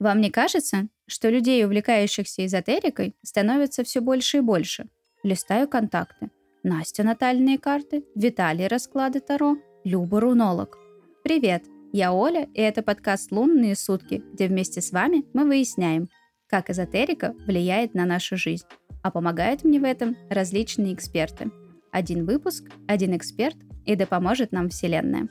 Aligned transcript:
Вам 0.00 0.22
не 0.22 0.30
кажется, 0.30 0.88
что 1.06 1.28
людей, 1.28 1.62
увлекающихся 1.62 2.46
эзотерикой, 2.46 3.14
становится 3.22 3.84
все 3.84 4.00
больше 4.00 4.38
и 4.38 4.40
больше? 4.40 4.86
Листаю 5.22 5.68
контакты. 5.68 6.30
Настя 6.62 7.02
натальные 7.02 7.58
карты, 7.58 8.04
Виталий 8.14 8.66
расклады 8.66 9.20
Таро, 9.20 9.58
Люба 9.84 10.20
рунолог. 10.20 10.78
Привет, 11.22 11.64
я 11.92 12.14
Оля, 12.14 12.48
и 12.54 12.62
это 12.62 12.82
подкаст 12.82 13.30
«Лунные 13.30 13.76
сутки», 13.76 14.22
где 14.32 14.48
вместе 14.48 14.80
с 14.80 14.90
вами 14.90 15.26
мы 15.34 15.44
выясняем, 15.44 16.08
как 16.48 16.70
эзотерика 16.70 17.34
влияет 17.46 17.92
на 17.92 18.06
нашу 18.06 18.38
жизнь. 18.38 18.64
А 19.02 19.10
помогают 19.10 19.64
мне 19.64 19.80
в 19.80 19.84
этом 19.84 20.16
различные 20.30 20.94
эксперты. 20.94 21.50
Один 21.92 22.24
выпуск, 22.24 22.64
один 22.88 23.14
эксперт, 23.14 23.56
и 23.84 23.96
да 23.96 24.06
поможет 24.06 24.50
нам 24.50 24.70
Вселенная. 24.70 25.28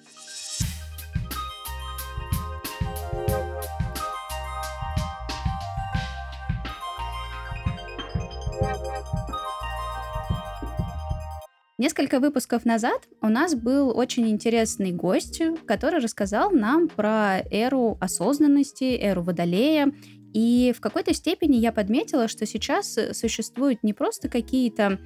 Несколько 11.79 12.19
выпусков 12.19 12.65
назад 12.65 13.07
у 13.21 13.29
нас 13.29 13.55
был 13.55 13.97
очень 13.97 14.27
интересный 14.27 14.91
гость, 14.91 15.41
который 15.65 16.01
рассказал 16.01 16.51
нам 16.51 16.89
про 16.89 17.39
эру 17.49 17.97
осознанности, 18.01 18.97
эру 18.99 19.23
Водолея. 19.23 19.93
И 20.33 20.73
в 20.75 20.81
какой-то 20.81 21.13
степени 21.13 21.55
я 21.55 21.71
подметила, 21.71 22.27
что 22.27 22.45
сейчас 22.45 22.99
существуют 23.13 23.81
не 23.81 23.93
просто 23.93 24.27
какие-то 24.27 24.99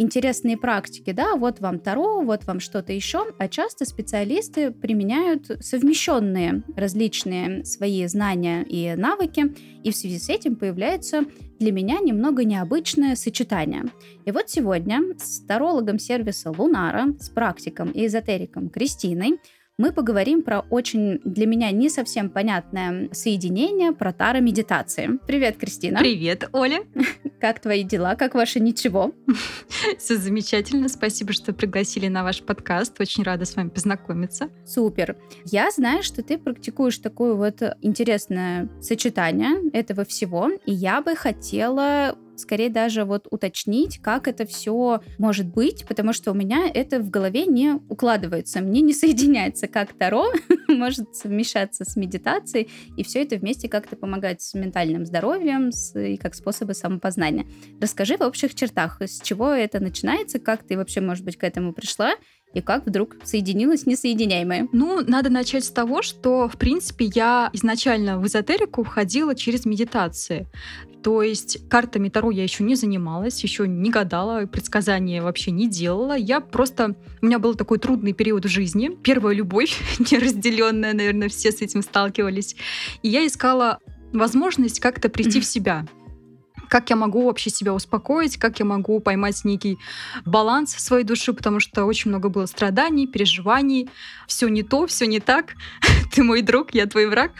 интересные 0.00 0.56
практики, 0.56 1.12
да, 1.12 1.36
вот 1.36 1.60
вам 1.60 1.78
Таро, 1.78 2.22
вот 2.22 2.44
вам 2.44 2.58
что-то 2.58 2.92
еще, 2.92 3.26
а 3.38 3.48
часто 3.48 3.84
специалисты 3.84 4.70
применяют 4.70 5.50
совмещенные 5.60 6.62
различные 6.74 7.64
свои 7.64 8.06
знания 8.06 8.62
и 8.62 8.94
навыки, 8.96 9.54
и 9.84 9.90
в 9.90 9.96
связи 9.96 10.18
с 10.18 10.28
этим 10.28 10.56
появляется 10.56 11.24
для 11.58 11.72
меня 11.72 11.98
немного 12.00 12.44
необычное 12.44 13.14
сочетание. 13.14 13.84
И 14.24 14.30
вот 14.30 14.48
сегодня 14.48 15.00
с 15.18 15.40
тарологом 15.40 15.98
сервиса 15.98 16.50
Лунара, 16.56 17.14
с 17.18 17.28
практиком 17.28 17.90
и 17.90 18.06
эзотериком 18.06 18.70
Кристиной 18.70 19.38
мы 19.80 19.92
поговорим 19.92 20.42
про 20.42 20.60
очень 20.68 21.20
для 21.24 21.46
меня 21.46 21.70
не 21.70 21.88
совсем 21.88 22.28
понятное 22.28 23.08
соединение 23.12 23.92
про 23.92 24.12
таро-медитации. 24.12 25.18
Привет, 25.26 25.56
Кристина. 25.56 25.98
Привет, 25.98 26.50
Оля. 26.52 26.80
Как 27.40 27.60
твои 27.60 27.82
дела? 27.82 28.14
Как 28.14 28.34
ваше 28.34 28.60
ничего? 28.60 29.14
Все 29.98 30.18
замечательно. 30.18 30.90
Спасибо, 30.90 31.32
что 31.32 31.54
пригласили 31.54 32.08
на 32.08 32.22
ваш 32.24 32.42
подкаст. 32.42 33.00
Очень 33.00 33.24
рада 33.24 33.46
с 33.46 33.56
вами 33.56 33.70
познакомиться. 33.70 34.50
Супер. 34.66 35.16
Я 35.46 35.70
знаю, 35.70 36.02
что 36.02 36.22
ты 36.22 36.36
практикуешь 36.36 36.98
такое 36.98 37.32
вот 37.32 37.62
интересное 37.80 38.68
сочетание 38.82 39.70
этого 39.72 40.04
всего, 40.04 40.50
и 40.66 40.72
я 40.72 41.00
бы 41.00 41.16
хотела 41.16 42.18
скорее 42.40 42.70
даже 42.70 43.04
вот 43.04 43.26
уточнить, 43.30 43.98
как 43.98 44.28
это 44.28 44.46
все 44.46 45.00
может 45.18 45.46
быть, 45.46 45.84
потому 45.86 46.12
что 46.12 46.32
у 46.32 46.34
меня 46.34 46.68
это 46.72 47.00
в 47.00 47.10
голове 47.10 47.46
не 47.46 47.74
укладывается, 47.88 48.60
мне 48.60 48.80
не 48.80 48.92
соединяется, 49.00 49.68
как 49.68 49.92
Таро 49.92 50.26
может 50.68 51.14
совмещаться 51.14 51.84
с 51.84 51.96
медитацией, 51.96 52.68
и 52.96 53.04
все 53.04 53.22
это 53.22 53.36
вместе 53.36 53.68
как-то 53.68 53.96
помогать 53.96 54.42
с 54.42 54.54
ментальным 54.54 55.04
здоровьем 55.06 55.72
с, 55.72 55.98
и 55.98 56.16
как 56.16 56.34
способы 56.34 56.74
самопознания. 56.74 57.46
Расскажи 57.80 58.16
в 58.16 58.22
общих 58.22 58.54
чертах, 58.54 59.00
с 59.00 59.20
чего 59.20 59.50
это 59.50 59.80
начинается, 59.80 60.38
как 60.38 60.62
ты 60.62 60.76
вообще, 60.76 61.00
может 61.00 61.24
быть, 61.24 61.36
к 61.36 61.44
этому 61.44 61.72
пришла, 61.72 62.14
и 62.52 62.60
как 62.60 62.86
вдруг 62.86 63.16
соединилось 63.22 63.86
несоединяемое? 63.86 64.68
Ну, 64.72 65.02
надо 65.06 65.30
начать 65.30 65.64
с 65.64 65.70
того, 65.70 66.02
что, 66.02 66.48
в 66.48 66.56
принципе, 66.56 67.10
я 67.14 67.50
изначально 67.52 68.18
в 68.18 68.26
эзотерику 68.26 68.82
входила 68.82 69.34
через 69.34 69.66
медитации. 69.66 70.48
То 71.02 71.22
есть 71.22 71.68
картами 71.68 72.08
Таро 72.08 72.30
я 72.30 72.42
еще 72.42 72.62
не 72.62 72.74
занималась, 72.74 73.42
еще 73.42 73.66
не 73.66 73.90
гадала, 73.90 74.46
предсказания 74.46 75.22
вообще 75.22 75.50
не 75.50 75.68
делала. 75.68 76.16
Я 76.16 76.40
просто... 76.40 76.96
У 77.22 77.26
меня 77.26 77.38
был 77.38 77.54
такой 77.54 77.78
трудный 77.78 78.12
период 78.12 78.44
в 78.44 78.48
жизни. 78.48 78.90
Первая 79.02 79.34
любовь, 79.34 79.80
неразделенная, 80.10 80.92
наверное, 80.92 81.28
все 81.28 81.52
с 81.52 81.62
этим 81.62 81.82
сталкивались. 81.82 82.56
И 83.02 83.08
я 83.08 83.26
искала 83.26 83.78
возможность 84.12 84.80
как-то 84.80 85.08
прийти 85.08 85.40
в 85.40 85.44
себя 85.44 85.86
как 86.70 86.88
я 86.88 86.96
могу 86.96 87.24
вообще 87.24 87.50
себя 87.50 87.74
успокоить, 87.74 88.38
как 88.38 88.60
я 88.60 88.64
могу 88.64 89.00
поймать 89.00 89.44
некий 89.44 89.78
баланс 90.24 90.74
в 90.74 90.80
своей 90.80 91.04
души, 91.04 91.32
потому 91.32 91.58
что 91.58 91.84
очень 91.84 92.10
много 92.10 92.28
было 92.28 92.46
страданий, 92.46 93.08
переживаний, 93.08 93.90
все 94.28 94.48
не 94.48 94.62
то, 94.62 94.86
все 94.86 95.06
не 95.06 95.18
так, 95.18 95.54
ты 96.12 96.22
мой 96.22 96.42
друг, 96.42 96.72
я 96.72 96.86
твой 96.86 97.08
враг. 97.08 97.32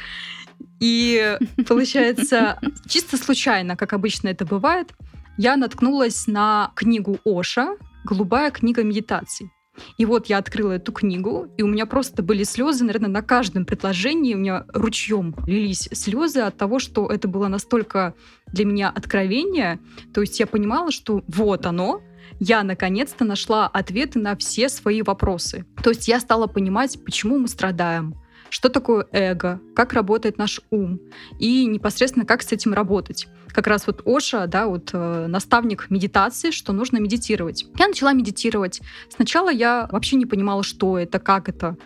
И 0.81 1.39
получается, 1.69 2.59
чисто 2.89 3.17
случайно, 3.17 3.77
как 3.77 3.93
обычно 3.93 4.29
это 4.29 4.45
бывает, 4.45 4.93
я 5.39 5.57
наткнулась 5.57 6.27
на 6.27 6.73
книгу 6.75 7.19
Оша 7.25 7.77
«Голубая 8.05 8.51
книга 8.51 8.83
медитаций». 8.83 9.51
И 9.99 10.07
вот 10.07 10.27
я 10.27 10.39
открыла 10.39 10.73
эту 10.73 10.93
книгу, 10.93 11.53
и 11.57 11.63
у 11.63 11.67
меня 11.67 11.87
просто 11.87 12.23
были 12.23 12.45
слезы, 12.45 12.85
наверное, 12.85 13.11
на 13.11 13.23
каждом 13.23 13.65
предложении. 13.65 14.35
У 14.35 14.39
меня 14.39 14.65
ручьем 14.69 15.35
лились 15.47 15.89
слезы 15.93 16.41
от 16.41 16.57
того, 16.57 16.79
что 16.79 17.07
это 17.07 17.29
было 17.29 17.49
настолько 17.49 18.15
для 18.47 18.65
меня 18.65 18.91
откровение. 18.91 19.79
То 20.15 20.21
есть 20.21 20.39
я 20.41 20.47
понимала, 20.47 20.91
что 20.91 21.23
вот 21.29 21.67
оно, 21.67 22.03
я 22.39 22.63
наконец-то 22.63 23.25
нашла 23.25 23.67
ответы 23.67 24.19
на 24.19 24.37
все 24.37 24.69
свои 24.69 25.03
вопросы. 25.03 25.67
То 25.83 25.91
есть 25.91 26.09
я 26.09 26.21
стала 26.21 26.47
понимать, 26.47 26.99
почему 27.05 27.39
мы 27.39 27.49
страдаем, 27.49 28.15
что 28.50 28.69
такое 28.69 29.06
эго, 29.12 29.61
как 29.75 29.93
работает 29.93 30.37
наш 30.37 30.61
ум 30.71 31.00
и 31.38 31.65
непосредственно 31.66 32.27
как 32.27 32.43
с 32.43 32.53
этим 32.53 32.75
работать. 32.75 33.28
Как 33.49 33.66
раз 33.66 33.87
вот 33.87 34.03
Оша, 34.05 34.47
да, 34.47 34.66
вот 34.66 34.91
э, 34.93 35.27
наставник 35.27 35.91
медитации, 35.91 36.50
что 36.50 36.72
нужно 36.72 36.99
медитировать. 36.99 37.66
Я 37.78 37.88
начала 37.88 38.12
медитировать. 38.12 38.81
Сначала 39.09 39.50
я 39.50 39.88
вообще 39.91 40.16
не 40.16 40.27
понимала, 40.27 40.62
что 40.62 40.99
это, 40.99 41.19
как 41.19 41.49
это. 41.49 41.77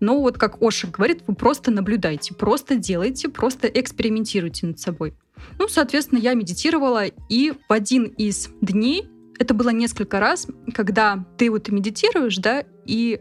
Но 0.00 0.20
вот 0.20 0.38
как 0.38 0.60
Оша 0.62 0.88
говорит, 0.88 1.22
вы 1.26 1.34
просто 1.34 1.70
наблюдайте, 1.70 2.34
просто 2.34 2.76
делайте, 2.76 3.28
просто 3.28 3.68
экспериментируйте 3.68 4.66
над 4.66 4.80
собой. 4.80 5.14
Ну, 5.58 5.68
соответственно, 5.68 6.18
я 6.18 6.34
медитировала, 6.34 7.04
и 7.06 7.52
в 7.68 7.72
один 7.72 8.04
из 8.04 8.48
дней, 8.60 9.08
это 9.38 9.54
было 9.54 9.70
несколько 9.70 10.20
раз, 10.20 10.46
когда 10.74 11.24
ты 11.36 11.50
вот 11.50 11.68
медитируешь, 11.68 12.36
да, 12.36 12.64
и 12.84 13.20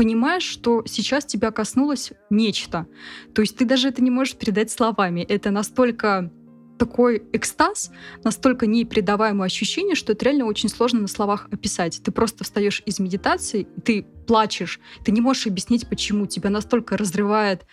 понимаешь, 0.00 0.44
что 0.44 0.82
сейчас 0.86 1.26
тебя 1.26 1.50
коснулось 1.50 2.12
нечто. 2.30 2.86
То 3.34 3.42
есть 3.42 3.58
ты 3.58 3.66
даже 3.66 3.88
это 3.88 4.02
не 4.02 4.10
можешь 4.10 4.34
передать 4.34 4.70
словами. 4.70 5.20
Это 5.20 5.50
настолько 5.50 6.32
такой 6.78 7.22
экстаз, 7.34 7.90
настолько 8.24 8.66
непередаваемое 8.66 9.44
ощущение, 9.44 9.94
что 9.94 10.12
это 10.12 10.24
реально 10.24 10.46
очень 10.46 10.70
сложно 10.70 11.00
на 11.00 11.06
словах 11.06 11.48
описать. 11.52 12.00
Ты 12.02 12.12
просто 12.12 12.44
встаешь 12.44 12.82
из 12.86 12.98
медитации, 12.98 13.68
ты 13.84 14.06
плачешь, 14.26 14.80
ты 15.04 15.12
не 15.12 15.20
можешь 15.20 15.46
объяснить, 15.46 15.86
почему 15.86 16.24
тебя 16.24 16.48
настолько 16.48 16.96
разрывает 16.96 17.66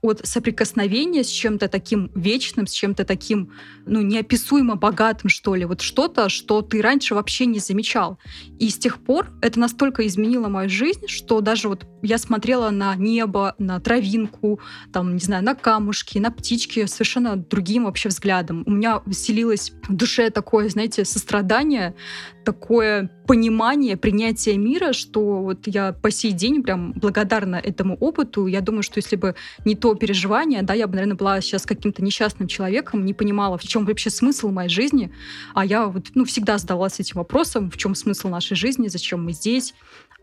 от 0.00 0.26
соприкосновения 0.26 1.24
с 1.24 1.28
чем-то 1.28 1.68
таким 1.68 2.10
вечным, 2.14 2.66
с 2.66 2.72
чем-то 2.72 3.04
таким, 3.04 3.52
ну, 3.86 4.00
неописуемо 4.00 4.76
богатым, 4.76 5.28
что 5.28 5.54
ли. 5.54 5.64
Вот 5.64 5.80
что-то, 5.80 6.28
что 6.28 6.62
ты 6.62 6.80
раньше 6.82 7.14
вообще 7.14 7.46
не 7.46 7.58
замечал. 7.58 8.18
И 8.58 8.68
с 8.70 8.78
тех 8.78 8.98
пор 9.02 9.30
это 9.40 9.58
настолько 9.58 10.06
изменило 10.06 10.48
мою 10.48 10.68
жизнь, 10.68 11.06
что 11.08 11.40
даже 11.40 11.68
вот 11.68 11.86
я 12.02 12.18
смотрела 12.18 12.70
на 12.70 12.94
небо, 12.96 13.54
на 13.58 13.80
травинку, 13.80 14.60
там, 14.92 15.14
не 15.14 15.20
знаю, 15.20 15.44
на 15.44 15.54
камушки, 15.54 16.18
на 16.18 16.30
птички 16.30 16.86
совершенно 16.86 17.36
другим 17.36 17.84
вообще 17.84 18.08
взглядом. 18.08 18.62
У 18.66 18.70
меня 18.70 19.00
вселилось 19.10 19.72
в 19.88 19.94
душе 19.94 20.30
такое, 20.30 20.68
знаете, 20.68 21.04
сострадание, 21.04 21.94
такое 22.44 23.10
понимание, 23.26 23.96
принятие 23.96 24.56
мира, 24.56 24.94
что 24.94 25.42
вот 25.42 25.66
я 25.66 25.92
по 25.92 26.10
сей 26.10 26.32
день 26.32 26.62
прям 26.62 26.92
благодарна 26.92 27.56
этому 27.56 27.94
опыту. 27.96 28.46
Я 28.46 28.62
думаю, 28.62 28.82
что 28.82 28.98
если 28.98 29.16
бы 29.16 29.34
не 29.66 29.74
то 29.74 29.94
переживание, 29.94 30.62
да, 30.62 30.72
я 30.72 30.86
бы, 30.86 30.94
наверное, 30.94 31.16
была 31.16 31.40
сейчас 31.42 31.66
каким-то 31.66 32.02
несчастным 32.02 32.48
человеком, 32.48 33.04
не 33.04 33.12
понимала, 33.12 33.58
в 33.58 33.62
чем 33.64 33.84
вообще 33.84 34.08
смысл 34.08 34.48
моей 34.48 34.70
жизни. 34.70 35.12
А 35.54 35.66
я 35.66 35.86
вот, 35.86 36.06
ну, 36.14 36.24
всегда 36.24 36.56
задавалась 36.56 37.00
этим 37.00 37.16
вопросом, 37.16 37.70
в 37.70 37.76
чем 37.76 37.94
смысл 37.94 38.28
нашей 38.28 38.56
жизни, 38.56 38.88
зачем 38.88 39.22
мы 39.22 39.32
здесь, 39.32 39.74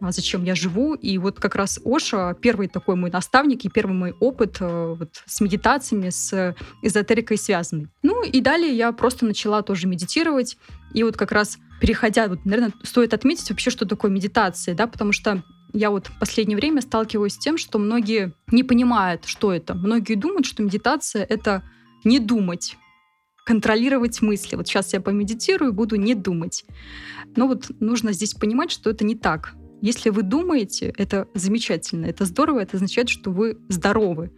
зачем 0.01 0.43
я 0.43 0.55
живу. 0.55 0.93
И 0.93 1.17
вот 1.17 1.39
как 1.39 1.55
раз 1.55 1.79
Оша 1.85 2.33
первый 2.33 2.67
такой 2.67 2.95
мой 2.95 3.11
наставник 3.11 3.65
и 3.65 3.69
первый 3.69 3.93
мой 3.93 4.11
опыт 4.19 4.57
э, 4.59 4.95
вот, 4.99 5.23
с 5.25 5.41
медитациями, 5.41 6.09
с 6.09 6.55
эзотерикой 6.81 7.37
связанный. 7.37 7.87
Ну 8.03 8.23
и 8.23 8.41
далее 8.41 8.75
я 8.75 8.91
просто 8.91 9.25
начала 9.25 9.61
тоже 9.61 9.87
медитировать. 9.87 10.57
И 10.93 11.03
вот 11.03 11.17
как 11.17 11.31
раз 11.31 11.57
переходя, 11.79 12.27
вот, 12.27 12.45
наверное, 12.45 12.73
стоит 12.83 13.13
отметить 13.13 13.49
вообще, 13.49 13.69
что 13.69 13.85
такое 13.85 14.11
медитация, 14.11 14.75
да, 14.75 14.87
потому 14.87 15.11
что 15.11 15.43
я 15.73 15.89
вот 15.91 16.07
в 16.07 16.19
последнее 16.19 16.57
время 16.57 16.81
сталкиваюсь 16.81 17.33
с 17.33 17.37
тем, 17.37 17.57
что 17.57 17.79
многие 17.79 18.33
не 18.47 18.63
понимают, 18.63 19.25
что 19.25 19.51
это. 19.53 19.73
Многие 19.73 20.15
думают, 20.15 20.45
что 20.45 20.63
медитация— 20.63 21.25
это 21.29 21.63
не 22.05 22.19
думать, 22.19 22.77
контролировать 23.45 24.21
мысли. 24.21 24.55
Вот 24.55 24.67
сейчас 24.67 24.93
я 24.93 25.01
помедитирую 25.01 25.73
буду 25.73 25.97
не 25.97 26.15
думать. 26.15 26.65
Но 27.35 27.47
вот 27.47 27.69
нужно 27.79 28.13
здесь 28.13 28.33
понимать, 28.33 28.71
что 28.71 28.89
это 28.89 29.03
не 29.03 29.15
так. 29.15 29.53
Если 29.85 30.09
вы 30.09 30.23
думаете, 30.23 30.91
это 30.97 31.27
замечательно, 31.35 32.07
это 32.07 32.25
здорово, 32.25 32.61
это 32.61 32.77
означает, 32.77 33.07
что 33.07 33.29
вы 33.29 33.59
здоровы. 33.69 34.31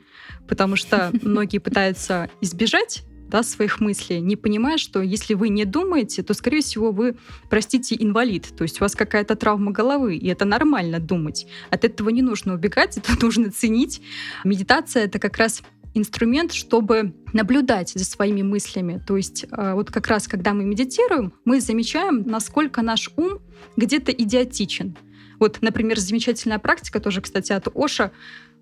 Потому 0.45 0.75
что 0.75 1.09
многие 1.21 1.59
пытаются 1.59 2.29
избежать 2.41 3.05
да, 3.29 3.43
своих 3.43 3.79
мыслей, 3.79 4.19
не 4.19 4.35
понимая, 4.35 4.77
что 4.77 5.01
если 5.01 5.35
вы 5.35 5.47
не 5.47 5.63
думаете, 5.63 6.21
то, 6.21 6.33
скорее 6.33 6.59
всего, 6.59 6.91
вы, 6.91 7.15
простите, 7.49 7.95
инвалид. 7.97 8.57
То 8.57 8.63
есть 8.63 8.81
у 8.81 8.83
вас 8.83 8.93
какая-то 8.93 9.37
травма 9.37 9.71
головы, 9.71 10.17
и 10.17 10.27
это 10.27 10.43
нормально 10.43 10.99
думать. 10.99 11.47
От 11.69 11.85
этого 11.85 12.09
не 12.09 12.21
нужно 12.21 12.55
убегать, 12.55 12.97
это 12.97 13.13
нужно 13.21 13.49
ценить. 13.49 14.01
Медитация— 14.43 15.03
это 15.05 15.17
как 15.17 15.37
раз 15.37 15.63
инструмент, 15.93 16.51
чтобы 16.51 17.13
наблюдать 17.31 17.93
за 17.95 18.03
своими 18.03 18.41
мыслями. 18.41 19.01
То 19.07 19.15
есть 19.15 19.45
э, 19.49 19.73
вот 19.75 19.91
как 19.91 20.07
раз, 20.07 20.27
когда 20.27 20.53
мы 20.53 20.65
медитируем, 20.65 21.31
мы 21.45 21.61
замечаем, 21.61 22.23
насколько 22.23 22.81
наш 22.81 23.09
ум 23.15 23.39
где-то 23.77 24.11
идиотичен. 24.11 24.97
Вот, 25.39 25.59
например, 25.61 25.99
замечательная 25.99 26.59
практика, 26.59 26.99
тоже, 26.99 27.21
кстати, 27.21 27.51
от 27.51 27.67
Оша, 27.75 28.11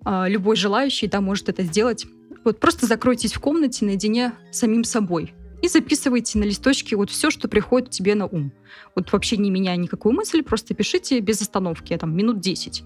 э, 0.04 0.24
любой 0.28 0.56
желающий 0.56 1.06
да, 1.06 1.20
может 1.20 1.48
это 1.48 1.62
сделать. 1.62 2.06
Вот 2.44 2.60
просто 2.60 2.86
закройтесь 2.86 3.32
в 3.32 3.40
комнате 3.40 3.84
наедине 3.84 4.32
с 4.50 4.58
самим 4.58 4.84
собой 4.84 5.34
и 5.62 5.68
записывайте 5.68 6.38
на 6.38 6.44
листочке 6.44 6.96
вот 6.96 7.10
все, 7.10 7.30
что 7.30 7.48
приходит 7.48 7.90
тебе 7.90 8.14
на 8.14 8.26
ум. 8.26 8.52
Вот 8.94 9.12
вообще 9.12 9.36
не 9.36 9.50
меняя 9.50 9.76
никакую 9.76 10.14
мысль, 10.14 10.42
просто 10.42 10.74
пишите 10.74 11.20
без 11.20 11.40
остановки, 11.40 11.96
там, 11.96 12.16
минут 12.16 12.40
10. 12.40 12.84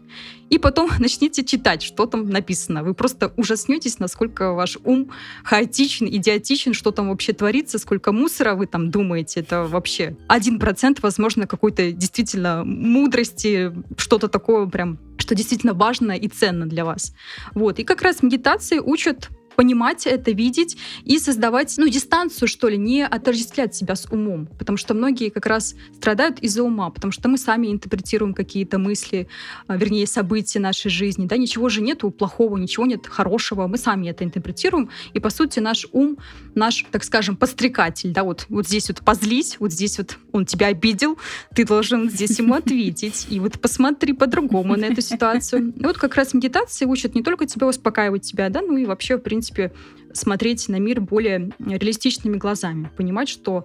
И 0.50 0.58
потом 0.58 0.90
начните 0.98 1.44
читать, 1.44 1.82
что 1.82 2.06
там 2.06 2.28
написано. 2.28 2.82
Вы 2.82 2.94
просто 2.94 3.32
ужаснетесь, 3.36 3.98
насколько 3.98 4.52
ваш 4.52 4.78
ум 4.84 5.10
хаотичен, 5.44 6.06
идиотичен, 6.06 6.74
что 6.74 6.90
там 6.90 7.08
вообще 7.08 7.32
творится, 7.32 7.78
сколько 7.78 8.12
мусора 8.12 8.54
вы 8.54 8.66
там 8.66 8.90
думаете. 8.90 9.40
Это 9.40 9.64
вообще 9.64 10.16
один 10.28 10.58
процент, 10.58 11.02
возможно, 11.02 11.46
какой-то 11.46 11.92
действительно 11.92 12.64
мудрости, 12.64 13.72
что-то 13.96 14.28
такое 14.28 14.66
прям 14.66 14.98
что 15.18 15.34
действительно 15.34 15.74
важно 15.74 16.12
и 16.12 16.28
ценно 16.28 16.66
для 16.66 16.84
вас. 16.84 17.14
Вот. 17.54 17.78
И 17.78 17.84
как 17.84 18.02
раз 18.02 18.22
медитации 18.22 18.78
учат 18.78 19.28
понимать 19.60 20.06
это, 20.06 20.30
видеть 20.30 20.78
и 21.04 21.18
создавать, 21.18 21.74
ну, 21.76 21.86
дистанцию, 21.86 22.48
что 22.48 22.70
ли, 22.70 22.78
не 22.78 23.04
отождествлять 23.04 23.74
себя 23.74 23.94
с 23.94 24.06
умом. 24.10 24.46
Потому 24.58 24.78
что 24.78 24.94
многие 24.94 25.28
как 25.28 25.44
раз 25.44 25.74
страдают 25.94 26.38
из-за 26.38 26.62
ума, 26.62 26.88
потому 26.88 27.12
что 27.12 27.28
мы 27.28 27.36
сами 27.36 27.66
интерпретируем 27.66 28.32
какие-то 28.32 28.78
мысли, 28.78 29.28
а, 29.66 29.76
вернее, 29.76 30.06
события 30.06 30.60
нашей 30.60 30.90
жизни. 30.90 31.26
Да, 31.26 31.36
ничего 31.36 31.68
же 31.68 31.82
нету 31.82 32.10
плохого, 32.10 32.56
ничего 32.56 32.86
нет 32.86 33.06
хорошего. 33.06 33.66
Мы 33.66 33.76
сами 33.76 34.08
это 34.08 34.24
интерпретируем. 34.24 34.88
И, 35.12 35.20
по 35.20 35.28
сути, 35.28 35.60
наш 35.60 35.86
ум, 35.92 36.16
наш, 36.54 36.86
так 36.90 37.04
скажем, 37.04 37.36
подстрекатель, 37.36 38.14
да, 38.14 38.24
вот, 38.24 38.46
вот 38.48 38.66
здесь 38.66 38.88
вот 38.88 39.02
позлись, 39.02 39.56
вот 39.60 39.72
здесь 39.72 39.98
вот 39.98 40.16
он 40.32 40.46
тебя 40.46 40.68
обидел, 40.68 41.18
ты 41.54 41.66
должен 41.66 42.08
здесь 42.08 42.38
ему 42.38 42.54
ответить. 42.54 43.26
И 43.28 43.38
вот 43.40 43.60
посмотри 43.60 44.14
по-другому 44.14 44.76
на 44.76 44.86
эту 44.86 45.02
ситуацию. 45.02 45.74
И 45.76 45.84
вот 45.84 45.98
как 45.98 46.14
раз 46.14 46.32
медитации 46.32 46.86
учат 46.86 47.14
не 47.14 47.22
только 47.22 47.44
тебя 47.44 47.66
успокаивать 47.66 48.22
тебя, 48.22 48.48
да, 48.48 48.62
ну 48.62 48.78
и 48.78 48.86
вообще, 48.86 49.16
в 49.16 49.20
принципе, 49.20 49.49
принципе, 49.52 49.72
смотреть 50.12 50.68
на 50.68 50.76
мир 50.78 51.00
более 51.00 51.50
реалистичными 51.58 52.36
глазами, 52.36 52.90
понимать, 52.96 53.28
что 53.28 53.64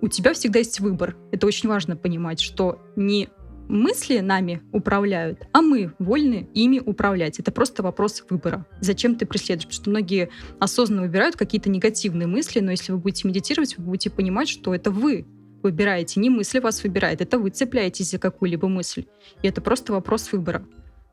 у 0.00 0.08
тебя 0.08 0.34
всегда 0.34 0.58
есть 0.58 0.80
выбор. 0.80 1.16
Это 1.32 1.46
очень 1.46 1.68
важно 1.68 1.96
понимать, 1.96 2.40
что 2.40 2.80
не 2.96 3.28
мысли 3.68 4.20
нами 4.20 4.62
управляют, 4.72 5.48
а 5.52 5.60
мы 5.60 5.92
вольны 5.98 6.48
ими 6.54 6.78
управлять. 6.78 7.40
Это 7.40 7.50
просто 7.50 7.82
вопрос 7.82 8.22
выбора. 8.28 8.66
Зачем 8.80 9.16
ты 9.16 9.26
преследуешь? 9.26 9.66
Потому 9.66 9.82
что 9.82 9.90
многие 9.90 10.30
осознанно 10.60 11.02
выбирают 11.02 11.36
какие-то 11.36 11.68
негативные 11.68 12.28
мысли, 12.28 12.60
но 12.60 12.70
если 12.70 12.92
вы 12.92 12.98
будете 12.98 13.26
медитировать, 13.26 13.76
вы 13.76 13.84
будете 13.84 14.10
понимать, 14.10 14.48
что 14.48 14.74
это 14.74 14.90
вы 14.90 15.26
выбираете, 15.62 16.20
не 16.20 16.30
мысли 16.30 16.60
вас 16.60 16.84
выбирает, 16.84 17.20
это 17.20 17.38
вы 17.38 17.50
цепляетесь 17.50 18.10
за 18.10 18.18
какую-либо 18.18 18.68
мысль. 18.68 19.06
И 19.42 19.48
это 19.48 19.60
просто 19.60 19.92
вопрос 19.92 20.30
выбора. 20.30 20.64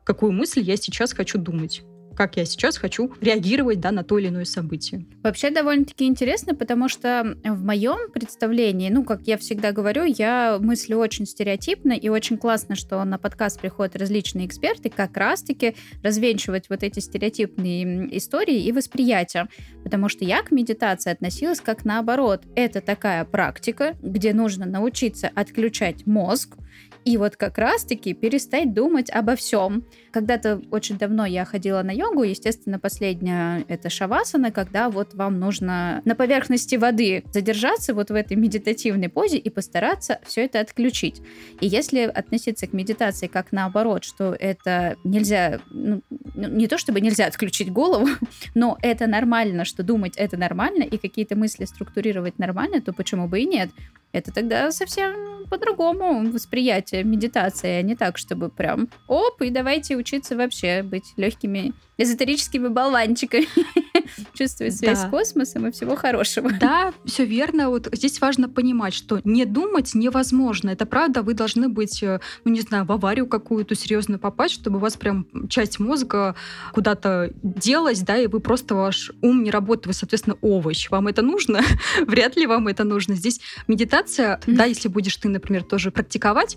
Какую 0.04 0.30
мысль 0.30 0.60
я 0.60 0.76
сейчас 0.76 1.12
хочу 1.12 1.38
думать? 1.38 1.82
Как 2.14 2.36
я 2.36 2.44
сейчас 2.44 2.76
хочу 2.76 3.12
реагировать 3.20 3.80
да, 3.80 3.90
на 3.90 4.04
то 4.04 4.18
или 4.18 4.28
иное 4.28 4.44
событие. 4.44 5.06
Вообще 5.22 5.50
довольно-таки 5.50 6.04
интересно, 6.04 6.54
потому 6.54 6.88
что 6.88 7.36
в 7.44 7.64
моем 7.64 8.10
представлении, 8.12 8.90
ну, 8.90 9.04
как 9.04 9.22
я 9.26 9.36
всегда 9.38 9.72
говорю, 9.72 10.04
я 10.04 10.58
мыслю 10.60 10.98
очень 10.98 11.26
стереотипно, 11.26 11.92
и 11.92 12.08
очень 12.08 12.38
классно, 12.38 12.76
что 12.76 13.02
на 13.04 13.18
подкаст 13.18 13.60
приходят 13.60 13.96
различные 13.96 14.46
эксперты 14.46 14.90
как 14.90 15.16
раз-таки 15.16 15.74
развенчивать 16.02 16.68
вот 16.68 16.82
эти 16.82 17.00
стереотипные 17.00 18.16
истории 18.16 18.64
и 18.64 18.72
восприятия. 18.72 19.48
Потому 19.82 20.08
что 20.08 20.24
я 20.24 20.42
к 20.42 20.50
медитации 20.50 21.10
относилась 21.10 21.60
как 21.60 21.84
наоборот. 21.84 22.42
Это 22.54 22.80
такая 22.80 23.24
практика, 23.24 23.96
где 24.02 24.32
нужно 24.32 24.66
научиться 24.66 25.30
отключать 25.34 26.06
мозг, 26.06 26.56
и 27.04 27.16
вот 27.16 27.36
как 27.36 27.58
раз-таки 27.58 28.14
перестать 28.14 28.72
думать 28.72 29.10
обо 29.10 29.36
всем. 29.36 29.84
Когда-то 30.10 30.62
очень 30.70 30.96
давно 30.96 31.26
я 31.26 31.44
ходила 31.44 31.82
на 31.82 31.90
йогу, 31.90 32.22
естественно, 32.22 32.78
последняя 32.78 33.64
это 33.68 33.90
шавасана, 33.90 34.50
когда 34.50 34.88
вот 34.88 35.14
вам 35.14 35.38
нужно 35.38 36.00
на 36.04 36.14
поверхности 36.14 36.76
воды 36.76 37.24
задержаться 37.32 37.94
вот 37.94 38.10
в 38.10 38.14
этой 38.14 38.36
медитативной 38.36 39.08
позе 39.08 39.38
и 39.38 39.50
постараться 39.50 40.20
все 40.24 40.44
это 40.44 40.60
отключить. 40.60 41.20
И 41.60 41.66
если 41.66 42.00
относиться 42.00 42.66
к 42.66 42.72
медитации 42.72 43.26
как 43.26 43.52
наоборот, 43.52 44.04
что 44.04 44.34
это 44.38 44.96
нельзя, 45.04 45.60
ну, 45.70 46.02
ну 46.34 46.48
не 46.48 46.68
то 46.68 46.78
чтобы 46.78 47.00
нельзя 47.00 47.26
отключить 47.26 47.70
голову, 47.70 48.08
но 48.54 48.78
это 48.80 49.06
нормально, 49.06 49.64
что 49.64 49.82
думать 49.82 50.16
это 50.16 50.36
нормально, 50.36 50.84
и 50.84 50.96
какие-то 50.96 51.36
мысли 51.36 51.64
структурировать 51.64 52.38
нормально, 52.38 52.80
то 52.80 52.92
почему 52.92 53.28
бы 53.28 53.40
и 53.40 53.46
нет? 53.46 53.70
Это 54.14 54.32
тогда 54.32 54.70
совсем 54.70 55.44
по-другому 55.50 56.30
восприятие 56.30 57.02
медитации, 57.02 57.70
а 57.70 57.82
не 57.82 57.96
так, 57.96 58.16
чтобы 58.16 58.48
прям 58.48 58.88
оп, 59.08 59.42
и 59.42 59.50
давайте 59.50 59.96
учиться 59.96 60.36
вообще 60.36 60.84
быть 60.84 61.12
легкими 61.16 61.74
эзотерическими 61.96 62.68
болванчиками. 62.68 63.46
Чувствовать 64.34 64.76
связь 64.76 65.00
с 65.00 65.04
космосом 65.06 65.66
и 65.66 65.70
всего 65.70 65.96
хорошего. 65.96 66.50
Да, 66.60 66.92
все 67.04 67.24
верно. 67.24 67.68
Вот 67.68 67.88
здесь 67.92 68.20
важно 68.20 68.48
понимать, 68.48 68.94
что 68.94 69.20
не 69.24 69.44
думать 69.44 69.94
невозможно. 69.94 70.70
Это 70.70 70.86
правда, 70.86 71.22
вы 71.22 71.34
должны 71.34 71.68
быть, 71.68 72.02
э, 72.02 72.20
ну 72.44 72.52
не 72.52 72.60
знаю, 72.60 72.84
в 72.84 72.92
аварию 72.92 73.26
какую-то 73.26 73.74
серьезно 73.74 74.18
попасть, 74.18 74.54
чтобы 74.54 74.78
у 74.78 74.80
вас 74.80 74.96
прям 74.96 75.26
часть 75.48 75.78
мозга 75.78 76.34
куда-то 76.72 77.32
делась, 77.42 78.00
да, 78.00 78.18
и 78.18 78.26
вы 78.26 78.40
просто 78.40 78.74
ваш 78.74 79.12
ум 79.22 79.42
не 79.42 79.50
работает, 79.50 79.86
вы, 79.86 79.92
соответственно, 79.94 80.36
овощ. 80.40 80.90
Вам 80.90 81.08
это 81.08 81.22
нужно? 81.22 81.60
Вряд 82.06 82.36
ли 82.36 82.46
вам 82.46 82.68
это 82.68 82.84
нужно. 82.84 83.14
Здесь 83.14 83.40
медитация, 83.68 84.03
да, 84.46 84.64
если 84.64 84.88
будешь 84.88 85.16
ты, 85.16 85.28
например, 85.28 85.64
тоже 85.64 85.90
практиковать, 85.90 86.56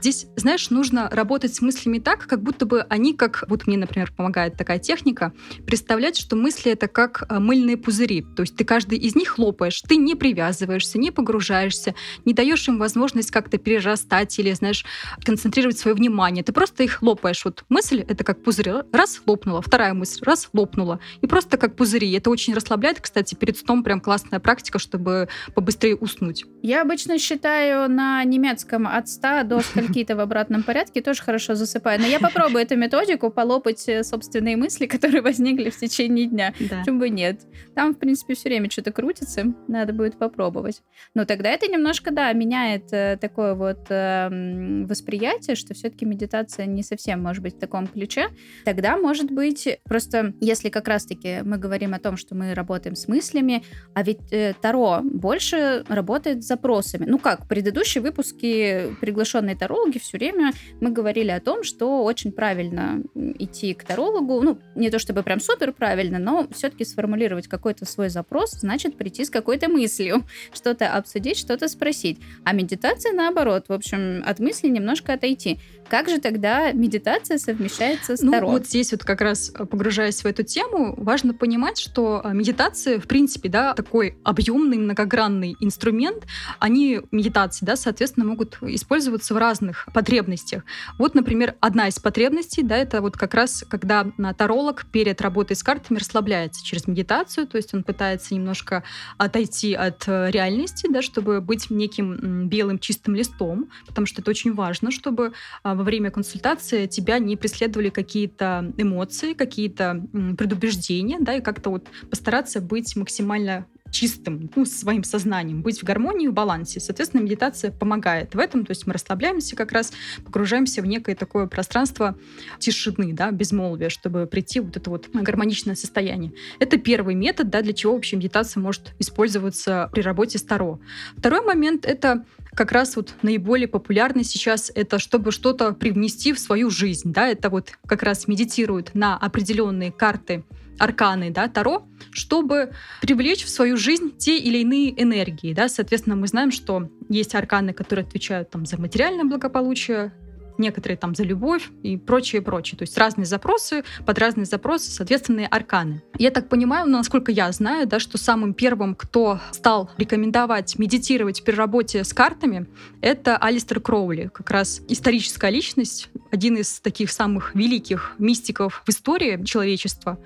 здесь, 0.00 0.26
знаешь, 0.36 0.70
нужно 0.70 1.08
работать 1.10 1.54
с 1.54 1.60
мыслями 1.60 1.98
так, 1.98 2.26
как 2.26 2.42
будто 2.42 2.66
бы 2.66 2.82
они 2.88 3.14
как, 3.14 3.44
вот 3.48 3.66
мне, 3.66 3.76
например, 3.76 4.12
помогает 4.16 4.56
такая 4.56 4.78
техника, 4.78 5.32
представлять, 5.66 6.16
что 6.16 6.36
мысли 6.36 6.72
это 6.72 6.88
как 6.88 7.24
э, 7.28 7.38
мыльные 7.38 7.76
пузыри. 7.76 8.24
То 8.36 8.42
есть 8.42 8.56
ты 8.56 8.64
каждый 8.64 8.98
из 8.98 9.14
них 9.14 9.28
хлопаешь, 9.28 9.80
ты 9.82 9.96
не 9.96 10.14
привязываешься, 10.14 10.98
не 10.98 11.10
погружаешься, 11.10 11.94
не 12.24 12.34
даешь 12.34 12.66
им 12.68 12.78
возможность 12.78 13.30
как-то 13.30 13.58
перерастать 13.58 14.38
или, 14.38 14.52
знаешь, 14.52 14.84
концентрировать 15.24 15.78
свое 15.78 15.94
внимание. 15.94 16.44
Ты 16.44 16.52
просто 16.52 16.84
их 16.84 16.92
хлопаешь. 16.92 17.44
Вот 17.44 17.64
мысль 17.68 18.04
это 18.06 18.24
как 18.24 18.42
пузырь. 18.42 18.68
Раз 18.92 19.18
хлопнула, 19.18 19.62
вторая 19.62 19.94
мысль, 19.94 20.22
раз 20.24 20.46
хлопнула. 20.46 21.00
И 21.20 21.26
просто 21.26 21.56
как 21.56 21.76
пузыри. 21.76 22.12
Это 22.12 22.30
очень 22.30 22.54
расслабляет, 22.54 23.00
кстати, 23.00 23.34
перед 23.34 23.56
сном 23.56 23.82
прям 23.82 24.00
классная 24.00 24.40
практика, 24.40 24.78
чтобы 24.78 25.28
побыстрее 25.54 25.96
уснуть. 25.96 26.44
Я 26.62 26.82
обычно 26.88 27.18
считаю 27.18 27.90
на 27.90 28.24
немецком 28.24 28.88
от 28.88 29.08
100 29.08 29.42
до 29.44 29.60
скольки-то 29.60 30.16
в 30.16 30.20
обратном 30.20 30.62
порядке, 30.62 31.02
тоже 31.02 31.22
хорошо 31.22 31.54
засыпаю. 31.54 32.00
Но 32.00 32.06
я 32.06 32.18
попробую 32.18 32.62
эту 32.62 32.76
методику, 32.76 33.30
полопать 33.30 33.86
э, 33.88 34.02
собственные 34.02 34.56
мысли 34.56 34.86
которые 34.86 35.20
возникли 35.20 35.68
в 35.68 35.76
течение 35.76 36.26
дня. 36.26 36.54
Да. 36.58 36.78
Почему 36.80 37.00
бы 37.00 37.10
нет? 37.10 37.40
Там, 37.74 37.94
в 37.94 37.98
принципе, 37.98 38.34
все 38.34 38.48
время 38.48 38.70
что-то 38.70 38.90
крутится, 38.90 39.52
надо 39.68 39.92
будет 39.92 40.18
попробовать. 40.18 40.80
Но 41.14 41.26
тогда 41.26 41.50
это 41.50 41.66
немножко, 41.66 42.10
да, 42.10 42.32
меняет 42.32 42.90
э, 42.92 43.18
такое 43.20 43.54
вот 43.54 43.90
э, 43.90 44.84
восприятие, 44.86 45.56
что 45.56 45.74
все-таки 45.74 46.06
медитация 46.06 46.64
не 46.64 46.82
совсем 46.82 47.22
может 47.22 47.42
быть 47.42 47.56
в 47.56 47.58
таком 47.58 47.86
ключе. 47.86 48.28
Тогда, 48.64 48.96
может 48.96 49.30
быть, 49.30 49.78
просто 49.84 50.32
если 50.40 50.70
как 50.70 50.88
раз-таки 50.88 51.42
мы 51.44 51.58
говорим 51.58 51.92
о 51.92 51.98
том, 51.98 52.16
что 52.16 52.34
мы 52.34 52.54
работаем 52.54 52.96
с 52.96 53.08
мыслями, 53.08 53.62
а 53.94 54.02
ведь 54.02 54.32
э, 54.32 54.54
Таро 54.60 55.00
больше 55.02 55.84
работает 55.88 56.42
с 56.42 56.46
запросами. 56.82 57.04
Ну 57.08 57.18
как, 57.18 57.46
предыдущие 57.46 58.02
выпуски 58.02 58.94
приглашенные 59.00 59.56
тарологи 59.56 59.98
все 59.98 60.18
время 60.18 60.52
мы 60.80 60.90
говорили 60.90 61.30
о 61.30 61.40
том, 61.40 61.64
что 61.64 62.04
очень 62.04 62.32
правильно 62.32 63.02
идти 63.14 63.74
к 63.74 63.84
тарологу, 63.84 64.40
ну, 64.40 64.58
не 64.74 64.90
то 64.90 64.98
чтобы 64.98 65.22
прям 65.22 65.40
супер 65.40 65.72
правильно, 65.72 66.18
но 66.18 66.48
все-таки 66.52 66.84
сформулировать 66.84 67.48
какой-то 67.48 67.84
свой 67.84 68.08
запрос, 68.08 68.52
значит 68.52 68.96
прийти 68.96 69.24
с 69.24 69.30
какой-то 69.30 69.68
мыслью, 69.68 70.24
что-то 70.52 70.92
обсудить, 70.92 71.38
что-то 71.38 71.68
спросить. 71.68 72.18
А 72.44 72.52
медитация 72.52 73.12
наоборот, 73.12 73.66
в 73.68 73.72
общем, 73.72 74.22
от 74.26 74.38
мысли 74.38 74.68
немножко 74.68 75.14
отойти. 75.14 75.58
Как 75.88 76.08
же 76.08 76.20
тогда 76.20 76.72
медитация 76.72 77.38
совмещается 77.38 78.16
с 78.16 78.20
ну, 78.20 78.32
Таро? 78.32 78.50
Вот 78.50 78.66
здесь 78.66 78.92
вот 78.92 79.04
как 79.04 79.22
раз 79.22 79.50
э, 79.54 79.64
погружаясь 79.64 80.22
в 80.22 80.26
эту 80.26 80.42
тему, 80.42 80.94
важно 80.98 81.32
понимать, 81.32 81.78
что 81.78 82.20
э, 82.22 82.34
медитация, 82.34 83.00
в 83.00 83.06
принципе, 83.06 83.48
да, 83.48 83.72
такой 83.72 84.18
объемный, 84.22 84.76
многогранный 84.76 85.56
инструмент, 85.60 86.24
они, 86.60 87.00
медитации, 87.10 87.64
да, 87.64 87.76
соответственно, 87.76 88.26
могут 88.26 88.58
использоваться 88.62 89.34
в 89.34 89.36
разных 89.36 89.86
потребностях. 89.92 90.64
Вот, 90.98 91.14
например, 91.14 91.54
одна 91.60 91.88
из 91.88 91.98
потребностей, 91.98 92.62
да, 92.62 92.76
это 92.76 93.00
вот 93.00 93.16
как 93.16 93.34
раз, 93.34 93.64
когда 93.68 94.06
таролог 94.36 94.86
перед 94.86 95.20
работой 95.20 95.56
с 95.56 95.62
картами 95.62 95.98
расслабляется 95.98 96.64
через 96.64 96.86
медитацию, 96.86 97.46
то 97.46 97.56
есть 97.56 97.74
он 97.74 97.82
пытается 97.82 98.34
немножко 98.34 98.82
отойти 99.16 99.74
от 99.74 100.04
э, 100.06 100.30
реальности, 100.30 100.88
да, 100.90 101.02
чтобы 101.02 101.40
быть 101.40 101.70
неким 101.70 102.48
белым 102.48 102.78
чистым 102.78 103.14
листом, 103.14 103.70
потому 103.86 104.06
что 104.06 104.20
это 104.20 104.30
очень 104.30 104.54
важно, 104.54 104.90
чтобы 104.90 105.32
а, 105.62 105.74
во 105.74 105.82
время 105.82 106.10
консультации 106.10 106.86
тебя 106.86 107.18
не 107.18 107.36
преследовали 107.36 107.90
какие-то 107.90 108.72
эмоции, 108.76 109.32
какие-то 109.32 110.04
предубеждения, 110.36 111.18
да, 111.20 111.34
и 111.34 111.40
как-то 111.40 111.70
вот 111.70 111.86
постараться 112.10 112.60
быть 112.60 112.96
максимально 112.96 113.66
чистым, 113.90 114.50
ну, 114.54 114.64
своим 114.64 115.02
сознанием, 115.04 115.62
быть 115.62 115.80
в 115.80 115.84
гармонии, 115.84 116.28
в 116.28 116.32
балансе. 116.32 116.80
Соответственно, 116.80 117.22
медитация 117.22 117.72
помогает 117.72 118.34
в 118.34 118.38
этом, 118.38 118.64
то 118.64 118.70
есть 118.70 118.86
мы 118.86 118.92
расслабляемся 118.92 119.56
как 119.56 119.72
раз, 119.72 119.92
погружаемся 120.24 120.82
в 120.82 120.86
некое 120.86 121.14
такое 121.14 121.46
пространство 121.46 122.16
тишины, 122.58 123.12
да, 123.12 123.30
безмолвия, 123.30 123.88
чтобы 123.88 124.26
прийти 124.26 124.60
в 124.60 124.68
вот 124.68 124.76
это 124.76 124.90
вот 124.90 125.08
гармоничное 125.12 125.74
состояние. 125.74 126.32
Это 126.58 126.76
первый 126.76 127.14
метод, 127.14 127.50
да, 127.50 127.62
для 127.62 127.72
чего 127.72 127.94
вообще 127.94 128.16
медитация 128.16 128.60
может 128.60 128.94
использоваться 128.98 129.88
при 129.92 130.02
работе 130.02 130.38
с 130.38 130.42
Таро. 130.42 130.78
Второй 131.16 131.40
момент— 131.44 131.84
это 131.86 132.24
как 132.54 132.72
раз 132.72 132.96
вот 132.96 133.14
наиболее 133.22 133.68
популярный 133.68 134.24
сейчас 134.24 134.70
это 134.74 134.98
чтобы 134.98 135.32
что-то 135.32 135.72
привнести 135.72 136.32
в 136.32 136.38
свою 136.38 136.70
жизнь, 136.70 137.12
да, 137.12 137.28
это 137.28 137.50
вот 137.50 137.72
как 137.86 138.02
раз 138.02 138.28
медитируют 138.28 138.94
на 138.94 139.16
определенные 139.16 139.92
карты 139.92 140.44
арканы, 140.78 141.30
да, 141.30 141.48
Таро, 141.48 141.86
чтобы 142.10 142.72
привлечь 143.00 143.44
в 143.44 143.48
свою 143.48 143.76
жизнь 143.76 144.16
те 144.16 144.38
или 144.38 144.58
иные 144.58 145.00
энергии, 145.00 145.52
да, 145.52 145.68
соответственно, 145.68 146.16
мы 146.16 146.26
знаем, 146.26 146.50
что 146.50 146.88
есть 147.08 147.34
арканы, 147.34 147.72
которые 147.72 148.04
отвечают 148.06 148.50
там 148.50 148.66
за 148.66 148.80
материальное 148.80 149.24
благополучие, 149.24 150.12
некоторые 150.58 150.96
там 150.96 151.14
за 151.14 151.24
любовь 151.24 151.70
и 151.82 151.96
прочее, 151.96 152.42
прочее. 152.42 152.78
То 152.78 152.82
есть 152.82 152.96
разные 152.98 153.24
запросы, 153.24 153.84
под 154.04 154.18
разные 154.18 154.44
запросы 154.44 154.90
соответственные 154.90 155.46
арканы. 155.46 156.02
Я 156.18 156.30
так 156.30 156.48
понимаю, 156.48 156.88
насколько 156.88 157.32
я 157.32 157.50
знаю, 157.52 157.86
да, 157.86 157.98
что 157.98 158.18
самым 158.18 158.54
первым, 158.54 158.94
кто 158.94 159.40
стал 159.52 159.90
рекомендовать 159.96 160.78
медитировать 160.78 161.44
при 161.44 161.52
работе 161.52 162.04
с 162.04 162.12
картами, 162.12 162.66
это 163.00 163.36
Алистер 163.36 163.80
Кроули, 163.80 164.30
как 164.32 164.50
раз 164.50 164.80
историческая 164.88 165.50
личность, 165.50 166.10
один 166.30 166.56
из 166.56 166.80
таких 166.80 167.10
самых 167.10 167.54
великих 167.54 168.14
мистиков 168.18 168.82
в 168.84 168.90
истории 168.90 169.42
человечества. 169.44 170.18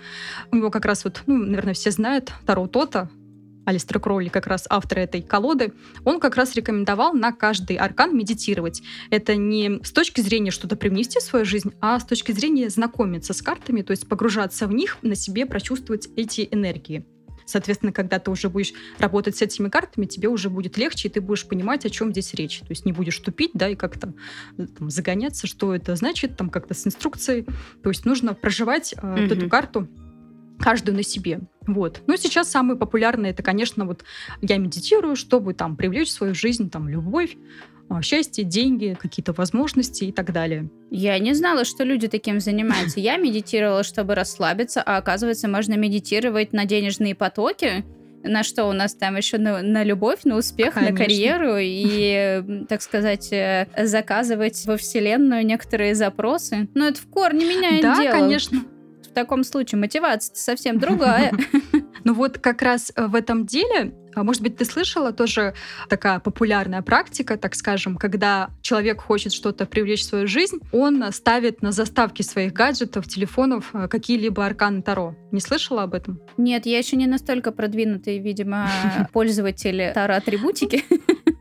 У 0.51 0.57
него 0.57 0.71
как 0.71 0.85
раз 0.85 1.05
вот, 1.05 1.23
ну, 1.27 1.37
наверное, 1.37 1.75
все 1.75 1.91
знают 1.91 2.33
Таро 2.47 2.67
Тота, 2.67 3.11
Алистер 3.64 4.00
Кроули, 4.00 4.28
как 4.28 4.47
раз 4.47 4.66
автор 4.69 4.99
этой 4.99 5.23
колоды, 5.23 5.73
он 6.04 6.21
как 6.21 6.37
раз 6.37 6.54
рекомендовал 6.54 7.12
на 7.14 7.33
каждый 7.33 7.76
аркан 7.76 8.16
медитировать. 8.16 8.83
Это 9.11 9.37
не 9.37 9.81
с 9.83 9.92
точки 9.92 10.21
зрения 10.21 10.50
что-то 10.50 10.76
привнести 10.76 11.19
в 11.19 11.23
свою 11.23 11.45
жизнь, 11.45 11.73
а 11.81 11.99
с 11.99 12.04
точки 12.04 12.33
зрения 12.33 12.69
знакомиться 12.71 13.33
с 13.35 13.42
картами, 13.42 13.83
то 13.83 13.92
есть 13.92 14.09
погружаться 14.09 14.66
в 14.66 14.73
них, 14.73 14.99
на 15.02 15.14
себе 15.14 15.47
прочувствовать 15.47 16.09
эти 16.16 16.49
энергии. 16.50 17.04
Соответственно, 17.45 17.92
когда 17.92 18.19
ты 18.19 18.31
уже 18.31 18.49
будешь 18.49 18.73
работать 18.99 19.37
с 19.37 19.42
этими 19.42 19.69
картами, 19.69 20.07
тебе 20.07 20.28
уже 20.28 20.49
будет 20.49 20.76
легче, 20.76 21.09
и 21.09 21.11
ты 21.11 21.21
будешь 21.21 21.47
понимать, 21.47 21.85
о 21.85 21.90
чем 21.90 22.12
здесь 22.12 22.35
речь. 22.35 22.61
То 22.61 22.71
есть 22.71 22.85
не 22.85 22.92
будешь 22.92 23.19
тупить, 23.19 23.50
да, 23.54 23.69
и 23.69 23.75
как-то 23.75 24.14
э, 24.59 24.66
там, 24.66 24.90
загоняться, 24.90 25.47
что 25.47 25.75
это 25.75 25.97
значит, 25.97 26.37
там 26.37 26.50
как-то 26.50 26.75
с 26.75 26.87
инструкцией. 26.87 27.47
То 27.83 27.90
есть 27.90 28.04
нужно 28.04 28.35
проживать 28.35 28.95
э, 28.95 28.97
mm-hmm. 28.97 29.23
вот 29.23 29.33
эту 29.37 29.49
карту 29.49 29.88
каждую 30.62 30.97
на 30.97 31.02
себе. 31.02 31.40
Вот. 31.66 32.02
Ну, 32.07 32.16
сейчас 32.16 32.49
самые 32.50 32.78
популярные, 32.78 33.33
это, 33.33 33.42
конечно, 33.42 33.85
вот 33.85 34.04
я 34.40 34.57
медитирую, 34.57 35.16
чтобы 35.16 35.54
там 35.54 35.76
привлечь 35.76 36.09
в 36.09 36.12
свою 36.12 36.35
жизнь 36.35 36.71
там 36.71 36.88
любовь, 36.88 37.37
а, 37.88 38.00
счастье, 38.00 38.45
деньги, 38.45 38.97
какие-то 38.99 39.33
возможности 39.33 40.04
и 40.04 40.12
так 40.12 40.33
далее. 40.33 40.71
Я 40.90 41.19
не 41.19 41.35
знала, 41.35 41.64
что 41.64 41.85
люди 41.85 42.09
таким 42.09 42.40
занимаются. 42.40 43.00
Я 43.00 43.16
медитировала, 43.16 43.83
чтобы 43.83 44.14
расслабиться, 44.14 44.83
а 44.83 44.97
оказывается, 44.97 45.49
можно 45.49 45.75
медитировать 45.75 46.52
на 46.52 46.64
денежные 46.64 47.14
потоки. 47.14 47.85
На 48.25 48.45
что 48.45 48.66
у 48.66 48.73
нас 48.73 48.95
там 48.95 49.16
еще 49.16 49.37
на, 49.38 49.62
на 49.62 49.83
любовь, 49.83 50.21
на 50.23 50.37
успех, 50.37 50.75
Конечно. 50.75 50.92
на 50.92 50.97
карьеру 50.97 51.57
и, 51.59 52.64
так 52.69 52.81
сказать, 52.81 53.33
э, 53.33 53.66
заказывать 53.76 54.64
во 54.64 54.76
Вселенную 54.76 55.45
некоторые 55.45 55.97
запросы. 55.97 56.69
Но 56.75 56.87
это 56.87 57.00
в 57.00 57.09
корне 57.09 57.45
меняет 57.45 57.83
да, 57.83 57.97
дело. 57.97 58.12
Да, 58.12 58.21
конечно 58.21 58.62
в 59.12 59.14
таком 59.14 59.45
случае 59.45 59.78
мотивация 59.78 60.35
совсем 60.35 60.78
другая. 60.78 61.33
Ну 62.04 62.14
вот 62.14 62.38
как 62.38 62.62
раз 62.62 62.90
э, 62.97 63.07
в 63.07 63.14
этом 63.14 63.47
деле 63.47 63.95
а, 64.14 64.25
может 64.25 64.42
быть, 64.42 64.57
ты 64.57 64.64
слышала 64.64 65.12
тоже 65.12 65.54
такая 65.88 66.19
популярная 66.19 66.83
практика, 66.83 67.37
так 67.37 67.54
скажем, 67.54 67.97
когда 67.97 68.50
человек 68.61 69.00
хочет 69.00 69.33
что-то 69.33 69.66
привлечь 69.66 70.00
в 70.00 70.07
свою 70.07 70.26
жизнь, 70.26 70.59
он 70.73 71.04
ставит 71.12 71.62
на 71.62 71.71
заставки 71.73 72.23
своих 72.23 72.52
гаджетов, 72.52 73.07
телефонов 73.07 73.71
э, 73.73 73.87
какие-либо 73.88 74.45
арканы 74.45 74.83
Таро. 74.83 75.14
Не 75.31 75.40
слышала 75.40 75.85
об 75.85 75.95
этом? 75.95 76.21
Нет, 76.37 76.66
я 76.66 76.78
еще 76.78 76.97
не 76.97 77.07
настолько 77.07 77.52
продвинутый, 77.52 78.19
видимо, 78.19 78.69
пользователь 79.12 79.92
Таро-атрибутики. 79.95 80.85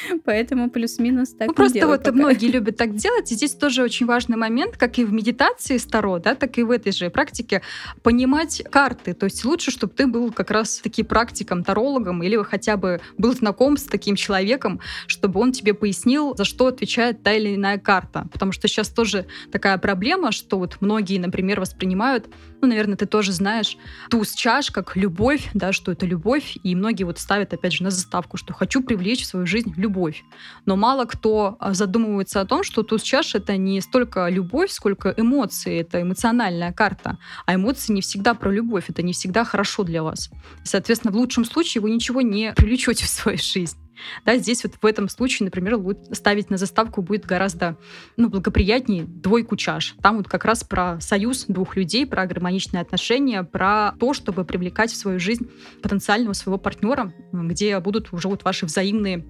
Поэтому 0.24 0.70
плюс-минус 0.70 1.30
так 1.30 1.48
ну, 1.48 1.54
Просто 1.54 1.86
вот 1.86 2.04
пока. 2.04 2.12
многие 2.12 2.48
любят 2.48 2.76
так 2.76 2.94
делать. 2.94 3.30
И 3.32 3.34
здесь 3.34 3.54
тоже 3.54 3.82
очень 3.82 4.06
важный 4.06 4.36
момент, 4.36 4.76
как 4.76 4.98
и 4.98 5.04
в 5.04 5.12
медитации 5.12 5.78
старо, 5.78 6.18
да, 6.18 6.34
так 6.34 6.58
и 6.58 6.62
в 6.62 6.70
этой 6.70 6.92
же 6.92 7.10
практике, 7.10 7.62
понимать 8.02 8.62
карты. 8.70 9.14
То 9.14 9.24
есть 9.24 9.44
лучше, 9.44 9.70
чтобы 9.70 9.92
ты 9.92 10.06
был 10.06 10.32
как 10.32 10.50
раз 10.50 10.78
таки 10.78 11.02
практиком, 11.02 11.64
тарологом, 11.64 12.22
или 12.22 12.42
хотя 12.42 12.76
бы 12.76 13.00
был 13.18 13.32
знаком 13.34 13.76
с 13.76 13.84
таким 13.84 14.16
человеком, 14.16 14.80
чтобы 15.06 15.40
он 15.40 15.52
тебе 15.52 15.74
пояснил, 15.74 16.36
за 16.36 16.44
что 16.44 16.66
отвечает 16.66 17.22
та 17.22 17.32
или 17.32 17.54
иная 17.54 17.78
карта. 17.78 18.26
Потому 18.32 18.52
что 18.52 18.68
сейчас 18.68 18.88
тоже 18.88 19.26
такая 19.50 19.78
проблема, 19.78 20.32
что 20.32 20.58
вот 20.58 20.76
многие, 20.80 21.18
например, 21.18 21.60
воспринимают, 21.60 22.26
ну, 22.66 22.70
наверное, 22.70 22.96
ты 22.96 23.06
тоже 23.06 23.32
знаешь, 23.32 23.78
туз 24.10 24.32
чаш 24.32 24.72
как 24.72 24.96
любовь, 24.96 25.48
да, 25.54 25.72
что 25.72 25.92
это 25.92 26.04
любовь, 26.04 26.56
и 26.64 26.74
многие 26.74 27.04
вот 27.04 27.20
ставят, 27.20 27.54
опять 27.54 27.72
же, 27.72 27.84
на 27.84 27.90
заставку, 27.90 28.36
что 28.36 28.52
хочу 28.52 28.82
привлечь 28.82 29.22
в 29.22 29.26
свою 29.26 29.46
жизнь 29.46 29.72
любовь. 29.76 30.24
Но 30.64 30.74
мало 30.74 31.04
кто 31.04 31.56
а, 31.60 31.74
задумывается 31.74 32.40
о 32.40 32.44
том, 32.44 32.64
что 32.64 32.82
туз 32.82 33.02
чаш— 33.02 33.34
это 33.36 33.56
не 33.56 33.80
столько 33.80 34.28
любовь, 34.28 34.72
сколько 34.72 35.14
эмоции, 35.16 35.80
это 35.80 36.02
эмоциональная 36.02 36.72
карта. 36.72 37.18
А 37.46 37.54
эмоции 37.54 37.92
не 37.92 38.00
всегда 38.00 38.34
про 38.34 38.50
любовь, 38.50 38.86
это 38.88 39.02
не 39.02 39.12
всегда 39.12 39.44
хорошо 39.44 39.84
для 39.84 40.02
вас. 40.02 40.28
И, 40.64 40.66
соответственно, 40.66 41.12
в 41.12 41.16
лучшем 41.16 41.44
случае 41.44 41.82
вы 41.82 41.90
ничего 41.90 42.20
не 42.20 42.52
привлечете 42.52 43.04
в 43.04 43.08
свою 43.08 43.38
жизнь. 43.38 43.85
Да, 44.24 44.36
здесь 44.36 44.64
вот 44.64 44.74
в 44.80 44.86
этом 44.86 45.08
случае, 45.08 45.44
например, 45.46 45.78
ставить 46.12 46.50
на 46.50 46.56
заставку 46.56 47.02
будет 47.02 47.26
гораздо 47.26 47.76
ну, 48.16 48.28
благоприятнее 48.28 49.04
двойку 49.04 49.56
чаш. 49.56 49.94
Там 50.02 50.18
вот 50.18 50.28
как 50.28 50.44
раз 50.44 50.64
про 50.64 51.00
союз 51.00 51.46
двух 51.48 51.76
людей, 51.76 52.06
про 52.06 52.26
гармоничные 52.26 52.80
отношения, 52.80 53.42
про 53.42 53.92
то, 53.98 54.14
чтобы 54.14 54.44
привлекать 54.44 54.90
в 54.90 54.96
свою 54.96 55.18
жизнь 55.18 55.48
потенциального 55.82 56.32
своего 56.32 56.58
партнера, 56.58 57.12
где 57.32 57.78
будут 57.80 58.12
уже 58.12 58.28
вот 58.28 58.44
ваши 58.44 58.66
взаимные 58.66 59.24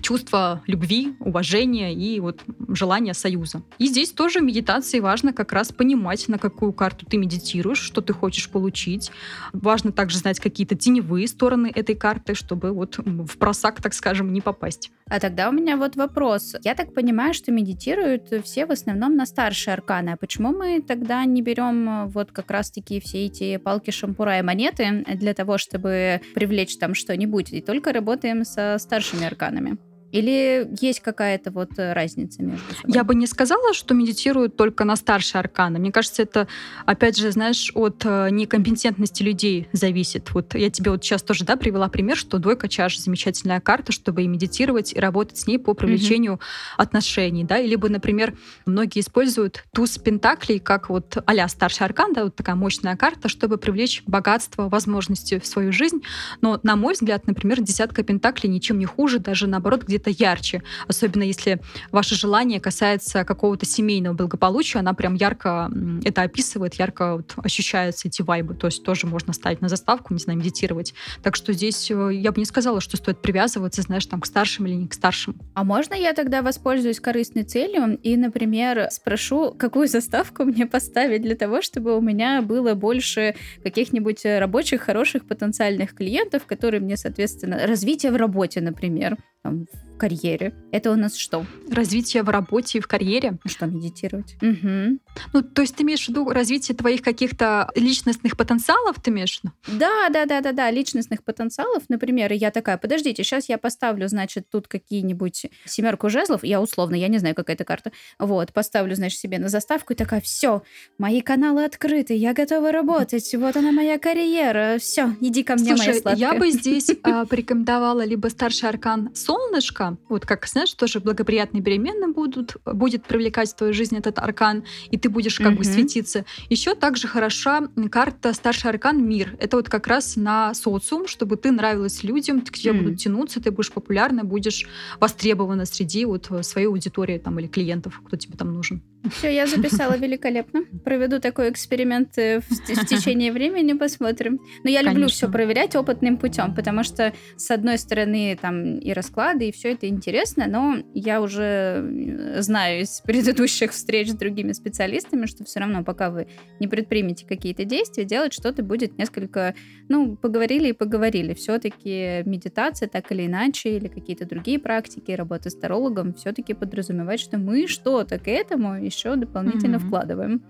чувство 0.00 0.62
любви, 0.66 1.14
уважения 1.20 1.94
и 1.94 2.20
вот 2.20 2.42
желания 2.68 3.14
союза. 3.14 3.62
И 3.78 3.86
здесь 3.86 4.12
тоже 4.12 4.40
в 4.40 4.42
медитации 4.42 5.00
важно 5.00 5.32
как 5.32 5.52
раз 5.52 5.72
понимать, 5.72 6.28
на 6.28 6.38
какую 6.38 6.72
карту 6.72 7.06
ты 7.06 7.16
медитируешь, 7.16 7.78
что 7.78 8.00
ты 8.00 8.12
хочешь 8.12 8.50
получить. 8.50 9.10
Важно 9.52 9.92
также 9.92 10.18
знать 10.18 10.40
какие-то 10.40 10.74
теневые 10.74 11.28
стороны 11.28 11.70
этой 11.74 11.94
карты, 11.94 12.34
чтобы 12.34 12.72
вот 12.72 12.98
в 12.98 13.38
просак, 13.38 13.80
так 13.82 13.94
скажем, 13.94 14.32
не 14.32 14.40
попасть. 14.40 14.90
А 15.08 15.20
тогда 15.20 15.48
у 15.50 15.52
меня 15.52 15.76
вот 15.76 15.96
вопрос. 15.96 16.54
Я 16.62 16.74
так 16.74 16.94
понимаю, 16.94 17.34
что 17.34 17.52
медитируют 17.52 18.32
все 18.44 18.66
в 18.66 18.70
основном 18.70 19.16
на 19.16 19.26
старшие 19.26 19.74
арканы. 19.74 20.10
А 20.10 20.16
почему 20.16 20.52
мы 20.52 20.80
тогда 20.80 21.24
не 21.24 21.42
берем 21.42 22.08
вот 22.08 22.32
как 22.32 22.50
раз-таки 22.50 23.00
все 23.00 23.26
эти 23.26 23.58
палки, 23.58 23.90
шампура 23.90 24.38
и 24.38 24.42
монеты 24.42 25.04
для 25.14 25.34
того, 25.34 25.58
чтобы 25.58 26.20
привлечь 26.34 26.78
там 26.78 26.94
что-нибудь, 26.94 27.52
и 27.52 27.60
только 27.60 27.92
работаем 27.92 28.44
со 28.44 28.76
старшими 28.78 29.26
арканами? 29.26 29.78
Или 30.14 30.68
есть 30.80 31.00
какая-то 31.00 31.50
вот 31.50 31.76
э, 31.76 31.92
разница 31.92 32.40
между 32.40 32.72
собой? 32.72 32.94
Я 32.94 33.02
бы 33.02 33.16
не 33.16 33.26
сказала, 33.26 33.74
что 33.74 33.94
медитируют 33.94 34.56
только 34.56 34.84
на 34.84 34.94
старшие 34.94 35.40
арканы. 35.40 35.80
Мне 35.80 35.90
кажется, 35.90 36.22
это, 36.22 36.46
опять 36.86 37.16
же, 37.16 37.32
знаешь, 37.32 37.72
от 37.74 38.02
э, 38.04 38.28
некомпетентности 38.30 39.24
людей 39.24 39.66
зависит. 39.72 40.32
Вот 40.32 40.54
я 40.54 40.70
тебе 40.70 40.92
вот 40.92 41.02
сейчас 41.02 41.24
тоже, 41.24 41.44
да, 41.44 41.56
привела 41.56 41.88
пример, 41.88 42.16
что 42.16 42.38
двойка 42.38 42.68
чаш 42.68 42.96
замечательная 42.98 43.60
карта, 43.60 43.90
чтобы 43.90 44.22
и 44.22 44.28
медитировать, 44.28 44.92
и 44.92 45.00
работать 45.00 45.38
с 45.38 45.48
ней 45.48 45.58
по 45.58 45.74
привлечению 45.74 46.34
mm-hmm. 46.34 46.74
отношений, 46.76 47.42
да, 47.42 47.60
либо, 47.60 47.88
например, 47.88 48.38
многие 48.66 49.00
используют 49.00 49.64
туз 49.74 49.98
пентаклей 49.98 50.60
как 50.60 50.90
вот 50.90 51.18
а 51.26 51.48
старший 51.48 51.86
аркан, 51.86 52.12
да, 52.12 52.22
вот 52.22 52.36
такая 52.36 52.54
мощная 52.54 52.96
карта, 52.96 53.28
чтобы 53.28 53.58
привлечь 53.58 54.04
богатство, 54.06 54.68
возможности 54.68 55.40
в 55.40 55.46
свою 55.46 55.72
жизнь. 55.72 56.02
Но, 56.40 56.60
на 56.62 56.76
мой 56.76 56.94
взгляд, 56.94 57.26
например, 57.26 57.60
десятка 57.60 58.04
пентаклей 58.04 58.48
ничем 58.48 58.78
не 58.78 58.86
хуже, 58.86 59.18
даже 59.18 59.48
наоборот, 59.48 59.82
где-то 59.82 60.03
это 60.04 60.10
ярче. 60.10 60.62
Особенно 60.86 61.22
если 61.22 61.60
ваше 61.90 62.14
желание 62.14 62.60
касается 62.60 63.24
какого-то 63.24 63.66
семейного 63.66 64.14
благополучия, 64.14 64.78
она 64.78 64.92
прям 64.92 65.14
ярко 65.14 65.70
это 66.04 66.22
описывает, 66.22 66.74
ярко 66.74 67.16
вот 67.16 67.34
ощущаются 67.36 68.08
эти 68.08 68.22
вайбы. 68.22 68.54
То 68.54 68.66
есть 68.66 68.84
тоже 68.84 69.06
можно 69.06 69.32
ставить 69.32 69.60
на 69.60 69.68
заставку, 69.68 70.12
не 70.12 70.20
знаю, 70.20 70.38
медитировать. 70.38 70.94
Так 71.22 71.36
что 71.36 71.52
здесь 71.52 71.90
э, 71.90 72.10
я 72.12 72.32
бы 72.32 72.40
не 72.40 72.44
сказала, 72.44 72.80
что 72.80 72.96
стоит 72.96 73.22
привязываться, 73.22 73.82
знаешь, 73.82 74.06
там 74.06 74.20
к 74.20 74.26
старшим 74.26 74.66
или 74.66 74.74
не 74.74 74.88
к 74.88 74.94
старшим. 74.94 75.36
А 75.54 75.64
можно 75.64 75.94
я 75.94 76.12
тогда 76.12 76.42
воспользуюсь 76.42 77.00
корыстной 77.00 77.44
целью 77.44 77.98
и, 78.02 78.16
например, 78.16 78.88
спрошу, 78.90 79.54
какую 79.54 79.88
заставку 79.88 80.44
мне 80.44 80.66
поставить 80.66 81.22
для 81.22 81.34
того, 81.34 81.62
чтобы 81.62 81.96
у 81.96 82.00
меня 82.00 82.42
было 82.42 82.74
больше 82.74 83.34
каких-нибудь 83.62 84.24
рабочих, 84.24 84.82
хороших 84.82 85.26
потенциальных 85.26 85.94
клиентов, 85.94 86.44
которые 86.46 86.80
мне, 86.80 86.96
соответственно, 86.96 87.66
развитие 87.66 88.12
в 88.12 88.16
работе, 88.16 88.60
например, 88.60 89.16
там, 89.42 89.66
в 89.94 89.96
карьере. 89.96 90.52
Это 90.72 90.90
у 90.90 90.96
нас 90.96 91.16
что? 91.16 91.46
Развитие 91.70 92.22
в 92.22 92.28
работе 92.28 92.78
и 92.78 92.80
в 92.80 92.88
карьере. 92.88 93.38
Ну 93.44 93.50
что, 93.50 93.66
медитировать? 93.66 94.36
Угу. 94.42 94.98
Ну, 95.32 95.42
то 95.42 95.62
есть 95.62 95.76
ты 95.76 95.84
имеешь 95.84 96.04
в 96.04 96.08
виду 96.08 96.28
развитие 96.28 96.76
твоих 96.76 97.02
каких-то 97.02 97.70
личностных 97.76 98.36
потенциалов, 98.36 98.96
ты 99.00 99.10
имеешь 99.10 99.40
в 99.40 99.44
виду? 99.44 99.54
Да, 99.78 100.08
да, 100.08 100.26
да, 100.26 100.40
да, 100.40 100.52
да, 100.52 100.70
личностных 100.70 101.22
потенциалов, 101.22 101.84
например, 101.88 102.32
я 102.32 102.50
такая, 102.50 102.76
подождите, 102.76 103.22
сейчас 103.22 103.48
я 103.48 103.56
поставлю, 103.56 104.08
значит, 104.08 104.48
тут 104.50 104.66
какие-нибудь 104.66 105.46
семерку 105.64 106.10
жезлов, 106.10 106.42
я 106.42 106.60
условно, 106.60 106.96
я 106.96 107.08
не 107.08 107.18
знаю, 107.18 107.34
какая 107.34 107.54
это 107.54 107.64
карта, 107.64 107.92
вот, 108.18 108.52
поставлю, 108.52 108.96
значит, 108.96 109.18
себе 109.18 109.38
на 109.38 109.48
заставку 109.48 109.92
и 109.92 109.96
такая, 109.96 110.20
все, 110.20 110.62
мои 110.98 111.20
каналы 111.20 111.64
открыты, 111.64 112.14
я 112.14 112.34
готова 112.34 112.72
работать, 112.72 113.32
вот 113.34 113.56
она 113.56 113.70
моя 113.70 113.98
карьера, 113.98 114.78
все, 114.78 115.14
иди 115.20 115.44
ко 115.44 115.54
мне, 115.54 115.76
Слушай, 115.76 115.88
моя 115.88 116.00
сладкая. 116.00 116.32
я 116.32 116.34
бы 116.34 116.50
здесь 116.50 116.90
а, 117.02 117.26
порекомендовала 117.26 118.04
либо 118.04 118.26
старший 118.28 118.68
аркан 118.68 119.14
солнышко, 119.14 119.93
вот 120.08 120.26
как, 120.26 120.46
знаешь, 120.46 120.72
тоже 120.74 121.00
благоприятные 121.00 121.62
перемены 121.62 122.12
будут, 122.12 122.56
будет 122.64 123.04
привлекать 123.04 123.50
в 123.50 123.56
твою 123.56 123.72
жизнь 123.72 123.96
этот 123.96 124.18
аркан, 124.18 124.64
и 124.90 124.98
ты 124.98 125.08
будешь 125.08 125.38
как 125.38 125.52
mm-hmm. 125.52 125.56
бы 125.56 125.64
светиться. 125.64 126.24
Еще 126.50 126.74
также 126.74 127.08
хороша 127.08 127.68
карта 127.90 128.32
старший 128.32 128.70
аркан 128.70 129.06
мир. 129.06 129.36
Это 129.38 129.56
вот 129.56 129.68
как 129.68 129.86
раз 129.86 130.16
на 130.16 130.54
социум, 130.54 131.06
чтобы 131.06 131.36
ты 131.36 131.50
нравилась 131.50 132.02
людям, 132.02 132.40
к 132.40 132.50
тебе 132.52 132.72
mm-hmm. 132.72 132.82
будут 132.82 132.98
тянуться, 132.98 133.40
ты 133.40 133.50
будешь 133.50 133.72
популярна, 133.72 134.24
будешь 134.24 134.66
востребована 135.00 135.66
среди 135.66 136.04
вот 136.04 136.30
своей 136.42 136.66
аудитории 136.66 137.18
там 137.18 137.38
или 137.38 137.46
клиентов, 137.46 138.00
кто 138.04 138.16
тебе 138.16 138.36
там 138.36 138.52
нужен. 138.52 138.82
Все, 139.10 139.34
я 139.34 139.46
записала 139.46 139.96
великолепно. 139.96 140.64
Проведу 140.84 141.20
такой 141.20 141.50
эксперимент 141.50 142.16
э, 142.16 142.40
в, 142.40 142.50
в 142.50 142.86
течение 142.86 143.32
времени, 143.32 143.74
посмотрим. 143.74 144.40
Но 144.62 144.70
я 144.70 144.82
люблю 144.82 145.08
все 145.08 145.30
проверять 145.30 145.76
опытным 145.76 146.16
путем, 146.16 146.54
потому 146.54 146.84
что, 146.84 147.12
с 147.36 147.50
одной 147.50 147.78
стороны, 147.78 148.38
там 148.40 148.78
и 148.78 148.92
расклады, 148.92 149.48
и 149.48 149.52
все 149.52 149.72
это 149.72 149.88
интересно, 149.88 150.46
но 150.46 150.76
я 150.94 151.20
уже 151.20 151.42
э, 151.42 152.40
знаю 152.40 152.82
из 152.82 153.02
предыдущих 153.02 153.72
встреч 153.72 154.10
с 154.10 154.14
другими 154.14 154.52
специалистами, 154.52 155.26
что 155.26 155.44
все 155.44 155.60
равно, 155.60 155.84
пока 155.84 156.10
вы 156.10 156.26
не 156.58 156.66
предпримете 156.66 157.26
какие-то 157.26 157.64
действия, 157.64 158.04
делать 158.04 158.32
что-то 158.32 158.62
будет 158.62 158.96
несколько, 158.96 159.54
ну, 159.88 160.16
поговорили 160.16 160.68
и 160.68 160.72
поговорили. 160.72 161.34
Все-таки 161.34 162.22
медитация, 162.24 162.88
так 162.88 163.12
или 163.12 163.26
иначе, 163.26 163.76
или 163.76 163.88
какие-то 163.88 164.24
другие 164.24 164.58
практики, 164.58 165.12
работа 165.12 165.50
с 165.50 165.54
тарологом, 165.54 166.14
все-таки 166.14 166.54
подразумевает, 166.54 167.20
что 167.20 167.36
мы 167.36 167.66
что-то 167.66 168.18
к 168.18 168.28
этому 168.28 168.86
еще 168.94 169.16
дополнительно 169.16 169.76
mm-hmm. 169.76 169.86
вкладываем. 169.86 170.42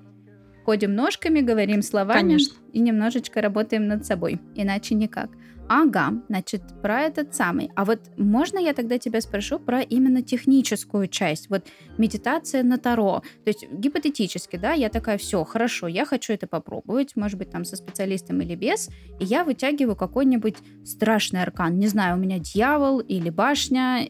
Ходим 0.65 0.95
ножками, 0.95 1.41
говорим 1.41 1.83
словами 1.83 2.19
Конечно. 2.21 2.55
И 2.75 2.81
немножечко 2.81 3.41
работаем 3.41 3.87
над 3.87 4.05
собой. 4.05 4.41
Иначе 4.55 4.95
никак. 4.95 5.31
Ага, 5.69 6.13
значит, 6.29 6.63
про 6.83 7.01
этот 7.01 7.35
самый. 7.35 7.71
А 7.75 7.85
вот 7.85 8.01
можно 8.19 8.59
я 8.59 8.75
тогда 8.75 8.99
тебя 8.99 9.21
спрошу 9.23 9.59
про 9.59 9.81
именно 9.81 10.23
техническую 10.23 11.09
часть? 11.09 11.49
Вот 11.49 11.67
медитация 11.97 12.63
на 12.63 12.77
Таро. 12.77 13.23
То 13.45 13.49
есть 13.51 13.67
гипотетически, 13.71 14.57
да, 14.57 14.73
я 14.73 14.91
такая, 14.91 15.17
все, 15.17 15.43
хорошо, 15.45 15.87
я 15.87 16.05
хочу 16.05 16.35
это 16.35 16.47
попробовать, 16.47 17.17
может 17.17 17.39
быть, 17.39 17.51
там 17.51 17.65
со 17.65 17.77
специалистом 17.77 18.43
или 18.43 18.55
без, 18.55 18.91
и 19.21 19.25
я 19.25 19.45
вытягиваю 19.45 19.97
какой-нибудь 19.97 20.57
страшный 20.85 21.43
аркан. 21.43 21.79
Не 21.79 21.89
знаю, 21.89 22.17
у 22.17 22.21
меня 22.21 22.39
дьявол 22.39 23.01
или 23.01 23.31
башня. 23.31 24.07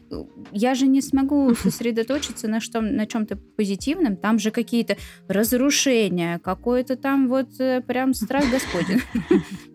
Я 0.51 0.75
же 0.75 0.87
не 0.87 1.01
смогу 1.01 1.55
сосредоточиться 1.63 2.49
на, 2.49 2.59
что, 2.59 2.81
на 2.81 3.05
чем-то 3.05 3.37
позитивном. 3.37 4.17
Там 4.17 4.39
же 4.39 4.51
какие-то 4.51 4.97
разрушения, 5.29 6.39
какой-то 6.39 6.97
там 6.97 7.29
вот 7.29 7.59
э, 7.59 7.79
прям 7.79 8.13
страх 8.13 8.51
Господень. 8.55 9.01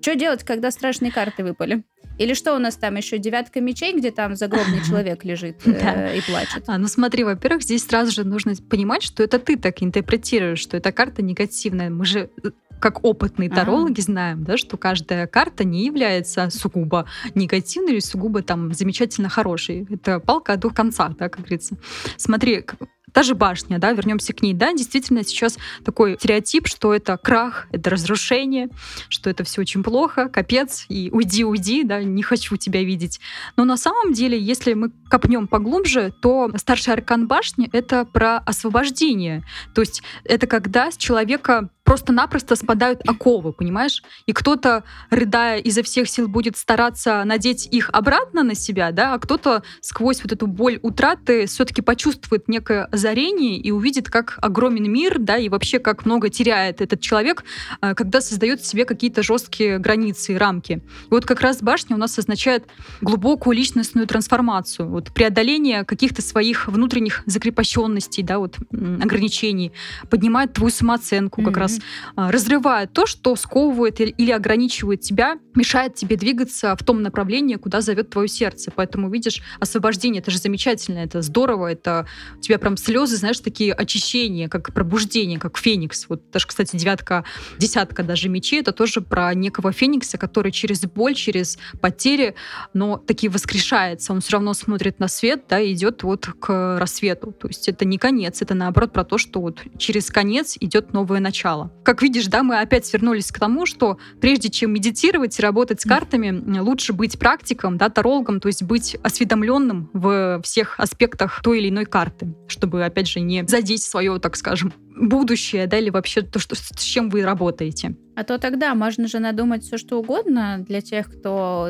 Что 0.00 0.14
делать, 0.14 0.44
когда 0.44 0.70
страшные 0.70 1.12
карты 1.12 1.44
выпали? 1.44 1.74
ли? 1.74 1.82
Или 2.18 2.34
что 2.34 2.54
у 2.54 2.58
нас 2.58 2.76
там 2.76 2.96
еще? 2.96 3.18
Девятка 3.18 3.60
мечей, 3.60 3.96
где 3.96 4.10
там 4.10 4.36
загробный 4.36 4.84
человек 4.86 5.24
лежит 5.24 5.56
э, 5.66 6.18
и 6.18 6.20
плачет? 6.20 6.64
А, 6.66 6.76
ну 6.76 6.86
смотри, 6.86 7.24
во-первых, 7.24 7.62
здесь 7.62 7.86
сразу 7.86 8.12
же 8.12 8.24
нужно 8.24 8.54
понимать, 8.68 9.02
что 9.02 9.22
это 9.22 9.38
ты 9.38 9.56
так 9.56 9.82
интерпретируешь, 9.82 10.58
что 10.58 10.76
эта 10.76 10.92
карта 10.92 11.22
негативная. 11.22 11.88
Мы 11.88 12.04
же 12.04 12.30
э, 12.44 12.50
как 12.78 13.04
опытные 13.04 13.48
тарологи 13.48 14.00
знаем, 14.00 14.44
да, 14.44 14.56
что 14.56 14.76
каждая 14.76 15.26
карта 15.26 15.64
не 15.64 15.86
является 15.86 16.50
сугубо 16.50 17.06
негативной 17.34 17.92
или 17.92 18.00
сугубо 18.00 18.42
там 18.42 18.74
замечательно 18.74 19.28
хорошей. 19.28 19.86
Это 19.90 20.20
палка 20.20 20.54
о 20.54 20.56
двух 20.56 20.74
концах, 20.74 21.16
да, 21.16 21.28
как 21.28 21.40
говорится. 21.40 21.76
Смотри, 22.16 22.64
Та 23.12 23.22
же 23.22 23.34
башня, 23.34 23.78
да, 23.78 23.92
вернемся 23.92 24.32
к 24.32 24.42
ней, 24.42 24.54
да, 24.54 24.72
действительно 24.72 25.24
сейчас 25.24 25.58
такой 25.84 26.16
стереотип, 26.16 26.66
что 26.66 26.94
это 26.94 27.16
крах, 27.16 27.66
это 27.72 27.90
разрушение, 27.90 28.68
что 29.08 29.30
это 29.30 29.44
все 29.44 29.60
очень 29.60 29.82
плохо, 29.82 30.28
капец, 30.28 30.86
и 30.88 31.10
уйди, 31.12 31.44
уйди, 31.44 31.84
да, 31.84 32.02
не 32.02 32.22
хочу 32.22 32.56
тебя 32.56 32.82
видеть. 32.82 33.20
Но 33.56 33.64
на 33.64 33.76
самом 33.76 34.12
деле, 34.12 34.38
если 34.38 34.74
мы 34.74 34.90
копнем 35.08 35.46
поглубже, 35.46 36.12
то 36.22 36.50
старший 36.56 36.94
аркан 36.94 37.26
башни— 37.26 37.68
это 37.72 38.04
про 38.04 38.38
освобождение. 38.38 39.42
То 39.74 39.80
есть 39.80 40.02
это 40.24 40.46
когда 40.46 40.90
с 40.90 40.96
человека 40.96 41.68
просто-напросто 41.90 42.54
спадают 42.54 43.00
оковы, 43.04 43.52
понимаешь? 43.52 44.04
И 44.26 44.32
кто-то, 44.32 44.84
рыдая 45.10 45.58
изо 45.58 45.82
всех 45.82 46.08
сил, 46.08 46.28
будет 46.28 46.56
стараться 46.56 47.24
надеть 47.24 47.66
их 47.66 47.90
обратно 47.92 48.44
на 48.44 48.54
себя, 48.54 48.92
да, 48.92 49.14
а 49.14 49.18
кто-то 49.18 49.64
сквозь 49.80 50.22
вот 50.22 50.30
эту 50.30 50.46
боль 50.46 50.78
утраты 50.82 51.46
все-таки 51.46 51.82
почувствует 51.82 52.46
некое 52.46 52.84
озарение 52.84 53.56
и 53.56 53.72
увидит, 53.72 54.08
как 54.08 54.38
огромен 54.40 54.88
мир, 54.88 55.18
да, 55.18 55.36
и 55.36 55.48
вообще 55.48 55.80
как 55.80 56.06
много 56.06 56.28
теряет 56.28 56.80
этот 56.80 57.00
человек, 57.00 57.42
а, 57.80 57.96
когда 57.96 58.20
создает 58.20 58.64
себе 58.64 58.84
какие-то 58.84 59.24
жесткие 59.24 59.80
границы 59.80 60.34
и 60.34 60.36
рамки. 60.36 60.74
И 60.74 61.10
вот 61.10 61.26
как 61.26 61.40
раз 61.40 61.60
башня 61.60 61.96
у 61.96 61.98
нас 61.98 62.16
означает 62.16 62.68
глубокую 63.00 63.56
личностную 63.56 64.06
трансформацию, 64.06 64.88
вот 64.88 65.12
преодоление 65.12 65.84
каких-то 65.84 66.22
своих 66.22 66.68
внутренних 66.68 67.24
закрепощенностей, 67.26 68.22
да, 68.22 68.38
вот 68.38 68.58
ограничений, 68.70 69.72
поднимает 70.08 70.52
твою 70.52 70.70
самооценку 70.70 71.40
mm-hmm. 71.40 71.44
как 71.46 71.56
раз 71.56 71.79
а, 72.16 72.30
разрывает 72.30 72.92
то, 72.92 73.06
что 73.06 73.36
сковывает 73.36 74.00
или 74.00 74.30
ограничивает 74.30 75.00
тебя, 75.00 75.38
мешает 75.54 75.94
тебе 75.94 76.16
двигаться 76.16 76.76
в 76.76 76.84
том 76.84 77.02
направлении, 77.02 77.56
куда 77.56 77.80
зовет 77.80 78.10
твое 78.10 78.28
сердце. 78.28 78.70
Поэтому, 78.74 79.10
видишь, 79.10 79.42
освобождение, 79.58 80.20
это 80.20 80.30
же 80.30 80.38
замечательно, 80.38 80.98
это 80.98 81.22
здорово, 81.22 81.72
это 81.72 82.06
у 82.36 82.40
тебя 82.40 82.58
прям 82.58 82.76
слезы, 82.76 83.16
знаешь, 83.16 83.40
такие 83.40 83.72
очищения, 83.72 84.48
как 84.48 84.72
пробуждение, 84.72 85.38
как 85.38 85.58
феникс. 85.58 86.06
Вот 86.08 86.30
даже, 86.30 86.46
кстати, 86.46 86.76
девятка, 86.76 87.24
десятка 87.58 88.02
даже 88.02 88.28
мечей, 88.28 88.60
это 88.60 88.72
тоже 88.72 89.00
про 89.00 89.34
некого 89.34 89.72
феникса, 89.72 90.18
который 90.18 90.52
через 90.52 90.82
боль, 90.82 91.14
через 91.14 91.58
потери, 91.80 92.34
но 92.74 92.96
таки 92.96 93.28
воскрешается. 93.28 94.12
Он 94.12 94.20
все 94.20 94.32
равно 94.32 94.54
смотрит 94.54 94.98
на 94.98 95.08
свет, 95.08 95.44
да, 95.48 95.60
и 95.60 95.72
идет 95.72 96.02
вот 96.02 96.26
к 96.26 96.78
рассвету. 96.78 97.32
То 97.32 97.48
есть 97.48 97.68
это 97.68 97.84
не 97.84 97.98
конец, 97.98 98.42
это 98.42 98.54
наоборот 98.54 98.92
про 98.92 99.04
то, 99.04 99.18
что 99.18 99.40
вот 99.40 99.62
через 99.78 100.10
конец 100.10 100.56
идет 100.60 100.92
новое 100.92 101.20
начало. 101.20 101.69
Как 101.84 102.02
видишь, 102.02 102.26
да, 102.26 102.42
мы 102.42 102.60
опять 102.60 102.92
вернулись 102.92 103.32
к 103.32 103.38
тому, 103.38 103.66
что 103.66 103.98
прежде 104.20 104.50
чем 104.50 104.72
медитировать 104.72 105.38
и 105.38 105.42
работать 105.42 105.80
с 105.80 105.84
картами, 105.84 106.58
лучше 106.60 106.92
быть 106.92 107.18
практиком, 107.18 107.78
да, 107.78 107.88
тарологом, 107.88 108.40
то 108.40 108.48
есть 108.48 108.62
быть 108.62 108.96
осведомленным 109.02 109.90
в 109.92 110.40
всех 110.42 110.78
аспектах 110.78 111.40
той 111.42 111.60
или 111.60 111.70
иной 111.70 111.86
карты, 111.86 112.34
чтобы, 112.48 112.84
опять 112.84 113.08
же, 113.08 113.20
не 113.20 113.46
задеть 113.46 113.82
свое, 113.82 114.18
так 114.18 114.36
скажем, 114.36 114.72
будущее, 114.94 115.66
да, 115.66 115.78
или 115.78 115.90
вообще 115.90 116.22
то, 116.22 116.38
что, 116.38 116.54
с 116.54 116.82
чем 116.82 117.08
вы 117.08 117.22
работаете. 117.22 117.96
А 118.16 118.24
то 118.24 118.38
тогда 118.38 118.74
можно 118.74 119.08
же 119.08 119.18
надумать 119.18 119.64
все, 119.64 119.78
что 119.78 119.98
угодно 119.98 120.64
для 120.68 120.82
тех, 120.82 121.10
кто 121.10 121.68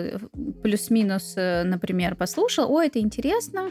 плюс-минус, 0.62 1.34
э, 1.36 1.62
например, 1.62 2.16
послушал, 2.16 2.70
о, 2.72 2.82
это 2.82 2.98
интересно, 2.98 3.70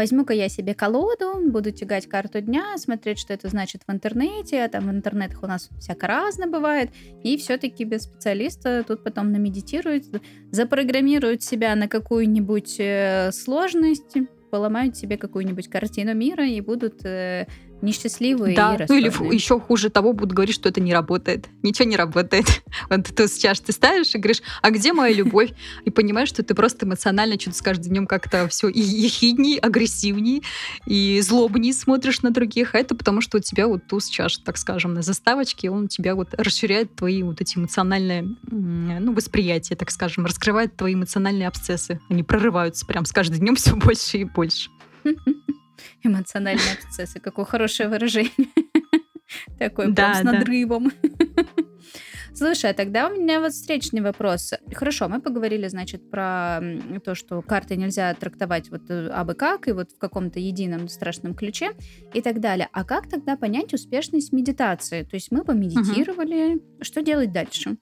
возьму-ка 0.00 0.32
я 0.32 0.48
себе 0.48 0.72
колоду, 0.72 1.50
буду 1.50 1.72
тягать 1.72 2.06
карту 2.06 2.40
дня, 2.40 2.78
смотреть, 2.78 3.18
что 3.18 3.34
это 3.34 3.48
значит 3.48 3.82
в 3.86 3.92
интернете, 3.92 4.64
а 4.64 4.68
там 4.70 4.86
в 4.86 4.90
интернетах 4.90 5.42
у 5.42 5.46
нас 5.46 5.68
всяко 5.78 6.06
разно 6.06 6.46
бывает, 6.46 6.88
и 7.22 7.36
все-таки 7.36 7.84
без 7.84 8.04
специалиста 8.04 8.82
тут 8.82 9.04
потом 9.04 9.30
намедитируют, 9.30 10.04
запрограммируют 10.52 11.42
себя 11.42 11.74
на 11.74 11.86
какую-нибудь 11.86 12.76
э, 12.78 13.30
сложность, 13.32 14.16
поломают 14.50 14.96
себе 14.96 15.18
какую-нибудь 15.18 15.68
картину 15.68 16.14
мира 16.14 16.46
и 16.46 16.62
будут 16.62 17.04
э, 17.04 17.46
несчастливые 17.82 18.54
да, 18.54 18.74
и 18.74 18.86
ну 18.88 18.96
или 18.96 19.34
еще 19.34 19.58
хуже 19.58 19.90
того, 19.90 20.12
будут 20.12 20.32
говорить, 20.32 20.54
что 20.54 20.68
это 20.68 20.80
не 20.80 20.92
работает. 20.92 21.48
Ничего 21.62 21.88
не 21.88 21.96
работает. 21.96 22.46
Вот 22.88 23.04
ты 23.04 23.28
сейчас 23.28 23.60
ты 23.60 23.72
ставишь 23.72 24.14
и 24.14 24.18
говоришь, 24.18 24.42
а 24.62 24.70
где 24.70 24.92
моя 24.92 25.14
любовь? 25.14 25.50
И 25.84 25.90
понимаешь, 25.90 26.28
что 26.28 26.42
ты 26.42 26.54
просто 26.54 26.86
эмоционально 26.86 27.38
что-то 27.38 27.56
с 27.56 27.62
каждым 27.62 27.90
днем 27.90 28.06
как-то 28.06 28.48
все 28.48 28.68
и 28.68 28.80
ехидней, 28.80 29.58
агрессивней, 29.58 30.42
и 30.86 31.20
злобней 31.20 31.72
смотришь 31.72 32.22
на 32.22 32.30
других. 32.30 32.74
А 32.74 32.78
это 32.78 32.94
потому, 32.94 33.20
что 33.20 33.38
у 33.38 33.40
тебя 33.40 33.66
вот 33.66 33.86
туз 33.86 34.08
чаш, 34.08 34.38
так 34.38 34.56
скажем, 34.56 34.94
на 34.94 35.02
заставочке, 35.02 35.70
он 35.70 35.84
у 35.84 35.88
тебя 35.88 36.14
вот 36.14 36.34
расширяет 36.34 36.94
твои 36.96 37.22
вот 37.22 37.40
эти 37.40 37.58
эмоциональные 37.58 38.36
ну, 38.50 39.12
восприятия, 39.12 39.76
так 39.76 39.90
скажем, 39.90 40.26
раскрывает 40.26 40.76
твои 40.76 40.94
эмоциональные 40.94 41.48
абсцессы. 41.48 42.00
Они 42.08 42.22
прорываются 42.22 42.86
прям 42.86 43.04
с 43.04 43.12
каждым 43.12 43.40
днем 43.40 43.56
все 43.56 43.76
больше 43.76 44.18
и 44.18 44.24
больше. 44.24 44.70
Эмоциональные 46.02 46.74
абсцессы. 46.74 47.20
Какое 47.20 47.44
хорошее 47.44 47.88
выражение. 47.88 48.32
Такой 49.58 49.92
прям 49.94 50.14
с 50.14 50.22
надрывом. 50.22 50.92
Слушай, 52.34 52.70
а 52.70 52.74
тогда 52.74 53.08
у 53.08 53.14
меня 53.14 53.40
вот 53.40 53.52
встречный 53.52 54.00
вопрос. 54.00 54.52
Хорошо, 54.72 55.08
мы 55.08 55.20
поговорили, 55.20 55.68
значит, 55.68 56.10
про 56.10 56.60
то, 57.04 57.14
что 57.14 57.42
карты 57.42 57.76
нельзя 57.76 58.14
трактовать 58.14 58.70
вот 58.70 58.88
э, 58.88 59.08
абы 59.08 59.34
как 59.34 59.68
и 59.68 59.72
вот 59.72 59.90
в 59.92 59.98
каком-то 59.98 60.38
едином 60.38 60.88
страшном 60.88 61.34
ключе 61.34 61.72
и 62.14 62.22
так 62.22 62.40
далее. 62.40 62.68
А 62.72 62.84
как 62.84 63.08
тогда 63.08 63.36
понять 63.36 63.74
успешность 63.74 64.32
медитации? 64.32 65.02
То 65.02 65.16
есть 65.16 65.30
мы 65.32 65.44
помедитировали, 65.44 66.54
угу. 66.54 66.62
что 66.82 67.02
делать 67.02 67.32
дальше? 67.32 67.76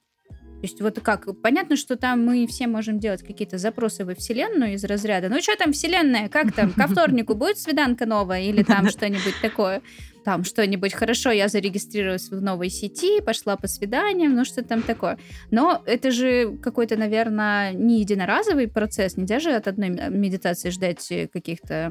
То 0.61 0.63
есть 0.63 0.81
вот 0.81 0.99
как, 1.01 1.29
понятно, 1.41 1.77
что 1.77 1.97
там 1.97 2.25
мы 2.25 2.45
все 2.49 2.67
можем 2.67 2.99
делать 2.99 3.23
какие-то 3.23 3.59
запросы 3.59 4.05
во 4.05 4.17
Вселенную 4.17 4.75
из 4.75 4.83
разряда, 4.85 5.29
ну 5.29 5.41
что 5.41 5.57
там 5.57 5.73
Вселенная, 5.73 6.29
как 6.29 6.53
там, 6.53 6.73
ко 6.73 6.87
вторнику 6.89 7.35
будет 7.35 7.59
свиданка 7.59 8.07
новая 8.07 8.43
или 8.43 8.65
там 8.65 8.89
что-нибудь 8.91 9.35
такое 9.41 9.83
там 10.29 10.45
что-нибудь 10.45 10.93
хорошо, 10.93 11.31
я 11.31 11.49
зарегистрировалась 11.49 12.29
в 12.29 12.43
новой 12.43 12.69
сети, 12.69 13.23
пошла 13.23 13.57
по 13.57 13.67
свиданиям, 13.67 14.35
ну 14.35 14.45
что 14.45 14.63
там 14.63 14.83
такое. 14.83 15.17
Но 15.51 15.83
это 15.87 16.11
же 16.11 16.59
какой-то, 16.63 16.97
наверное, 16.97 17.73
не 17.73 18.01
единоразовый 18.01 18.69
процесс, 18.69 19.17
нельзя 19.17 19.41
же 19.41 19.53
от 19.53 19.69
одной 19.69 19.89
медитации 19.89 20.69
ждать 20.69 21.11
каких-то... 21.33 21.91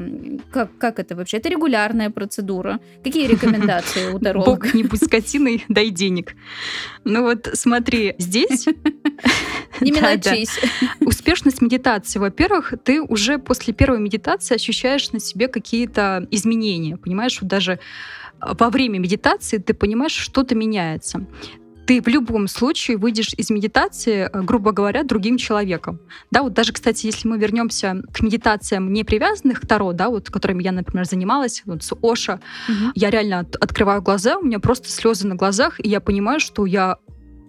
Как, 0.51 0.77
как 0.77 0.99
это 0.99 1.15
вообще? 1.15 1.37
Это 1.37 1.49
регулярная 1.49 2.11
процедура. 2.11 2.79
Какие 3.03 3.25
рекомендации 3.33 4.13
у 4.13 4.19
таролога? 4.19 4.51
Бог 4.51 4.73
не 4.75 4.83
будь 4.83 5.03
скотиной, 5.03 5.65
дай 5.67 5.89
денег. 5.89 6.35
Ну 7.05 7.23
вот 7.23 7.49
смотри, 7.53 8.13
здесь... 8.19 8.67
Не 9.79 9.91
мелочись. 9.91 10.59
Успешность 11.01 11.61
медитации. 11.61 12.17
Во-первых, 12.17 12.73
ты 12.83 12.99
уже 12.99 13.37
после 13.37 13.73
первой 13.73 13.99
медитации 13.99 14.55
ощущаешь 14.55 15.11
на 15.11 15.19
себе 15.19 15.47
какие-то 15.47 16.27
изменения. 16.31 16.97
Понимаешь, 16.97 17.39
вот 17.41 17.47
даже 17.47 17.79
во 18.41 18.69
время 18.69 18.99
медитации 18.99 19.57
ты 19.57 19.73
понимаешь, 19.73 20.13
что-то 20.13 20.55
меняется 20.55 21.25
ты 21.87 22.01
в 22.01 22.07
любом 22.07 22.47
случае 22.49 22.97
выйдешь 22.97 23.33
из 23.37 23.49
медитации, 23.49 24.29
э, 24.31 24.41
грубо 24.43 24.73
говоря, 24.73 25.03
другим 25.03 25.37
человеком. 25.37 25.99
Да, 26.31 26.43
вот 26.43 26.53
даже, 26.53 26.73
кстати, 26.73 27.05
если 27.05 27.29
мы 27.29 27.37
вернемся 27.37 28.03
к 28.13 28.19
медитациям 28.21 28.91
не 28.91 29.05
привязанных 29.05 29.61
к 29.61 29.65
Таро, 29.65 29.93
да, 29.93 30.09
вот 30.09 30.29
которыми 30.29 30.63
я, 30.63 30.73
например, 30.73 31.05
занималась, 31.05 31.63
вот 31.65 31.83
с 31.83 31.95
Оша, 32.01 32.41
угу. 32.67 32.91
я 32.93 33.09
реально 33.09 33.39
от, 33.39 33.55
открываю 33.55 34.01
глаза, 34.01 34.37
у 34.37 34.43
меня 34.43 34.59
просто 34.59 34.89
слезы 34.89 35.27
на 35.27 35.35
глазах, 35.35 35.79
и 35.79 35.87
я 35.87 36.01
понимаю, 36.01 36.41
что 36.41 36.65
я 36.65 36.97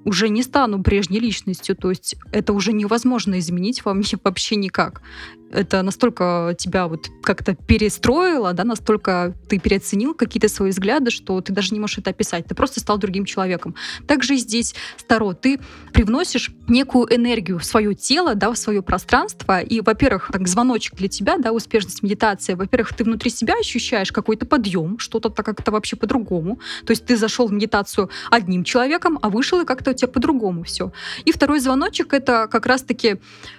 уже 0.04 0.28
не 0.28 0.42
стану 0.42 0.84
прежней 0.84 1.18
личностью, 1.18 1.74
то 1.74 1.90
есть 1.90 2.14
это 2.30 2.52
уже 2.52 2.72
невозможно 2.72 3.38
изменить 3.40 3.84
во 3.84 3.92
мне 3.92 4.06
вообще 4.24 4.54
никак 4.54 5.02
это 5.50 5.82
настолько 5.82 6.54
тебя 6.58 6.88
вот 6.88 7.08
как-то 7.22 7.54
перестроило, 7.54 8.52
да, 8.52 8.64
настолько 8.64 9.34
ты 9.48 9.58
переоценил 9.58 10.14
какие-то 10.14 10.48
свои 10.48 10.70
взгляды, 10.70 11.10
что 11.10 11.40
ты 11.40 11.52
даже 11.52 11.72
не 11.72 11.80
можешь 11.80 11.98
это 11.98 12.10
описать. 12.10 12.46
Ты 12.46 12.54
просто 12.54 12.80
стал 12.80 12.98
другим 12.98 13.24
человеком. 13.24 13.74
Также 14.06 14.36
здесь, 14.36 14.74
Таро, 15.06 15.32
ты 15.32 15.60
привносишь 15.92 16.50
некую 16.68 17.14
энергию 17.14 17.58
в 17.58 17.64
свое 17.64 17.94
тело, 17.94 18.34
да, 18.34 18.50
в 18.52 18.58
свое 18.58 18.82
пространство. 18.82 19.60
И, 19.60 19.80
во-первых, 19.80 20.30
так 20.32 20.46
звоночек 20.48 20.94
для 20.96 21.08
тебя, 21.08 21.38
да, 21.38 21.52
успешность 21.52 22.02
медитации. 22.02 22.54
Во-первых, 22.54 22.94
ты 22.94 23.04
внутри 23.04 23.30
себя 23.30 23.54
ощущаешь 23.58 24.12
какой-то 24.12 24.46
подъем, 24.46 24.98
что-то 24.98 25.30
так 25.30 25.46
как-то 25.46 25.70
вообще 25.70 25.96
по-другому. 25.96 26.60
То 26.84 26.90
есть 26.90 27.06
ты 27.06 27.16
зашел 27.16 27.48
в 27.48 27.52
медитацию 27.52 28.10
одним 28.30 28.64
человеком, 28.64 29.18
а 29.22 29.30
вышел 29.30 29.60
и 29.60 29.64
как-то 29.64 29.90
у 29.90 29.94
тебя 29.94 30.08
по-другому 30.08 30.64
все. 30.64 30.92
И 31.24 31.32
второй 31.32 31.60
звоночек 31.60 32.12
это 32.12 32.48
как 32.50 32.66
раз-таки 32.66 33.18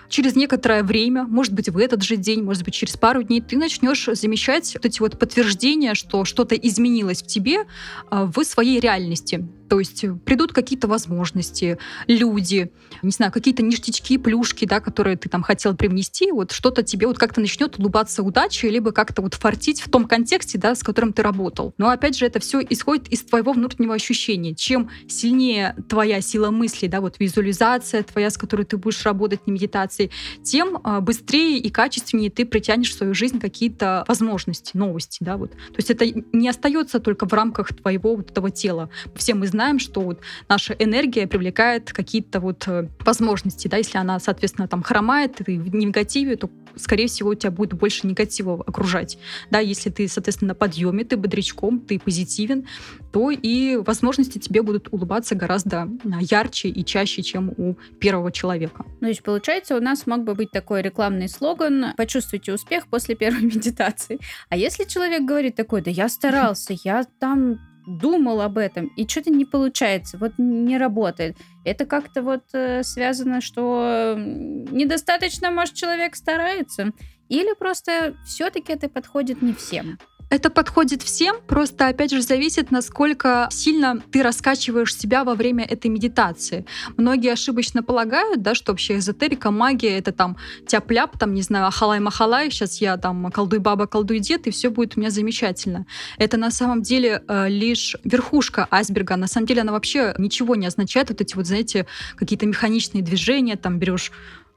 через 0.10 0.36
некоторое 0.36 0.84
время, 0.84 1.24
может 1.24 1.54
быть, 1.54 1.70
в 1.70 1.78
этот 1.78 2.04
же 2.04 2.18
день, 2.18 2.44
может 2.44 2.64
быть, 2.64 2.74
через 2.74 2.98
пару 2.98 3.24
дней, 3.24 3.42
ты 3.42 3.58
начнешь 3.58 4.10
замечать 4.12 4.74
вот 4.74 4.86
эти 4.86 5.00
вот 5.00 5.18
подтверждения, 5.18 5.94
что 5.94 6.26
что-то 6.26 6.56
изменилось 6.56 7.22
в 7.22 7.28
тебе 7.28 7.66
а, 8.10 8.26
в 8.26 8.44
своей 8.44 8.80
реальности. 8.80 9.48
То 9.70 9.80
есть 9.80 10.06
придут 10.26 10.52
какие-то 10.52 10.88
возможности, 10.88 11.78
люди, 12.08 12.72
не 13.04 13.12
знаю, 13.12 13.32
какие-то 13.32 13.64
ништячки, 13.64 14.18
плюшки, 14.18 14.66
да, 14.66 14.80
которые 14.80 15.16
ты 15.16 15.30
там 15.30 15.44
хотел 15.44 15.76
привнести, 15.76 16.32
вот 16.32 16.52
что-то 16.52 16.84
тебе 16.84 17.08
вот 17.08 17.18
как-то 17.18 17.40
начнет 17.40 17.78
улыбаться 17.78 18.24
удача, 18.24 18.68
либо 18.68 18.92
как-то 18.92 19.22
вот 19.22 19.36
фартить 19.36 19.82
в 19.82 19.90
том 19.90 20.06
контексте, 20.06 20.58
да, 20.58 20.76
с 20.76 20.84
которым 20.84 21.14
ты 21.14 21.22
работал. 21.22 21.74
Но 21.78 21.90
опять 21.90 22.18
же, 22.18 22.26
это 22.26 22.40
все 22.40 22.62
исходит 22.68 23.08
из 23.10 23.22
твоего 23.24 23.54
внутреннего 23.54 23.94
ощущения. 23.94 24.56
Чем 24.56 24.90
сильнее 25.08 25.76
твоя 25.88 26.22
сила 26.22 26.50
мысли, 26.50 26.88
да, 26.88 27.00
вот 27.00 27.20
визуализация 27.20 28.04
твоя, 28.04 28.30
с 28.30 28.38
которой 28.38 28.66
ты 28.66 28.78
будешь 28.78 29.04
работать, 29.06 29.46
не 29.46 29.54
медитации, 29.54 30.10
тем 30.44 30.80
а, 30.84 31.02
быстрее 31.02 31.60
и 31.60 31.70
качественнее 31.70 32.32
ты 32.32 32.46
притянешь 32.46 32.90
в 32.90 32.98
свою 32.98 33.14
жизнь 33.14 33.40
какие-то 33.40 34.04
возможности, 34.08 34.76
новости, 34.76 35.20
да, 35.22 35.38
вот. 35.38 35.52
То 35.52 35.76
есть 35.78 35.92
это 35.92 36.06
не 36.34 36.50
остается 36.50 37.00
только 37.00 37.28
в 37.28 37.34
рамках 37.34 37.74
твоего 37.76 38.16
вот 38.16 38.32
этого 38.32 38.50
тела. 38.50 38.90
Все 39.16 39.34
мы 39.34 39.48
знаем, 39.48 39.59
знаем, 39.60 39.80
что 39.80 40.00
вот 40.00 40.22
наша 40.48 40.74
энергия 40.74 41.28
привлекает 41.28 41.92
какие-то 41.92 42.40
вот 42.40 42.66
э, 42.68 42.88
возможности, 43.02 43.68
да, 43.68 43.76
если 43.76 43.98
она, 43.98 44.18
соответственно, 44.20 44.70
там 44.70 44.84
хромает, 44.84 45.36
ты 45.36 45.60
в 45.60 45.76
негативе, 45.76 46.38
то 46.38 46.50
скорее 46.78 47.08
всего, 47.08 47.32
у 47.32 47.36
тебя 47.36 47.52
будет 47.52 47.74
больше 47.74 48.08
негатива 48.08 48.64
окружать. 48.66 49.18
Да, 49.52 49.60
если 49.60 49.90
ты, 49.90 50.08
соответственно, 50.08 50.50
на 50.50 50.56
подъеме, 50.56 51.04
ты 51.04 51.18
бодрячком, 51.18 51.82
ты 51.82 52.00
позитивен, 52.00 52.68
то 53.12 53.32
и 53.32 53.76
возможности 53.76 54.38
тебе 54.38 54.62
будут 54.62 54.88
улыбаться 54.94 55.36
гораздо 55.36 55.82
а, 55.82 56.22
ярче 56.22 56.70
и 56.70 56.86
чаще, 56.86 57.22
чем 57.22 57.50
у 57.58 57.76
первого 58.00 58.32
человека. 58.32 58.86
Ну, 58.88 59.00
то 59.02 59.08
есть, 59.08 59.24
получается, 59.24 59.76
у 59.76 59.82
нас 59.82 60.08
мог 60.08 60.24
бы 60.24 60.36
быть 60.36 60.52
такой 60.52 60.82
рекламный 60.82 61.28
слоган 61.28 61.88
«Почувствуйте 61.98 62.54
успех 62.54 62.88
после 62.88 63.16
первой 63.16 63.42
медитации». 63.56 64.20
А 64.48 64.56
если 64.56 64.86
человек 64.86 65.24
говорит 65.24 65.56
такой, 65.56 65.82
да 65.82 65.92
я 65.92 66.08
старался, 66.08 66.74
я 66.84 67.04
там 67.20 67.60
думал 67.88 68.42
об 68.42 68.58
этом, 68.58 68.88
и 68.98 69.08
что-то 69.08 69.32
не 69.32 69.46
получается, 69.46 70.18
вот 70.18 70.34
не 70.38 70.78
работает. 70.78 71.38
Это 71.66 71.86
как-то 71.86 72.22
вот 72.22 72.44
э, 72.54 72.84
связано, 72.84 73.42
что 73.42 74.16
недостаточно, 74.18 75.52
может, 75.52 75.76
человек 75.76 76.16
старается, 76.16 76.92
или 77.30 77.54
просто 77.54 78.16
все-таки 78.26 78.74
это 78.74 78.90
подходит 78.90 79.42
не 79.42 79.54
всем. 79.54 79.98
Это 80.30 80.52
подходит 80.52 81.02
всем, 81.02 81.38
просто 81.48 81.88
опять 81.88 82.12
же 82.12 82.22
зависит, 82.22 82.70
насколько 82.70 83.48
сильно 83.52 84.00
ты 84.12 84.22
раскачиваешь 84.22 84.96
себя 84.96 85.24
во 85.24 85.34
время 85.34 85.66
этой 85.66 85.88
медитации. 85.88 86.66
Многие 86.98 87.34
ошибочно 87.34 87.82
полагают, 87.82 88.44
да, 88.44 88.54
что 88.54 88.72
вообще 88.72 88.98
эзотерика, 88.98 89.50
магия 89.50 89.98
это 89.98 90.12
там 90.12 90.38
тяп-ляп, 90.68 91.18
там, 91.18 91.34
не 91.34 91.42
знаю, 91.42 91.66
ахалай-махалай, 91.68 92.52
сейчас 92.52 92.80
я 92.80 92.98
там 92.98 93.32
колдуй 93.32 93.58
баба, 93.58 93.88
колдуй 93.88 94.20
дед, 94.20 94.46
и 94.46 94.52
все 94.52 94.70
будет 94.70 94.98
у 94.98 95.00
меня 95.00 95.10
замечательно. 95.10 95.88
Это 96.20 96.38
на 96.38 96.52
самом 96.52 96.84
деле 96.84 97.24
э, 97.28 97.50
лишь 97.50 97.96
верхушка 98.04 98.68
айсберга. 98.70 99.16
На 99.16 99.28
самом 99.28 99.48
деле 99.48 99.62
она 99.62 99.72
вообще 99.72 100.14
ничего 100.20 100.56
не 100.56 100.68
означает. 100.68 101.10
Вот 101.10 101.22
эти 101.22 101.36
вот, 101.36 101.48
знаете, 101.48 101.88
какие-то 102.16 102.46
механичные 102.46 103.04
движения, 103.04 103.56
там 103.56 103.80
берешь 103.80 104.12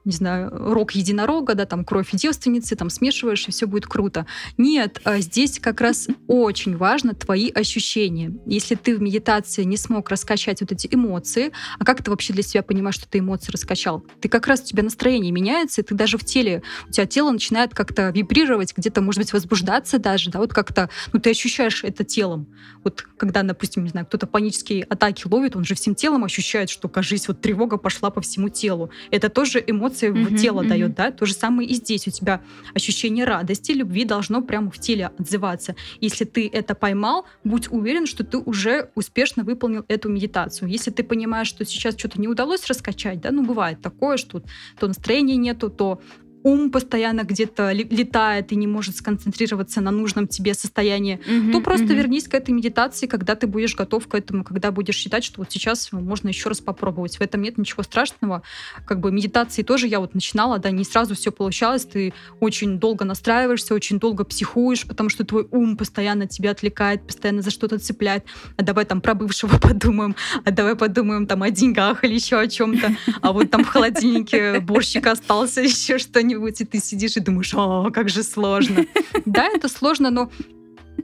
не 0.05 0.11
знаю, 0.11 0.49
рог 0.51 0.91
единорога, 0.91 1.55
да, 1.55 1.65
там 1.65 1.85
кровь 1.85 2.09
девственницы, 2.11 2.75
там 2.75 2.89
смешиваешь, 2.89 3.47
и 3.47 3.51
все 3.51 3.65
будет 3.65 3.87
круто. 3.87 4.25
Нет, 4.57 4.99
а 5.03 5.19
здесь 5.19 5.59
как 5.59 5.81
раз 5.81 6.07
очень 6.27 6.75
важно 6.77 7.13
твои 7.13 7.49
ощущения. 7.49 8.33
Если 8.45 8.75
ты 8.75 8.95
в 8.95 9.01
медитации 9.01 9.63
не 9.63 9.77
смог 9.77 10.09
раскачать 10.09 10.61
вот 10.61 10.71
эти 10.71 10.87
эмоции, 10.91 11.51
а 11.79 11.85
как 11.85 12.03
ты 12.03 12.11
вообще 12.11 12.33
для 12.33 12.43
себя 12.43 12.63
понимаешь, 12.63 12.95
что 12.95 13.07
ты 13.07 13.19
эмоции 13.19 13.51
раскачал? 13.51 14.05
Ты 14.19 14.29
как 14.29 14.47
раз 14.47 14.61
у 14.61 14.65
тебя 14.65 14.83
настроение 14.83 15.31
меняется, 15.31 15.81
и 15.81 15.83
ты 15.83 15.95
даже 15.95 16.17
в 16.17 16.25
теле, 16.25 16.63
у 16.87 16.91
тебя 16.91 17.05
тело 17.05 17.31
начинает 17.31 17.73
как-то 17.73 18.09
вибрировать, 18.09 18.73
где-то, 18.75 19.01
может 19.01 19.19
быть, 19.19 19.33
возбуждаться 19.33 19.99
даже, 19.99 20.29
да, 20.29 20.39
вот 20.39 20.53
как-то, 20.53 20.89
ну, 21.13 21.19
ты 21.19 21.29
ощущаешь 21.31 21.83
это 21.83 22.03
телом. 22.03 22.47
Вот 22.83 23.05
когда, 23.17 23.43
допустим, 23.43 23.83
не 23.83 23.89
знаю, 23.89 24.05
кто-то 24.05 24.27
панические 24.27 24.83
атаки 24.83 25.25
ловит, 25.29 25.55
он 25.55 25.63
же 25.63 25.75
всем 25.75 25.95
телом 25.95 26.25
ощущает, 26.25 26.69
что, 26.69 26.89
кажись, 26.89 27.27
вот 27.27 27.41
тревога 27.41 27.77
пошла 27.77 28.09
по 28.09 28.21
всему 28.21 28.49
телу. 28.49 28.89
Это 29.11 29.29
тоже 29.29 29.63
эмоции 29.65 29.92
эмоции 29.93 30.09
в 30.09 30.35
тело 30.35 30.63
дает, 30.63 30.95
да, 30.95 31.11
то 31.11 31.25
же 31.25 31.33
самое 31.33 31.69
и 31.69 31.73
здесь 31.75 32.07
у 32.07 32.11
тебя 32.11 32.41
ощущение 32.73 33.25
радости, 33.25 33.71
любви 33.71 34.05
должно 34.05 34.41
прямо 34.41 34.71
в 34.71 34.79
теле 34.79 35.11
отзываться. 35.17 35.75
Если 36.01 36.25
ты 36.25 36.49
это 36.51 36.75
поймал, 36.75 37.25
будь 37.43 37.71
уверен, 37.71 38.05
что 38.05 38.23
ты 38.23 38.37
уже 38.37 38.89
успешно 38.95 39.43
выполнил 39.43 39.85
эту 39.87 40.09
медитацию. 40.09 40.69
Если 40.69 40.91
ты 40.91 41.03
понимаешь, 41.03 41.47
что 41.47 41.65
сейчас 41.65 41.97
что-то 41.97 42.19
не 42.19 42.27
удалось 42.27 42.65
раскачать, 42.67 43.21
да, 43.21 43.31
ну 43.31 43.43
бывает 43.43 43.81
такое, 43.81 44.17
что 44.17 44.41
то 44.79 44.87
настроения 44.87 45.35
нету, 45.35 45.69
то 45.69 46.01
ум 46.43 46.71
постоянно 46.71 47.23
где-то 47.23 47.71
летает 47.71 48.51
и 48.51 48.55
не 48.55 48.67
может 48.67 48.97
сконцентрироваться 48.97 49.81
на 49.81 49.91
нужном 49.91 50.27
тебе 50.27 50.53
состоянии, 50.53 51.19
mm-hmm, 51.25 51.51
то 51.51 51.61
просто 51.61 51.85
mm-hmm. 51.85 51.95
вернись 51.95 52.27
к 52.27 52.33
этой 52.33 52.51
медитации, 52.51 53.07
когда 53.07 53.35
ты 53.35 53.47
будешь 53.47 53.75
готов 53.75 54.07
к 54.07 54.15
этому, 54.15 54.43
когда 54.43 54.71
будешь 54.71 54.95
считать, 54.95 55.23
что 55.23 55.41
вот 55.41 55.51
сейчас 55.51 55.91
можно 55.91 56.27
еще 56.27 56.49
раз 56.49 56.59
попробовать. 56.59 57.17
В 57.17 57.21
этом 57.21 57.41
нет 57.41 57.57
ничего 57.57 57.83
страшного. 57.83 58.43
Как 58.85 58.99
бы 58.99 59.11
медитации 59.11 59.63
тоже 59.63 59.87
я 59.87 59.99
вот 59.99 60.13
начинала, 60.13 60.59
да, 60.59 60.71
не 60.71 60.83
сразу 60.83 61.15
все 61.15 61.31
получалось, 61.31 61.85
ты 61.85 62.13
очень 62.39 62.77
долго 62.77 63.05
настраиваешься, 63.05 63.73
очень 63.73 63.99
долго 63.99 64.25
психуешь, 64.25 64.85
потому 64.85 65.09
что 65.09 65.23
твой 65.23 65.47
ум 65.51 65.77
постоянно 65.77 66.27
тебя 66.27 66.51
отвлекает, 66.51 67.07
постоянно 67.07 67.41
за 67.41 67.51
что-то 67.51 67.79
цепляет. 67.79 68.25
А 68.57 68.63
давай 68.63 68.85
там 68.85 69.01
про 69.01 69.13
бывшего 69.13 69.57
подумаем, 69.61 70.15
а 70.43 70.51
давай 70.51 70.75
подумаем 70.75 71.25
там 71.25 71.43
о 71.43 71.49
деньгах 71.49 72.03
или 72.03 72.13
еще 72.13 72.37
о 72.39 72.47
чем-то. 72.47 72.95
А 73.21 73.31
вот 73.31 73.49
там 73.49 73.63
в 73.63 73.69
холодильнике 73.69 74.59
борщик 74.61 75.07
остался, 75.07 75.61
еще 75.73 75.97
что-нибудь 75.97 76.32
что-нибудь, 76.33 76.61
и 76.61 76.65
ты 76.65 76.79
сидишь 76.79 77.17
и 77.17 77.19
думаешь, 77.19 77.53
о, 77.53 77.91
как 77.91 78.09
же 78.09 78.23
сложно. 78.23 78.85
Да, 79.25 79.47
это 79.47 79.69
сложно, 79.69 80.09
но 80.09 80.29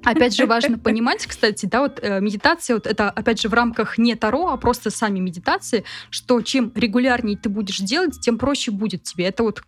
Опять 0.05 0.35
же, 0.35 0.45
важно 0.45 0.77
понимать, 0.77 1.25
кстати, 1.25 1.65
да, 1.65 1.81
вот 1.81 1.99
э, 2.01 2.21
медитация, 2.21 2.75
вот 2.75 2.87
это, 2.87 3.09
опять 3.09 3.41
же, 3.41 3.49
в 3.49 3.53
рамках 3.53 3.97
не 3.97 4.15
Таро, 4.15 4.47
а 4.47 4.57
просто 4.57 4.91
сами 4.91 5.19
медитации, 5.19 5.83
что 6.09 6.41
чем 6.41 6.71
регулярнее 6.75 7.37
ты 7.37 7.49
будешь 7.49 7.79
делать, 7.79 8.19
тем 8.21 8.37
проще 8.37 8.71
будет 8.71 9.03
тебе. 9.03 9.25
Это 9.25 9.43
вот 9.43 9.63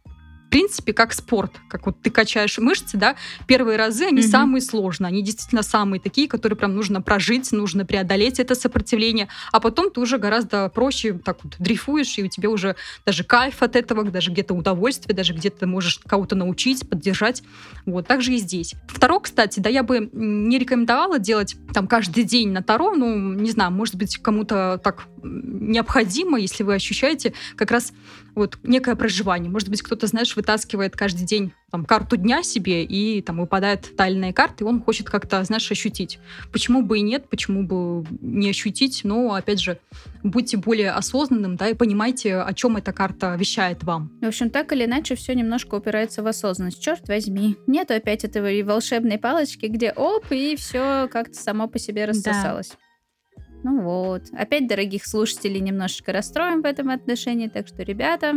принципе, 0.51 0.93
как 0.93 1.13
спорт, 1.13 1.53
как 1.69 1.85
вот 1.85 1.99
ты 2.01 2.11
качаешь 2.11 2.57
мышцы, 2.59 2.97
да, 2.97 3.15
первые 3.47 3.77
разы, 3.77 4.05
они 4.05 4.19
mm-hmm. 4.19 4.27
самые 4.27 4.61
сложные, 4.61 5.07
они 5.07 5.23
действительно 5.23 5.63
самые 5.63 5.99
такие, 5.99 6.27
которые 6.27 6.57
прям 6.57 6.75
нужно 6.75 7.01
прожить, 7.01 7.51
нужно 7.51 7.85
преодолеть 7.85 8.39
это 8.39 8.53
сопротивление, 8.53 9.29
а 9.51 9.61
потом 9.61 9.89
ты 9.89 10.01
уже 10.01 10.17
гораздо 10.17 10.69
проще 10.69 11.13
так 11.13 11.37
вот 11.43 11.55
дрейфуешь, 11.57 12.17
и 12.17 12.23
у 12.23 12.27
тебя 12.27 12.49
уже 12.49 12.75
даже 13.05 13.23
кайф 13.23 13.63
от 13.63 13.75
этого, 13.77 14.03
даже 14.03 14.31
где-то 14.31 14.53
удовольствие, 14.53 15.15
даже 15.15 15.33
где-то 15.33 15.65
можешь 15.65 15.99
кого-то 16.05 16.35
научить, 16.35 16.87
поддержать. 16.87 17.43
Вот, 17.85 18.05
так 18.05 18.21
же 18.21 18.33
и 18.33 18.37
здесь. 18.37 18.75
Второе, 18.87 19.21
кстати, 19.21 19.61
да, 19.61 19.69
я 19.69 19.83
бы 19.83 20.09
не 20.11 20.59
рекомендовала 20.59 21.17
делать 21.17 21.55
там 21.73 21.87
каждый 21.87 22.25
день 22.25 22.51
на 22.51 22.61
Таро, 22.61 22.93
ну, 22.93 23.33
не 23.33 23.51
знаю, 23.51 23.71
может 23.71 23.95
быть, 23.95 24.17
кому-то 24.17 24.81
так 24.83 25.07
необходимо, 25.23 26.37
если 26.39 26.63
вы 26.63 26.75
ощущаете 26.75 27.33
как 27.55 27.71
раз 27.71 27.93
вот 28.35 28.57
некое 28.63 28.95
проживание. 28.95 29.51
Может 29.51 29.69
быть, 29.69 29.81
кто-то, 29.81 30.07
знаешь, 30.07 30.35
вытаскивает 30.41 30.95
каждый 30.95 31.25
день 31.25 31.53
там, 31.69 31.85
карту 31.85 32.17
дня 32.17 32.41
себе, 32.41 32.83
и 32.83 33.21
там 33.21 33.39
выпадает 33.39 33.95
тайная 33.95 34.33
карта, 34.33 34.63
и 34.63 34.67
он 34.67 34.81
хочет 34.81 35.09
как-то, 35.09 35.43
знаешь, 35.43 35.71
ощутить. 35.71 36.19
Почему 36.51 36.81
бы 36.81 36.97
и 36.97 37.01
нет, 37.01 37.29
почему 37.29 37.63
бы 37.63 38.05
не 38.19 38.49
ощутить, 38.49 39.01
но, 39.03 39.35
опять 39.35 39.61
же, 39.61 39.77
будьте 40.23 40.57
более 40.57 40.91
осознанным, 40.91 41.55
да, 41.55 41.69
и 41.69 41.73
понимайте, 41.73 42.37
о 42.37 42.53
чем 42.53 42.75
эта 42.75 42.91
карта 42.91 43.35
вещает 43.35 43.83
вам. 43.83 44.11
В 44.21 44.25
общем, 44.25 44.49
так 44.49 44.73
или 44.73 44.85
иначе, 44.85 45.15
все 45.15 45.33
немножко 45.33 45.75
упирается 45.75 46.23
в 46.23 46.27
осознанность. 46.27 46.81
Черт 46.81 47.07
возьми, 47.07 47.55
нету 47.67 47.93
опять 47.93 48.25
этой 48.25 48.63
волшебной 48.63 49.19
палочки, 49.19 49.67
где 49.67 49.91
оп, 49.91 50.25
и 50.31 50.55
все 50.55 51.07
как-то 51.09 51.35
само 51.35 51.67
по 51.67 51.79
себе 51.79 52.05
рассосалось. 52.05 52.69
Да. 52.69 52.75
Ну 53.63 53.81
вот. 53.81 54.23
Опять 54.33 54.67
дорогих 54.67 55.05
слушателей 55.05 55.59
немножечко 55.59 56.11
расстроим 56.11 56.61
в 56.61 56.65
этом 56.65 56.89
отношении. 56.89 57.47
Так 57.47 57.67
что, 57.67 57.83
ребята, 57.83 58.33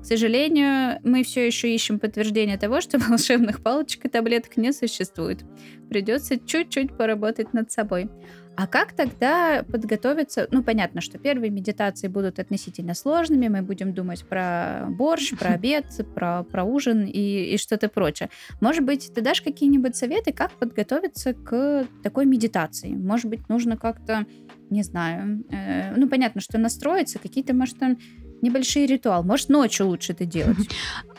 к 0.00 0.04
сожалению, 0.04 0.98
мы 1.04 1.22
все 1.22 1.46
еще 1.46 1.74
ищем 1.74 1.98
подтверждение 1.98 2.58
того, 2.58 2.80
что 2.80 2.98
волшебных 3.08 3.62
палочек 3.62 4.06
и 4.06 4.08
таблеток 4.08 4.56
не 4.56 4.72
существует. 4.72 5.44
Придется 5.88 6.38
чуть-чуть 6.38 6.96
поработать 6.96 7.52
над 7.52 7.70
собой. 7.70 8.08
А 8.56 8.66
как 8.66 8.92
тогда 8.92 9.62
подготовиться? 9.62 10.46
Ну, 10.50 10.62
понятно, 10.62 11.00
что 11.00 11.18
первые 11.18 11.50
медитации 11.50 12.08
будут 12.08 12.38
относительно 12.38 12.94
сложными. 12.94 13.48
Мы 13.48 13.62
будем 13.62 13.94
думать 13.94 14.26
про 14.26 14.86
борщ, 14.88 15.32
про 15.38 15.50
обед, 15.54 15.86
про, 16.14 16.42
про 16.44 16.64
ужин 16.64 17.06
и, 17.06 17.54
и 17.54 17.56
что-то 17.56 17.88
прочее. 17.88 18.28
Может 18.60 18.84
быть, 18.84 19.12
ты 19.14 19.20
дашь 19.22 19.40
какие-нибудь 19.40 19.96
советы, 19.96 20.32
как 20.32 20.52
подготовиться 20.52 21.32
к 21.32 21.86
такой 22.02 22.26
медитации? 22.26 22.90
Может 22.90 23.30
быть, 23.30 23.48
нужно 23.48 23.76
как-то, 23.76 24.26
не 24.68 24.82
знаю, 24.82 25.44
э, 25.50 25.94
ну, 25.96 26.08
понятно, 26.08 26.40
что 26.40 26.58
настроиться, 26.58 27.18
какие-то, 27.18 27.54
может, 27.54 27.78
там 27.78 27.98
небольшие 28.42 28.86
ритуалы. 28.86 29.24
Может, 29.24 29.48
ночью 29.48 29.86
лучше 29.86 30.12
это 30.12 30.24
делать. 30.24 30.56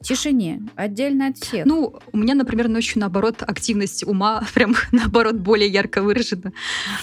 в 0.00 0.04
тишине, 0.04 0.62
отдельно 0.76 1.28
от 1.28 1.38
всех. 1.38 1.66
Ну, 1.66 1.98
у 2.12 2.16
меня, 2.16 2.34
например, 2.34 2.68
ночью, 2.68 3.00
наоборот, 3.00 3.42
активность 3.42 4.04
ума 4.06 4.44
прям, 4.54 4.74
наоборот, 4.92 5.36
более 5.36 5.68
ярко 5.68 6.02
выражена. 6.02 6.52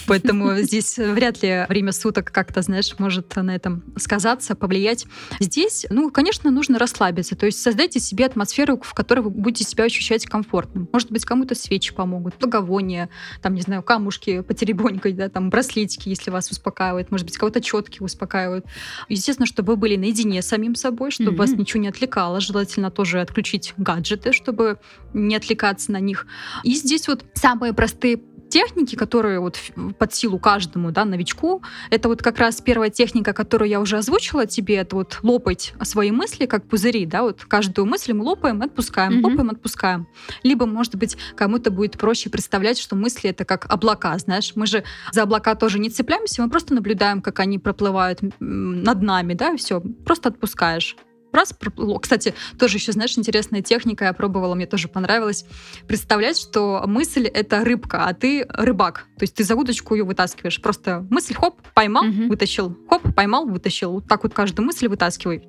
Поэтому 0.08 0.58
здесь 0.60 0.98
вряд 0.98 1.42
ли 1.44 1.66
время 1.68 1.92
суток 1.92 2.32
как-то, 2.32 2.62
знаешь, 2.62 2.94
может 2.98 3.36
на 3.36 3.56
этом 3.56 3.84
сказаться, 3.98 4.56
повлиять. 4.56 5.06
Здесь, 5.40 5.86
ну, 5.90 6.10
конечно, 6.10 6.52
нужно 6.52 6.80
расслабиться. 6.80 7.36
То 7.36 7.46
есть 7.46 7.62
создайте 7.62 8.00
себе 8.00 8.26
атмосферу, 8.26 8.80
в 8.82 8.94
которой 8.94 9.22
вы 9.22 9.30
будете 9.30 9.66
себя 9.66 9.84
ощущать 9.84 10.26
комфортным. 10.26 10.88
Может 10.94 11.12
быть, 11.12 11.26
кому-то 11.26 11.56
свечи 11.56 11.94
помогут, 11.94 12.36
благовония, 12.40 13.10
там, 13.42 13.56
не 13.56 13.62
знаю, 13.62 13.84
камушки 13.84 14.42
потеребонькать, 14.42 15.16
да, 15.16 15.30
там, 15.30 15.50
браслетики, 15.50 16.10
если 16.10 16.32
вас 16.32 16.50
успокаивают. 16.50 17.12
Может 17.12 17.28
быть, 17.28 17.38
кого-то 17.38 17.62
четки 17.62 18.02
успокаивают. 18.02 18.66
Естественно, 19.10 19.46
чтобы 19.46 19.74
вы 19.74 19.78
были 19.78 19.98
наедине 19.98 20.42
с 20.42 20.48
самим 20.48 20.76
собой, 20.76 21.12
чтобы 21.12 21.32
mm-hmm. 21.32 21.36
вас 21.36 21.52
ничего 21.52 21.82
не 21.82 21.90
отвлекало. 21.90 22.40
Желательно 22.40 22.85
желательно 22.86 22.92
тоже 22.92 23.22
отключить 23.22 23.74
гаджеты, 23.78 24.32
чтобы 24.32 24.78
не 25.14 25.36
отвлекаться 25.36 25.92
на 25.92 26.00
них. 26.00 26.28
И 26.64 26.76
здесь 26.76 27.08
вот 27.08 27.26
самые 27.34 27.74
простые 27.74 28.20
техники, 28.50 28.96
которые 28.96 29.40
вот 29.40 29.58
под 29.98 30.14
силу 30.14 30.40
каждому, 30.40 30.92
да, 30.92 31.04
новичку, 31.04 31.62
это 31.92 32.08
вот 32.08 32.22
как 32.22 32.38
раз 32.38 32.62
первая 32.62 32.90
техника, 32.90 33.34
которую 33.34 33.70
я 33.70 33.80
уже 33.82 33.98
озвучила 33.98 34.46
тебе, 34.46 34.76
это 34.76 34.96
вот 34.96 35.20
лопать 35.24 35.74
свои 35.84 36.12
мысли, 36.12 36.46
как 36.46 36.64
пузыри, 36.64 37.06
да, 37.06 37.24
вот 37.24 37.44
каждую 37.46 37.86
мысль 37.88 38.14
мы 38.14 38.24
лопаем, 38.24 38.62
отпускаем, 38.62 39.14
mm-hmm. 39.14 39.30
лопаем, 39.30 39.50
отпускаем. 39.50 40.08
Либо, 40.44 40.68
может 40.68 40.96
быть, 40.96 41.18
кому-то 41.36 41.72
будет 41.72 41.98
проще 41.98 42.30
представлять, 42.30 42.78
что 42.78 42.96
мысли 42.96 43.32
это 43.32 43.46
как 43.46 43.66
облака, 43.74 44.18
знаешь, 44.20 44.54
мы 44.56 44.68
же 44.68 44.84
за 45.12 45.24
облака 45.24 45.56
тоже 45.56 45.80
не 45.80 45.90
цепляемся, 45.90 46.44
мы 46.44 46.50
просто 46.50 46.74
наблюдаем, 46.76 47.22
как 47.22 47.40
они 47.40 47.58
проплывают 47.58 48.20
над 48.40 49.02
нами, 49.02 49.34
да, 49.34 49.54
и 49.54 49.58
все, 49.58 49.82
просто 50.06 50.30
отпускаешь 50.30 50.96
раз 51.36 51.54
проплыло. 51.54 52.00
Кстати, 52.00 52.34
тоже 52.58 52.78
еще, 52.78 52.92
знаешь, 52.92 53.18
интересная 53.18 53.62
техника, 53.62 54.06
я 54.06 54.14
пробовала, 54.14 54.56
мне 54.56 54.66
тоже 54.66 54.88
понравилось. 54.88 55.46
Представлять, 55.88 56.38
что 56.38 56.84
мысль— 56.86 57.28
это 57.34 57.64
рыбка, 57.64 58.06
а 58.06 58.14
ты 58.14 58.46
рыбак. 58.50 59.06
То 59.18 59.24
есть 59.24 59.36
ты 59.36 59.44
за 59.44 59.56
удочку 59.56 59.96
ее 59.96 60.04
вытаскиваешь. 60.04 60.62
Просто 60.62 61.06
мысль, 61.10 61.34
хоп, 61.34 61.62
поймал, 61.74 62.06
угу. 62.06 62.28
вытащил, 62.28 62.78
хоп, 62.90 63.14
поймал, 63.16 63.46
вытащил. 63.46 63.92
Вот 63.94 64.08
так 64.08 64.24
вот 64.24 64.34
каждую 64.34 64.66
мысль 64.66 64.88
вытаскивай 64.88 65.48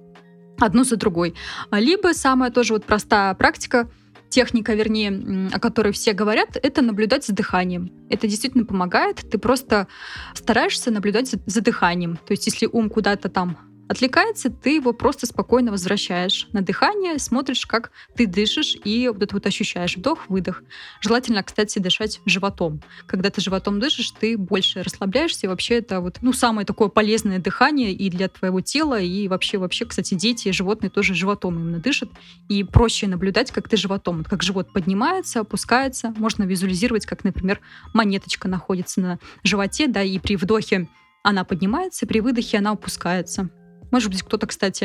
одну 0.58 0.84
за 0.84 0.96
другой. 0.96 1.34
Либо 1.70 2.12
самая 2.14 2.50
тоже 2.50 2.72
вот 2.72 2.84
простая 2.84 3.34
практика, 3.34 3.88
техника, 4.28 4.74
вернее, 4.74 5.50
о 5.52 5.60
которой 5.60 5.92
все 5.92 6.12
говорят, 6.12 6.56
это 6.60 6.82
наблюдать 6.82 7.24
за 7.24 7.34
дыханием. 7.34 7.90
Это 8.10 8.26
действительно 8.26 8.64
помогает. 8.64 9.24
Ты 9.30 9.38
просто 9.38 9.86
стараешься 10.34 10.90
наблюдать 10.90 11.30
за, 11.30 11.38
за 11.46 11.60
дыханием. 11.60 12.16
То 12.16 12.32
есть 12.32 12.46
если 12.46 12.66
ум 12.66 12.90
куда-то 12.90 13.28
там 13.28 13.58
отвлекается, 13.88 14.50
ты 14.50 14.76
его 14.76 14.92
просто 14.92 15.26
спокойно 15.26 15.70
возвращаешь 15.70 16.48
на 16.52 16.62
дыхание, 16.62 17.18
смотришь, 17.18 17.66
как 17.66 17.90
ты 18.16 18.26
дышишь, 18.26 18.76
и 18.84 19.08
вот 19.08 19.22
это 19.22 19.34
вот 19.34 19.46
ощущаешь 19.46 19.96
вдох-выдох. 19.96 20.62
Желательно, 21.00 21.42
кстати, 21.42 21.78
дышать 21.78 22.20
животом. 22.26 22.82
Когда 23.06 23.30
ты 23.30 23.40
животом 23.40 23.80
дышишь, 23.80 24.10
ты 24.10 24.36
больше 24.36 24.82
расслабляешься, 24.82 25.46
и 25.46 25.48
вообще 25.48 25.76
это 25.78 26.00
вот, 26.00 26.18
ну, 26.22 26.32
самое 26.32 26.66
такое 26.66 26.88
полезное 26.88 27.38
дыхание 27.38 27.92
и 27.92 28.10
для 28.10 28.28
твоего 28.28 28.60
тела, 28.60 29.00
и 29.00 29.28
вообще, 29.28 29.58
вообще, 29.58 29.84
кстати, 29.84 30.14
дети 30.14 30.48
и 30.48 30.52
животные 30.52 30.90
тоже 30.90 31.14
животом 31.14 31.56
именно 31.56 31.78
дышат, 31.78 32.10
и 32.48 32.64
проще 32.64 33.06
наблюдать, 33.06 33.50
как 33.50 33.68
ты 33.68 33.76
животом, 33.76 34.24
как 34.24 34.42
живот 34.42 34.72
поднимается, 34.72 35.40
опускается, 35.40 36.12
можно 36.16 36.44
визуализировать, 36.44 37.06
как, 37.06 37.24
например, 37.24 37.60
монеточка 37.94 38.48
находится 38.48 39.00
на 39.00 39.18
животе, 39.42 39.86
да, 39.86 40.02
и 40.02 40.18
при 40.18 40.36
вдохе 40.36 40.88
она 41.22 41.44
поднимается, 41.44 42.06
при 42.06 42.20
выдохе 42.20 42.58
она 42.58 42.70
опускается. 42.70 43.50
Может 43.90 44.10
быть, 44.10 44.22
кто-то, 44.22 44.46
кстати, 44.46 44.84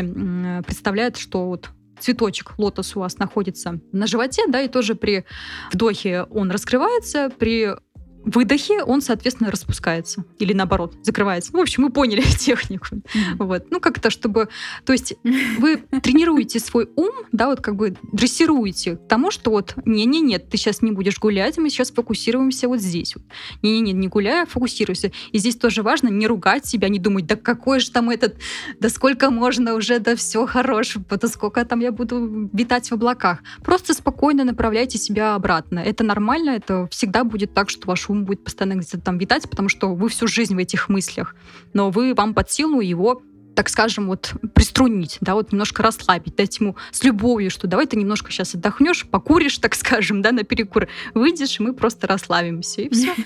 представляет, 0.66 1.18
что 1.18 1.48
вот 1.48 1.70
цветочек 2.00 2.54
лотос 2.58 2.96
у 2.96 3.00
вас 3.00 3.18
находится 3.18 3.80
на 3.92 4.08
животе, 4.08 4.44
да, 4.48 4.62
и 4.62 4.68
тоже 4.68 4.96
при 4.96 5.26
вдохе 5.72 6.24
он 6.24 6.52
раскрывается, 6.52 7.30
при 7.30 7.76
выдохе 8.24 8.84
он, 8.84 9.02
соответственно, 9.02 9.52
распускается. 9.52 10.26
Или 10.40 10.54
наоборот, 10.54 10.96
закрывается. 11.04 11.52
Ну, 11.54 11.60
в 11.60 11.62
общем, 11.64 11.84
мы 11.84 11.92
поняли 11.92 12.22
технику. 12.40 12.88
Mm-hmm. 12.96 13.36
Вот. 13.40 13.66
Ну, 13.70 13.80
как-то, 13.80 14.10
чтобы... 14.10 14.50
То 14.86 14.94
есть 14.94 15.16
вы 15.60 15.78
тренируете 16.02 16.60
свой 16.60 16.90
ум, 16.96 17.12
да, 17.32 17.48
вот 17.48 17.62
как 17.62 17.76
бы 17.76 17.96
дрессируете 18.12 18.98
к 18.98 19.08
тому, 19.08 19.32
что 19.32 19.52
вот 19.52 19.76
не-не-не, 19.86 20.40
ты 20.40 20.58
сейчас 20.58 20.82
не 20.82 20.92
будешь 20.92 21.20
гулять, 21.20 21.58
мы 21.58 21.70
сейчас 21.70 21.92
фокусируемся 21.92 22.68
вот 22.68 22.80
здесь. 22.80 23.16
Вот. 23.16 23.26
Не-не-не, 23.62 23.94
не 23.94 24.08
гуляй, 24.08 24.44
а 24.44 24.46
фокусируйся. 24.46 25.12
И 25.32 25.38
здесь 25.38 25.56
тоже 25.56 25.84
важно 25.84 26.10
не 26.10 26.28
ругать 26.28 26.66
себя, 26.66 26.90
не 26.90 27.00
думать, 27.00 27.26
да 27.26 27.36
какой 27.36 27.80
же 27.80 27.92
там 27.92 28.10
этот, 28.10 28.36
да 28.80 28.90
сколько 28.90 29.30
можно 29.32 29.76
уже, 29.76 30.00
да 30.00 30.16
все 30.16 30.46
хорошо, 30.46 31.02
да 31.10 31.28
сколько 31.28 31.64
там 31.66 31.80
я 31.80 31.92
буду 31.92 32.50
витать 32.54 32.90
в 32.90 32.94
облаках. 32.94 33.40
Просто 33.64 33.94
спокойно 33.94 34.44
направляйте 34.44 34.98
себя 34.98 35.36
обратно. 35.36 35.80
Это 35.80 36.04
нормально, 36.04 36.52
это 36.52 36.88
всегда 36.92 37.24
будет 37.24 37.54
так, 37.54 37.70
что 37.70 37.88
ваш 37.88 38.10
ум 38.12 38.26
будет 38.26 38.44
постоянно 38.44 38.80
где-то 38.80 39.00
там 39.00 39.18
витать, 39.18 39.50
потому 39.50 39.70
что 39.70 39.96
вы 39.96 40.10
всю 40.10 40.28
жизнь 40.28 40.56
в 40.56 40.58
этих 40.58 40.90
мыслях. 40.90 41.36
Но 41.74 41.90
вы, 41.90 42.14
вам 42.14 42.34
под 42.34 42.52
силу 42.52 42.82
его 42.82 43.22
так 43.54 43.70
скажем, 43.70 44.08
вот 44.08 44.34
приструнить, 44.54 45.18
да, 45.22 45.36
вот 45.36 45.52
немножко 45.52 45.84
расслабить, 45.84 46.36
дать 46.36 46.58
ему 46.60 46.78
с 46.92 47.04
любовью, 47.04 47.52
что 47.52 47.68
давай 47.68 47.86
ты 47.86 47.98
немножко 47.98 48.32
сейчас 48.32 48.56
отдохнешь, 48.56 49.06
покуришь, 49.06 49.58
так 49.58 49.76
скажем, 49.76 50.22
да, 50.22 50.32
на 50.32 50.44
перекур, 50.44 50.88
выйдешь, 51.14 51.60
и 51.60 51.64
мы 51.64 51.74
просто 51.74 52.08
расслабимся, 52.08 52.82
и 52.82 52.90
все. 52.90 53.14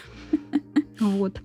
Вот. 1.00 1.41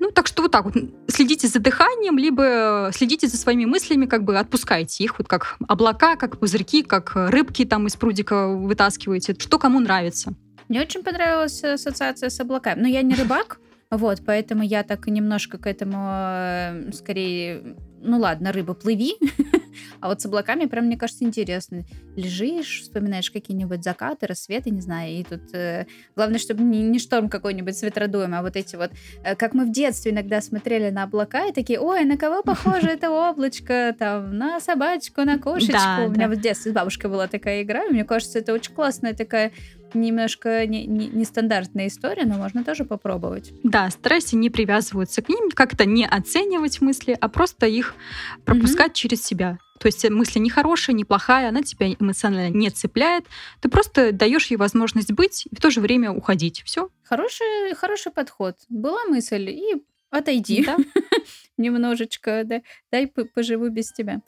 Ну, 0.00 0.10
так 0.10 0.26
что 0.26 0.42
вот 0.42 0.50
так 0.50 0.64
вот 0.64 0.74
следите 1.08 1.48
за 1.48 1.60
дыханием, 1.60 2.18
либо 2.18 2.90
следите 2.92 3.28
за 3.28 3.36
своими 3.36 3.64
мыслями, 3.64 4.06
как 4.06 4.24
бы 4.24 4.38
отпускайте 4.38 5.04
их, 5.04 5.18
вот 5.18 5.28
как 5.28 5.56
облака, 5.68 6.16
как 6.16 6.38
пузырьки, 6.38 6.82
как 6.82 7.12
рыбки 7.14 7.64
там 7.64 7.86
из 7.86 7.96
прудика 7.96 8.48
вытаскиваете, 8.48 9.36
что 9.38 9.58
кому 9.58 9.80
нравится. 9.80 10.34
Мне 10.68 10.80
очень 10.80 11.02
понравилась 11.02 11.62
ассоциация 11.64 12.30
с 12.30 12.40
облаками. 12.40 12.80
Но 12.80 12.88
я 12.88 13.02
не 13.02 13.14
рыбак, 13.14 13.60
вот, 13.90 14.22
поэтому 14.24 14.62
я 14.62 14.82
так 14.82 15.06
немножко 15.06 15.58
к 15.58 15.66
этому 15.66 15.98
э, 16.08 16.92
скорее 16.92 17.76
ну 18.02 18.18
ладно, 18.18 18.52
рыба, 18.52 18.74
плыви. 18.74 19.16
а 20.00 20.08
вот 20.08 20.20
с 20.20 20.26
облаками 20.26 20.66
прям, 20.66 20.86
мне 20.86 20.96
кажется, 20.96 21.24
интересно. 21.24 21.82
Лежишь, 22.16 22.82
вспоминаешь 22.82 23.30
какие-нибудь 23.30 23.82
закаты, 23.82 24.26
рассветы, 24.26 24.70
не 24.70 24.80
знаю, 24.80 25.12
и 25.12 25.24
тут 25.24 25.54
э, 25.54 25.86
главное, 26.16 26.38
чтобы 26.38 26.62
не, 26.62 26.82
не 26.82 26.98
шторм 26.98 27.28
какой-нибудь 27.28 27.76
с 27.76 27.82
ветродуем, 27.82 28.34
а 28.34 28.42
вот 28.42 28.56
эти 28.56 28.76
вот, 28.76 28.90
э, 29.24 29.36
как 29.36 29.54
мы 29.54 29.64
в 29.64 29.72
детстве 29.72 30.12
иногда 30.12 30.40
смотрели 30.40 30.90
на 30.90 31.04
облака 31.04 31.46
и 31.46 31.52
такие, 31.52 31.80
ой, 31.80 32.04
на 32.04 32.16
кого 32.16 32.42
похоже 32.42 32.88
это 32.88 33.10
облачко, 33.10 33.94
там, 33.98 34.36
на 34.36 34.60
собачку, 34.60 35.22
на 35.22 35.38
кошечку. 35.38 35.72
Да, 35.72 36.04
У 36.06 36.10
меня 36.10 36.28
да. 36.28 36.34
в 36.34 36.40
детстве 36.40 36.72
с 36.72 36.74
бабушкой 36.74 37.10
была 37.10 37.28
такая 37.28 37.62
игра, 37.62 37.84
и 37.84 37.92
мне 37.92 38.04
кажется, 38.04 38.38
это 38.38 38.52
очень 38.52 38.74
классная 38.74 39.14
такая 39.14 39.52
немножко 39.94 40.66
не, 40.66 40.86
не, 40.86 41.08
нестандартная 41.08 41.88
история, 41.88 42.24
но 42.24 42.36
можно 42.36 42.64
тоже 42.64 42.84
попробовать. 42.84 43.52
Да, 43.62 43.90
старайся 43.90 44.36
не 44.36 44.50
привязываться 44.50 45.22
к 45.22 45.28
ним, 45.28 45.50
как-то 45.50 45.84
не 45.84 46.06
оценивать 46.06 46.80
мысли, 46.80 47.16
а 47.20 47.28
просто 47.28 47.66
их 47.66 47.94
пропускать 48.44 48.92
mm-hmm. 48.92 48.94
через 48.94 49.24
себя. 49.24 49.58
То 49.82 49.86
есть 49.86 50.08
мысль 50.08 50.38
не 50.38 50.48
хорошая, 50.48 50.94
не 50.94 51.04
плохая, 51.04 51.48
она 51.48 51.62
тебя 51.62 51.92
эмоционально 51.92 52.56
не 52.56 52.70
цепляет. 52.70 53.24
Ты 53.60 53.68
просто 53.68 54.12
даешь 54.12 54.46
ей 54.46 54.56
возможность 54.56 55.12
быть 55.12 55.46
и 55.50 55.56
в 55.56 55.60
то 55.60 55.70
же 55.70 55.80
время 55.80 56.12
уходить. 56.12 56.62
Все. 56.64 56.88
Хороший, 57.02 57.74
хороший 57.74 58.12
подход. 58.12 58.56
Была 58.68 59.04
мысль, 59.06 59.50
и 59.50 59.82
отойди. 60.10 60.64
Да. 60.64 60.76
Немножечко, 61.56 62.42
да, 62.44 62.62
дай 62.92 63.08
поживу 63.08 63.70
без 63.70 63.92
тебя. 63.92 64.22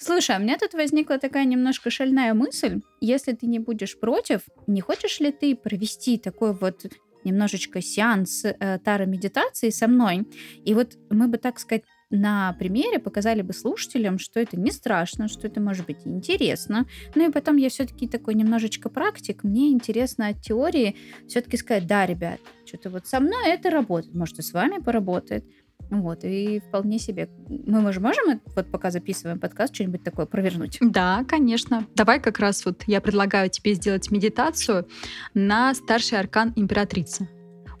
Слушай, 0.00 0.36
а 0.36 0.38
у 0.38 0.42
меня 0.42 0.56
тут 0.56 0.74
возникла 0.74 1.18
такая 1.18 1.44
немножко 1.44 1.90
шальная 1.90 2.32
мысль. 2.32 2.80
Если 3.00 3.32
ты 3.32 3.46
не 3.46 3.58
будешь 3.58 3.98
против, 3.98 4.42
не 4.68 4.80
хочешь 4.80 5.18
ли 5.18 5.32
ты 5.32 5.56
провести 5.56 6.18
такой 6.18 6.54
вот 6.54 6.86
немножечко 7.24 7.82
сеанс 7.82 8.44
э, 8.44 8.78
тара-медитации 8.84 9.70
со 9.70 9.88
мной? 9.88 10.28
И 10.64 10.72
вот 10.72 10.96
мы 11.10 11.26
бы, 11.26 11.36
так 11.36 11.58
сказать, 11.58 11.82
на 12.10 12.54
примере 12.60 13.00
показали 13.00 13.42
бы 13.42 13.52
слушателям, 13.52 14.20
что 14.20 14.38
это 14.38 14.56
не 14.56 14.70
страшно, 14.70 15.26
что 15.26 15.48
это 15.48 15.60
может 15.60 15.86
быть 15.86 16.06
интересно. 16.06 16.86
Ну 17.16 17.28
и 17.28 17.32
потом 17.32 17.56
я 17.56 17.68
все-таки 17.68 18.06
такой 18.06 18.34
немножечко 18.34 18.88
практик. 18.88 19.42
Мне 19.42 19.70
интересно 19.70 20.28
от 20.28 20.40
теории 20.40 20.96
все-таки 21.26 21.56
сказать, 21.56 21.88
да, 21.88 22.06
ребят, 22.06 22.38
что-то 22.64 22.90
вот 22.90 23.08
со 23.08 23.18
мной 23.18 23.48
это 23.48 23.68
работает, 23.70 24.14
может 24.14 24.38
и 24.38 24.42
с 24.42 24.52
вами 24.52 24.78
поработает. 24.80 25.44
Вот, 25.90 26.20
и 26.22 26.60
вполне 26.60 26.98
себе. 26.98 27.30
Мы 27.48 27.92
же 27.92 28.00
можем, 28.00 28.40
вот 28.54 28.70
пока 28.70 28.90
записываем 28.90 29.40
подкаст, 29.40 29.74
что-нибудь 29.74 30.02
такое 30.02 30.26
провернуть? 30.26 30.78
Да, 30.80 31.24
конечно. 31.26 31.86
Давай 31.94 32.20
как 32.20 32.38
раз 32.38 32.64
вот 32.64 32.84
я 32.86 33.00
предлагаю 33.00 33.48
тебе 33.48 33.74
сделать 33.74 34.10
медитацию 34.10 34.86
на 35.34 35.74
старший 35.74 36.18
аркан 36.18 36.52
императрицы. 36.56 37.28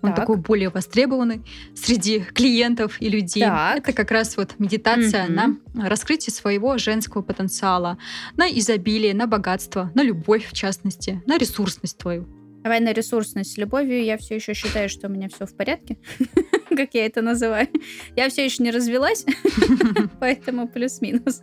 Он 0.00 0.10
так. 0.10 0.20
такой 0.20 0.36
более 0.36 0.70
востребованный 0.70 1.44
среди 1.74 2.20
клиентов 2.20 3.00
и 3.00 3.08
людей. 3.08 3.42
Так. 3.42 3.78
Это 3.78 3.92
как 3.92 4.10
раз 4.10 4.36
вот 4.36 4.54
медитация 4.58 5.26
mm-hmm. 5.26 5.56
на 5.74 5.88
раскрытие 5.88 6.32
своего 6.32 6.78
женского 6.78 7.22
потенциала, 7.22 7.98
на 8.36 8.48
изобилие, 8.48 9.12
на 9.12 9.26
богатство, 9.26 9.90
на 9.94 10.02
любовь 10.02 10.46
в 10.46 10.52
частности, 10.52 11.20
на 11.26 11.36
ресурсность 11.36 11.98
твою. 11.98 12.28
Давай 12.68 12.80
на 12.80 12.92
ресурсность 12.92 13.54
с 13.54 13.56
любовью. 13.56 14.04
Я 14.04 14.18
все 14.18 14.34
еще 14.34 14.52
считаю, 14.52 14.90
что 14.90 15.06
у 15.06 15.10
меня 15.10 15.30
все 15.30 15.46
в 15.46 15.56
порядке, 15.56 15.96
как 16.68 16.92
я 16.92 17.06
это 17.06 17.22
называю. 17.22 17.66
Я 18.14 18.28
все 18.28 18.44
еще 18.44 18.62
не 18.62 18.70
развелась, 18.70 19.24
поэтому 20.20 20.68
плюс-минус. 20.68 21.40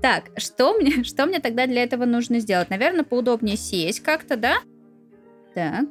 Так, 0.00 0.30
что 0.36 0.74
мне, 0.74 1.02
что 1.02 1.26
мне 1.26 1.40
тогда 1.40 1.66
для 1.66 1.82
этого 1.82 2.04
нужно 2.04 2.38
сделать? 2.38 2.70
Наверное, 2.70 3.02
поудобнее 3.02 3.56
сесть 3.56 4.04
как-то, 4.04 4.36
да? 4.36 4.58
Так. 5.52 5.86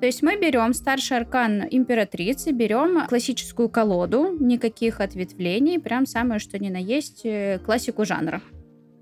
То 0.00 0.04
есть 0.04 0.20
мы 0.20 0.36
берем 0.36 0.74
старший 0.74 1.16
аркан 1.16 1.64
императрицы, 1.70 2.50
берем 2.50 3.06
классическую 3.06 3.70
колоду, 3.70 4.36
никаких 4.38 5.00
ответвлений, 5.00 5.80
прям 5.80 6.04
самое 6.04 6.40
что 6.40 6.58
ни 6.58 6.68
на 6.68 6.76
есть 6.76 7.22
э, 7.24 7.58
классику 7.64 8.04
жанра. 8.04 8.42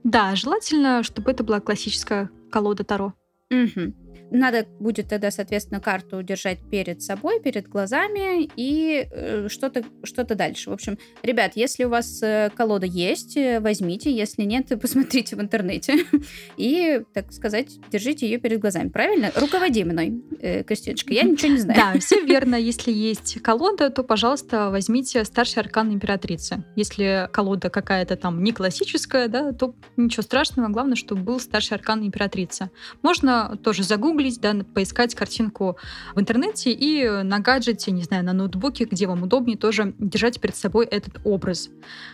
Да, 0.04 0.36
желательно, 0.36 1.02
чтобы 1.02 1.32
это 1.32 1.42
была 1.42 1.58
классическая 1.58 2.30
колода 2.52 2.84
Таро. 2.84 3.14
Угу. 3.50 3.94
Надо 4.30 4.66
будет 4.78 5.08
тогда, 5.08 5.30
соответственно, 5.30 5.80
карту 5.80 6.22
держать 6.22 6.58
перед 6.70 7.02
собой, 7.02 7.40
перед 7.40 7.68
глазами 7.68 8.48
и 8.56 9.06
э, 9.10 9.48
что-то 9.48 9.82
что 10.04 10.24
дальше. 10.24 10.70
В 10.70 10.72
общем, 10.72 10.98
ребят, 11.22 11.52
если 11.54 11.84
у 11.84 11.88
вас 11.88 12.22
э, 12.22 12.50
колода 12.54 12.86
есть, 12.86 13.36
э, 13.36 13.60
возьмите. 13.60 14.10
Если 14.10 14.42
нет, 14.42 14.68
посмотрите 14.80 15.36
в 15.36 15.40
интернете. 15.40 16.04
И, 16.56 17.02
так 17.14 17.32
сказать, 17.32 17.68
держите 17.90 18.28
ее 18.28 18.38
перед 18.38 18.60
глазами. 18.60 18.88
Правильно? 18.88 19.30
Руководи 19.34 19.84
мной, 19.84 20.22
Кристиночка. 20.66 21.12
Я 21.12 21.22
ничего 21.22 21.52
не 21.52 21.58
знаю. 21.58 21.94
Да, 21.94 22.00
все 22.00 22.22
верно. 22.22 22.56
Если 22.56 22.92
есть 22.92 23.40
колода, 23.42 23.90
то, 23.90 24.02
пожалуйста, 24.02 24.70
возьмите 24.70 25.24
старший 25.24 25.62
аркан 25.62 25.92
императрицы. 25.92 26.64
Если 26.76 27.28
колода 27.32 27.70
какая-то 27.70 28.16
там 28.16 28.42
не 28.42 28.52
классическая, 28.52 29.28
да, 29.28 29.52
то 29.52 29.74
ничего 29.96 30.22
страшного. 30.22 30.68
Главное, 30.68 30.96
чтобы 30.96 31.22
был 31.22 31.40
старший 31.40 31.76
аркан 31.76 32.04
императрицы. 32.04 32.70
Можно 33.02 33.56
тоже 33.62 33.82
загуглить 33.82 34.17
загуглить, 34.18 34.40
да, 34.40 34.54
поискать 34.74 35.14
картинку 35.14 35.76
в 36.14 36.20
интернете 36.20 36.72
и 36.72 37.08
на 37.22 37.38
гаджете, 37.38 37.92
не 37.92 38.02
знаю, 38.02 38.24
на 38.24 38.32
ноутбуке, 38.32 38.84
где 38.84 39.06
вам 39.06 39.22
удобнее, 39.22 39.56
тоже 39.56 39.94
держать 39.98 40.40
перед 40.40 40.56
собой 40.56 40.86
этот 40.86 41.20
образ. 41.24 41.70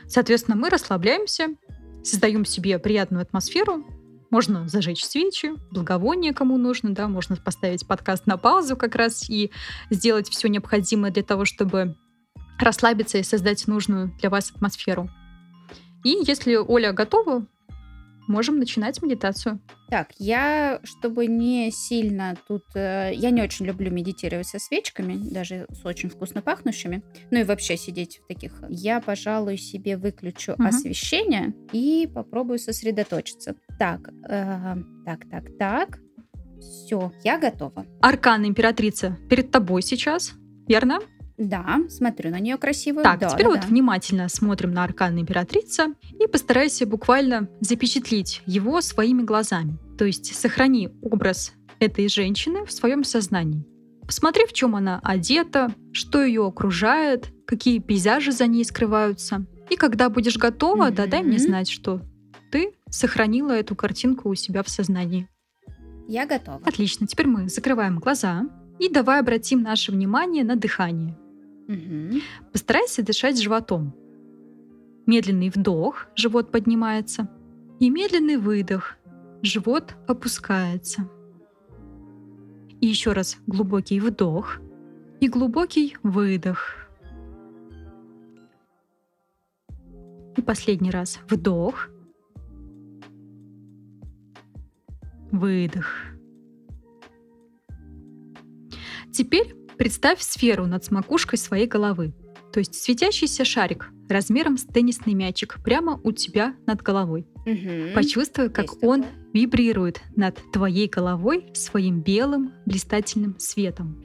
Соответственно, 0.06 0.56
мы 0.56 0.70
расслабляемся, 0.70 1.48
создаем 2.02 2.44
себе 2.44 2.78
приятную 2.78 3.22
атмосферу, 3.22 3.84
можно 4.30 4.68
зажечь 4.68 5.04
свечи, 5.04 5.52
благовоние, 5.70 6.34
кому 6.34 6.58
нужно, 6.58 6.94
да, 6.94 7.08
можно 7.08 7.36
поставить 7.36 7.86
подкаст 7.86 8.26
на 8.26 8.36
паузу 8.36 8.76
как 8.76 8.96
раз 8.96 9.30
и 9.30 9.50
сделать 9.90 10.28
все 10.28 10.48
необходимое 10.48 11.12
для 11.12 11.22
того, 11.22 11.44
чтобы 11.44 11.96
расслабиться 12.58 13.18
и 13.18 13.22
создать 13.22 13.66
нужную 13.66 14.12
для 14.20 14.30
вас 14.30 14.50
атмосферу. 14.50 15.08
И 16.04 16.18
если 16.26 16.56
Оля 16.56 16.92
готова, 16.92 17.46
можем 18.28 18.58
начинать 18.58 19.02
медитацию. 19.02 19.60
Так, 19.90 20.08
я, 20.18 20.80
чтобы 20.82 21.26
не 21.26 21.70
сильно 21.70 22.36
тут... 22.48 22.64
Э, 22.74 23.10
я 23.14 23.30
не 23.30 23.42
очень 23.42 23.66
люблю 23.66 23.90
медитировать 23.90 24.46
со 24.46 24.58
свечками, 24.58 25.14
даже 25.14 25.66
с 25.70 25.84
очень 25.84 26.08
вкусно 26.08 26.42
пахнущими. 26.42 27.02
Ну 27.30 27.40
и 27.40 27.44
вообще 27.44 27.76
сидеть 27.76 28.20
в 28.24 28.28
таких. 28.28 28.62
Я, 28.68 29.00
пожалуй, 29.00 29.56
себе 29.56 29.96
выключу 29.96 30.52
угу. 30.52 30.64
освещение 30.64 31.54
и 31.72 32.08
попробую 32.12 32.58
сосредоточиться. 32.58 33.56
Так, 33.78 34.08
э, 34.28 34.76
так, 35.04 35.28
так, 35.30 35.44
так. 35.58 35.98
Все, 36.60 37.12
я 37.22 37.38
готова. 37.38 37.86
Аркан 38.00 38.46
императрица 38.46 39.18
перед 39.28 39.50
тобой 39.50 39.82
сейчас, 39.82 40.32
верно? 40.66 40.98
Да, 41.36 41.80
смотрю 41.88 42.30
на 42.30 42.38
нее 42.38 42.56
красивую. 42.56 43.02
Так, 43.02 43.18
да, 43.18 43.28
теперь 43.28 43.46
да, 43.46 43.50
вот 43.50 43.60
да. 43.60 43.66
внимательно 43.66 44.28
смотрим 44.28 44.72
на 44.72 44.84
аркан 44.84 45.18
императрица 45.18 45.94
и 46.18 46.26
постарайся 46.28 46.86
буквально 46.86 47.48
запечатлить 47.60 48.42
его 48.46 48.80
своими 48.80 49.22
глазами. 49.22 49.78
То 49.98 50.04
есть 50.04 50.34
сохрани 50.34 50.90
образ 51.02 51.52
этой 51.80 52.08
женщины 52.08 52.64
в 52.64 52.72
своем 52.72 53.02
сознании. 53.04 53.64
Посмотри, 54.06 54.46
в 54.46 54.52
чем 54.52 54.76
она 54.76 55.00
одета, 55.02 55.74
что 55.92 56.22
ее 56.22 56.46
окружает, 56.46 57.32
какие 57.46 57.78
пейзажи 57.78 58.32
за 58.32 58.46
ней 58.46 58.64
скрываются. 58.64 59.46
И 59.70 59.76
когда 59.76 60.10
будешь 60.10 60.36
готова, 60.36 60.90
mm-hmm. 60.90 60.94
да, 60.94 61.06
дай 61.06 61.22
мне 61.22 61.38
знать, 61.38 61.70
что 61.70 62.00
ты 62.52 62.74
сохранила 62.90 63.52
эту 63.52 63.74
картинку 63.74 64.28
у 64.28 64.34
себя 64.34 64.62
в 64.62 64.68
сознании. 64.68 65.28
Я 66.06 66.26
готова. 66.26 66.60
Отлично. 66.64 67.06
Теперь 67.06 67.26
мы 67.26 67.48
закрываем 67.48 67.98
глаза 67.98 68.44
И 68.78 68.90
давай 68.90 69.20
обратим 69.20 69.62
наше 69.62 69.90
внимание 69.90 70.44
на 70.44 70.56
дыхание. 70.56 71.16
Мгм. 71.68 72.20
Постарайся 72.52 73.02
дышать 73.02 73.40
животом. 73.40 73.94
Медленный 75.06 75.50
вдох, 75.50 76.06
живот 76.14 76.50
поднимается. 76.50 77.28
И 77.80 77.90
медленный 77.90 78.36
выдох, 78.36 78.96
живот 79.42 79.94
опускается. 80.06 81.08
И 82.80 82.86
еще 82.86 83.12
раз 83.12 83.38
глубокий 83.46 84.00
вдох 84.00 84.60
и 85.20 85.28
глубокий 85.28 85.96
выдох. 86.02 86.88
И 90.36 90.42
последний 90.42 90.90
раз 90.90 91.20
вдох, 91.28 91.88
выдох. 95.30 95.86
Теперь 99.12 99.54
представь 99.76 100.20
сферу 100.22 100.66
над 100.66 100.90
макушкой 100.90 101.38
своей 101.38 101.66
головы, 101.66 102.12
то 102.52 102.60
есть 102.60 102.74
светящийся 102.74 103.44
шарик 103.44 103.90
размером 104.08 104.58
с 104.58 104.64
теннисный 104.64 105.14
мячик 105.14 105.58
прямо 105.64 106.00
у 106.04 106.12
тебя 106.12 106.54
над 106.66 106.82
головой. 106.82 107.26
Мгм. 107.46 107.92
Почувствуй, 107.94 108.48
как 108.50 108.66
Есть 108.66 108.82
он 108.82 109.02
такое. 109.02 109.18
вибрирует 109.32 110.02
над 110.16 110.38
твоей 110.52 110.88
головой 110.88 111.46
своим 111.54 112.00
белым 112.00 112.52
блистательным 112.66 113.36
светом. 113.38 114.04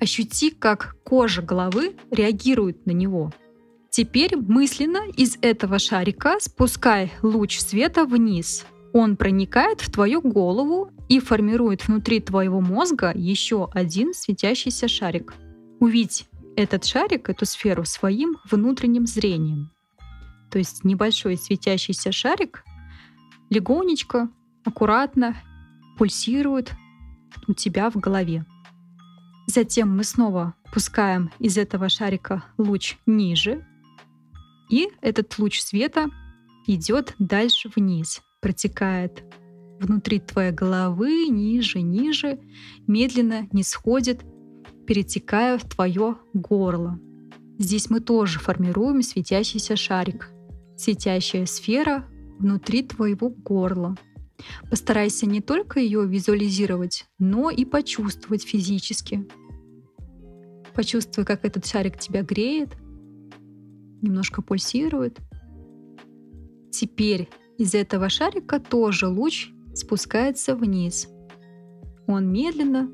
Ощути, 0.00 0.50
как 0.50 0.96
кожа 1.04 1.42
головы 1.42 1.96
реагирует 2.10 2.86
на 2.86 2.92
него. 2.92 3.32
Теперь 3.90 4.36
мысленно 4.36 5.08
из 5.16 5.36
этого 5.42 5.78
шарика 5.78 6.36
спускай 6.40 7.12
луч 7.22 7.58
света 7.58 8.04
вниз. 8.04 8.64
Он 8.92 9.16
проникает 9.16 9.80
в 9.80 9.90
твою 9.90 10.20
голову 10.20 10.90
и 11.10 11.18
формирует 11.18 11.88
внутри 11.88 12.20
твоего 12.20 12.60
мозга 12.60 13.12
еще 13.12 13.68
один 13.74 14.14
светящийся 14.14 14.86
шарик. 14.86 15.34
Увидь 15.80 16.28
этот 16.56 16.84
шарик, 16.84 17.28
эту 17.28 17.46
сферу 17.46 17.84
своим 17.84 18.36
внутренним 18.48 19.08
зрением. 19.08 19.72
То 20.52 20.58
есть 20.58 20.84
небольшой 20.84 21.36
светящийся 21.36 22.12
шарик 22.12 22.64
легонечко, 23.50 24.28
аккуратно 24.64 25.36
пульсирует 25.98 26.74
у 27.48 27.54
тебя 27.54 27.90
в 27.90 27.96
голове. 27.96 28.46
Затем 29.48 29.96
мы 29.96 30.04
снова 30.04 30.54
пускаем 30.72 31.32
из 31.40 31.58
этого 31.58 31.88
шарика 31.88 32.44
луч 32.56 32.98
ниже, 33.06 33.66
и 34.68 34.88
этот 35.00 35.36
луч 35.40 35.60
света 35.60 36.06
идет 36.68 37.16
дальше 37.18 37.68
вниз, 37.74 38.22
протекает 38.40 39.24
внутри 39.80 40.20
твоей 40.20 40.52
головы, 40.52 41.26
ниже, 41.28 41.80
ниже, 41.80 42.38
медленно 42.86 43.48
не 43.52 43.62
сходит, 43.62 44.24
перетекая 44.86 45.58
в 45.58 45.64
твое 45.64 46.16
горло. 46.34 47.00
Здесь 47.58 47.90
мы 47.90 48.00
тоже 48.00 48.38
формируем 48.38 49.02
светящийся 49.02 49.76
шарик, 49.76 50.30
светящая 50.76 51.46
сфера 51.46 52.06
внутри 52.38 52.82
твоего 52.82 53.30
горла. 53.30 53.96
Постарайся 54.70 55.26
не 55.26 55.40
только 55.40 55.80
ее 55.80 56.06
визуализировать, 56.06 57.06
но 57.18 57.50
и 57.50 57.64
почувствовать 57.64 58.42
физически. 58.42 59.28
Почувствуй, 60.74 61.26
как 61.26 61.44
этот 61.44 61.66
шарик 61.66 61.98
тебя 61.98 62.22
греет, 62.22 62.70
немножко 64.00 64.40
пульсирует. 64.40 65.18
Теперь 66.70 67.28
из 67.58 67.74
этого 67.74 68.08
шарика 68.08 68.58
тоже 68.58 69.06
луч 69.06 69.50
спускается 69.74 70.54
вниз. 70.54 71.08
Он 72.06 72.30
медленно 72.30 72.90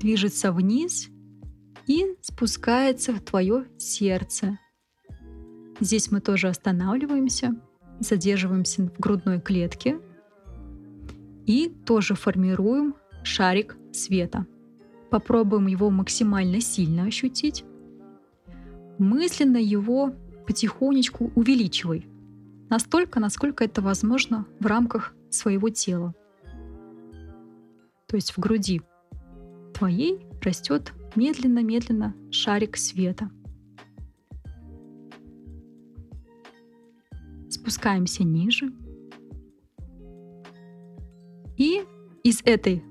движется 0.00 0.52
вниз 0.52 1.08
и 1.86 2.16
спускается 2.20 3.12
в 3.12 3.20
твое 3.20 3.66
сердце. 3.78 4.58
Здесь 5.80 6.10
мы 6.10 6.20
тоже 6.20 6.48
останавливаемся, 6.48 7.54
задерживаемся 8.00 8.82
в 8.88 8.98
грудной 8.98 9.40
клетке 9.40 10.00
и 11.46 11.68
тоже 11.84 12.14
формируем 12.14 12.94
шарик 13.22 13.76
света. 13.92 14.46
Попробуем 15.10 15.66
его 15.66 15.90
максимально 15.90 16.60
сильно 16.60 17.04
ощутить. 17.04 17.64
Мысленно 18.98 19.58
его 19.58 20.14
потихонечку 20.46 21.30
увеличивай. 21.34 22.06
Настолько, 22.70 23.20
насколько 23.20 23.64
это 23.64 23.82
возможно 23.82 24.46
в 24.58 24.66
рамках 24.66 25.14
своего 25.36 25.68
тела. 25.68 26.14
То 28.06 28.16
есть 28.16 28.32
в 28.32 28.38
груди 28.38 28.82
твоей 29.74 30.26
растет 30.42 30.92
медленно-медленно 31.14 32.14
шарик 32.30 32.76
света. 32.76 33.30
Спускаемся 37.50 38.22
ниже. 38.24 38.72
И 41.56 41.82
из 42.22 42.42
этой 42.44 42.82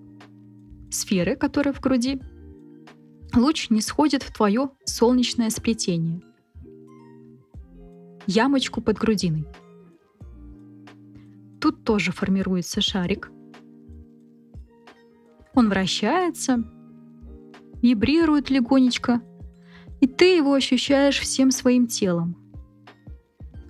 сферы, 0.90 1.36
которая 1.36 1.74
в 1.74 1.80
груди, 1.80 2.20
луч 3.34 3.70
не 3.70 3.82
сходит 3.82 4.24
в 4.24 4.34
твое 4.34 4.70
солнечное 4.86 5.50
сплетение, 5.50 6.22
ямочку 8.28 8.82
под 8.82 8.98
грудиной. 8.98 9.46
Тоже 11.86 12.12
формируется 12.12 12.82
шарик. 12.82 13.32
Он 15.54 15.70
вращается, 15.70 16.64
вибрирует 17.82 18.50
легонечко, 18.50 19.22
и 20.02 20.08
ты 20.08 20.36
его 20.36 20.54
ощущаешь 20.54 21.20
всем 21.20 21.52
своим 21.52 21.88
телом. 21.88 22.36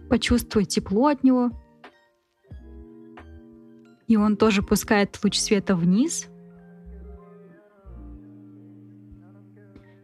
Почувствуй 0.09 0.66
тепло 0.66 1.07
от 1.07 1.24
него. 1.24 1.51
И 4.07 4.16
он 4.16 4.38
тоже 4.38 4.63
пускает 4.63 5.20
луч 5.24 5.38
света 5.38 5.76
вниз. 5.76 6.28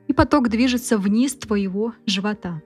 И 0.08 0.14
поток 0.14 0.50
движется 0.50 0.98
вниз 0.98 1.36
твоего 1.36 1.94
живота. 2.06 2.62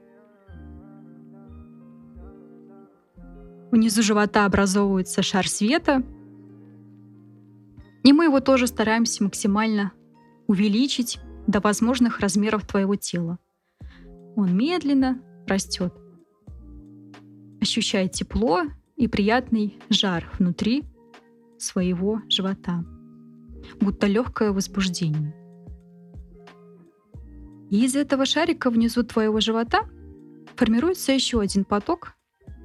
Внизу 3.72 4.02
живота 4.02 4.46
образовывается 4.46 5.22
шар 5.22 5.48
света, 5.48 6.04
и 8.04 8.14
мы 8.14 8.26
его 8.26 8.40
тоже 8.40 8.68
стараемся 8.68 9.24
максимально 9.24 9.92
увеличить 10.48 11.20
до 11.48 11.60
возможных 11.60 12.20
размеров 12.20 12.66
твоего 12.68 12.96
тела. 12.96 13.40
Он 14.36 14.56
медленно 14.56 15.22
растет. 15.48 15.94
Ощущай 17.62 18.08
тепло 18.08 18.64
и 18.96 19.08
приятный 19.08 19.80
жар 19.90 20.30
внутри 20.38 20.84
своего 21.58 22.22
живота, 22.30 22.86
будто 23.80 24.08
легкое 24.08 24.52
возбуждение. 24.52 25.34
И 27.72 27.84
из 27.84 27.96
этого 27.96 28.26
шарика 28.26 28.70
внизу 28.70 29.04
твоего 29.04 29.40
живота 29.40 29.90
формируется 30.56 31.12
еще 31.12 31.42
один 31.42 31.66
поток, 31.66 32.16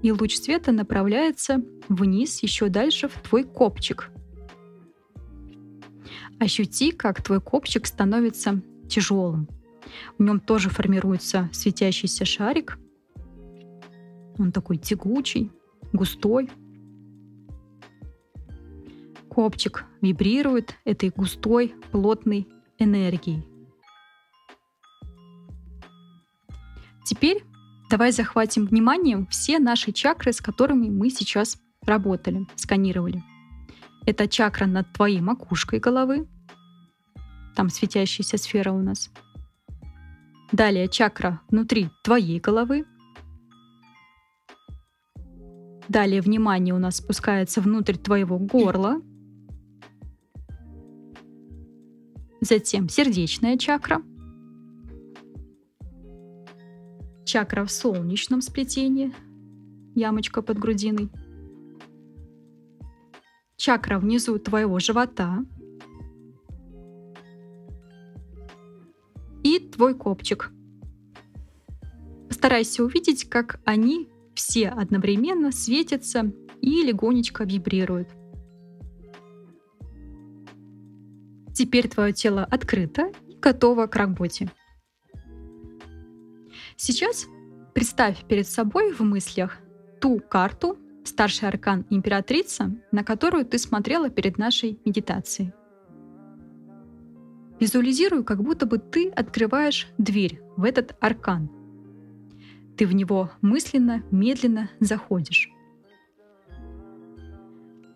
и 0.03 0.13
луч 0.13 0.37
света 0.37 0.73
направляется 0.73 1.63
вниз 1.89 2.43
еще 2.43 2.69
дальше 2.69 3.09
в 3.09 3.21
твой 3.21 3.45
копчик. 3.45 4.11
Ощути, 6.39 6.93
как 6.93 7.23
твой 7.23 7.41
копчик 7.41 7.87
становится 7.87 8.63
тяжелым. 8.89 9.49
В 10.19 10.23
нем 10.23 10.41
тоже 10.41 10.71
формируется 10.71 11.51
светящийся 11.53 12.25
шарик. 12.25 12.79
Он 14.39 14.53
такой 14.53 14.79
тягучий, 14.79 15.51
густой. 15.93 16.49
Копчик 19.29 19.85
вибрирует 20.01 20.75
этой 20.85 21.11
густой, 21.11 21.75
плотной 21.93 22.49
энергией. 22.79 23.47
Теперь 27.05 27.45
давай 27.91 28.13
захватим 28.13 28.67
вниманием 28.67 29.27
все 29.27 29.59
наши 29.59 29.93
чакры, 29.93 30.33
с 30.33 30.41
которыми 30.41 30.89
мы 30.89 31.11
сейчас 31.11 31.61
работали, 31.85 32.47
сканировали. 32.55 33.23
Это 34.07 34.29
чакра 34.29 34.67
над 34.67 34.93
твоей 34.93 35.21
макушкой 35.21 35.81
головы. 35.81 36.29
Там 37.57 37.69
светящаяся 37.69 38.39
сфера 38.39 38.71
у 38.73 38.81
нас. 38.81 39.11
Далее 40.53 40.89
чакра 40.89 41.41
внутри 41.49 41.91
твоей 42.05 42.39
головы. 42.39 42.87
Далее 45.89 46.21
внимание 46.21 46.75
у 46.75 46.79
нас 46.79 46.97
спускается 46.97 47.61
внутрь 47.61 47.97
твоего 47.97 48.39
горла. 48.39 49.03
Затем 52.41 52.89
сердечная 52.89 53.59
чакра. 53.59 54.01
Чакра 57.31 57.65
в 57.65 57.71
солнечном 57.71 58.41
сплетении. 58.41 59.15
Ямочка 59.95 60.43
под 60.43 60.59
грудиной. 60.59 61.09
Чакра 63.57 64.01
внизу 64.01 64.39
твоего 64.39 64.81
живота. 64.81 65.45
свой 69.81 69.95
копчик. 69.95 70.53
Постарайся 72.29 72.85
увидеть, 72.85 73.31
как 73.31 73.63
они 73.65 74.11
все 74.35 74.69
одновременно 74.69 75.53
светятся 75.53 76.31
и 76.61 76.83
легонечко 76.83 77.45
вибрируют. 77.45 78.09
Теперь 81.55 81.89
твое 81.89 82.13
тело 82.13 82.45
открыто 82.45 83.11
и 83.27 83.37
готово 83.37 83.87
к 83.87 83.97
работе. 83.97 84.51
Сейчас 86.83 87.27
представь 87.75 88.25
перед 88.25 88.49
собой 88.49 88.95
в 88.95 89.01
мыслях 89.01 89.59
ту 90.01 90.19
карту, 90.19 90.79
старший 91.05 91.47
аркан 91.47 91.85
императрица, 91.91 92.75
на 92.91 93.05
которую 93.05 93.45
ты 93.45 93.59
смотрела 93.59 94.09
перед 94.09 94.39
нашей 94.39 94.81
медитацией. 94.87 95.53
Визуализируй, 97.61 98.25
как 98.25 98.43
будто 98.43 98.65
бы 98.65 98.79
ты 98.79 99.11
открываешь 99.11 99.89
дверь 99.99 100.41
в 100.57 100.65
этот 100.65 100.97
аркан. 101.03 101.51
Ты 102.79 102.87
в 102.87 102.95
него 102.95 103.31
мысленно, 103.43 104.03
медленно 104.11 104.71
заходишь. 104.81 105.51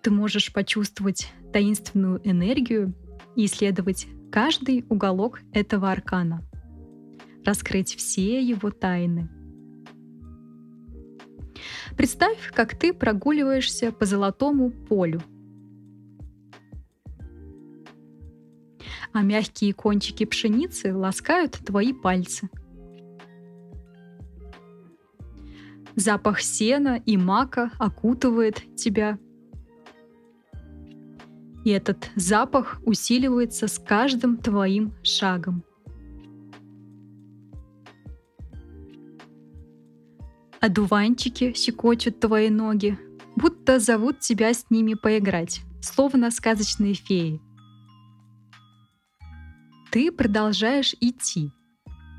Ты 0.03 0.11
можешь 0.11 0.53
почувствовать 0.53 1.33
таинственную 1.55 2.21
энергию 2.23 2.93
и 3.35 3.47
исследовать 3.47 4.09
каждый 4.31 4.85
уголок 4.91 5.41
этого 5.55 5.91
аркана, 5.91 6.43
раскрыть 7.45 7.95
все 7.97 8.43
его 8.43 8.71
тайны. 8.71 9.29
Представь, 11.97 12.51
как 12.53 12.79
ты 12.79 12.93
прогуливаешься 12.93 13.93
по 13.93 14.05
золотому 14.05 14.71
полю– 14.71 15.23
а 19.15 19.23
мягкие 19.23 19.73
кончики 19.73 20.25
пшеницы 20.25 20.93
ласкают 20.95 21.53
твои 21.65 21.93
пальцы. 21.93 22.51
Запах 25.95 26.41
сена 26.41 27.01
и 27.07 27.17
мака 27.17 27.71
окутывает 27.79 28.61
тебя. 28.75 29.21
И 31.65 31.71
этот 31.71 32.11
запах 32.17 32.81
усиливается 32.85 33.69
с 33.69 33.79
каждым 33.79 34.37
твоим 34.37 34.93
шагом. 35.05 35.63
Одуванчики 40.65 41.53
щекочут 41.55 42.21
твои 42.21 42.51
ноги, 42.51 42.99
будто 43.37 43.79
зовут 43.79 44.21
тебя 44.21 44.55
с 44.55 44.71
ними 44.71 44.95
поиграть, 44.95 45.61
словно 45.83 46.31
сказочные 46.31 46.95
феи— 46.95 47.41
ты 49.95 50.11
продолжаешь 50.11 50.97
идти, 51.01 51.53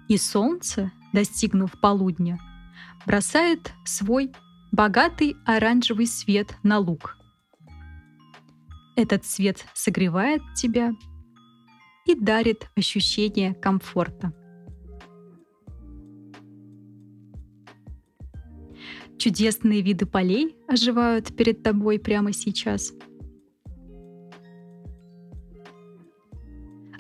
и 0.08 0.16
солнце, 0.16 0.94
достигнув 1.12 1.78
полудня, 1.82 2.40
бросает 3.06 3.74
свой 3.84 4.32
богатый 4.72 5.36
оранжевый 5.46 6.08
свет 6.08 6.56
на 6.64 6.80
луг. 6.80 7.18
Этот 8.96 9.26
свет 9.26 9.66
согревает 9.74 10.42
тебя 10.56 10.94
и 12.06 12.16
дарит 12.16 12.70
ощущение 12.78 13.54
комфорта. 13.54 14.32
Чудесные 19.18 19.82
виды 19.82 20.06
полей 20.06 20.56
оживают 20.68 21.36
перед 21.36 21.64
тобой 21.64 22.00
прямо 22.00 22.34
сейчас– 22.34 22.94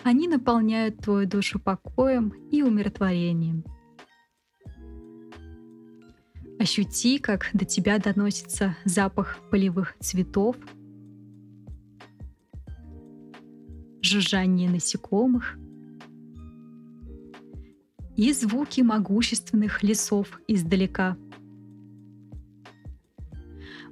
Они 0.05 0.27
наполняют 0.27 0.99
твою 0.99 1.27
душу 1.27 1.59
покоем 1.59 2.31
и 2.51 2.61
умиротворением. 2.61 3.63
Ощути, 6.59 7.17
как 7.17 7.49
до 7.53 7.65
тебя 7.65 7.97
доносится 7.97 8.77
запах 8.85 9.39
полевых 9.49 9.95
цветов, 9.99 10.57
жужжание 14.03 14.69
насекомых 14.69 15.57
и 18.15 18.31
звуки 18.31 18.81
могущественных 18.81 19.81
лесов 19.81 20.39
издалека. 20.47 21.17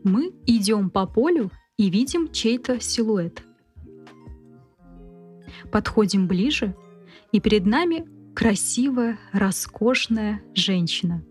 Мы 0.04 0.34
идем 0.46 0.90
по 0.90 1.06
полю 1.06 1.52
и 1.78 1.90
видим 1.90 2.32
чей-то 2.32 2.80
силуэт– 2.80 3.44
подходим 5.74 6.28
ближе, 6.28 6.76
и 7.32 7.40
перед 7.40 7.66
нами 7.66 8.06
красивая, 8.36 9.18
роскошная 9.32 10.42
женщина, 10.54 11.24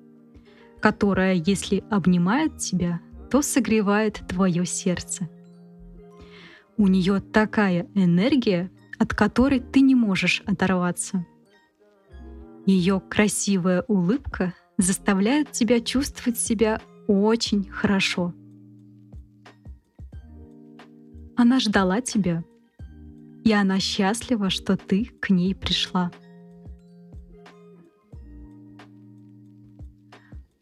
которая, 0.81 1.35
если 1.35 1.85
обнимает 1.91 2.59
тебя, 2.59 3.01
то 3.31 3.41
согревает 3.41 4.23
твое 4.29 4.67
сердце. 4.67 5.29
У 6.77 6.89
нее 6.89 7.21
такая 7.21 7.87
энергия, 7.95 8.71
от 8.99 9.15
которой 9.15 9.61
ты 9.61 9.81
не 9.81 9.95
можешь 9.95 10.43
оторваться. 10.45 11.25
Ее 12.67 13.01
красивая 13.01 13.83
улыбка 13.83 14.55
заставляет 14.77 15.53
тебя 15.53 15.81
чувствовать 15.81 16.39
себя 16.39 16.81
очень 17.07 17.69
хорошо. 17.69 18.35
Она 21.43 21.59
ждала 21.59 22.01
тебя, 22.01 22.45
и 23.43 23.53
она 23.53 23.81
счастлива, 23.81 24.49
что 24.49 24.77
ты 24.77 25.07
к 25.21 25.29
ней 25.31 25.57
пришла. 25.57 26.13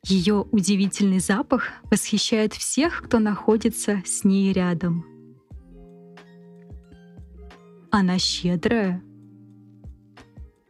Ее 0.06 0.46
удивительный 0.50 1.18
запах 1.18 1.64
восхищает 1.90 2.54
всех, 2.54 3.02
кто 3.02 3.18
находится 3.18 4.00
с 4.06 4.24
ней 4.24 4.54
рядом. 4.54 5.04
Она 7.90 8.16
щедрая. 8.16 9.02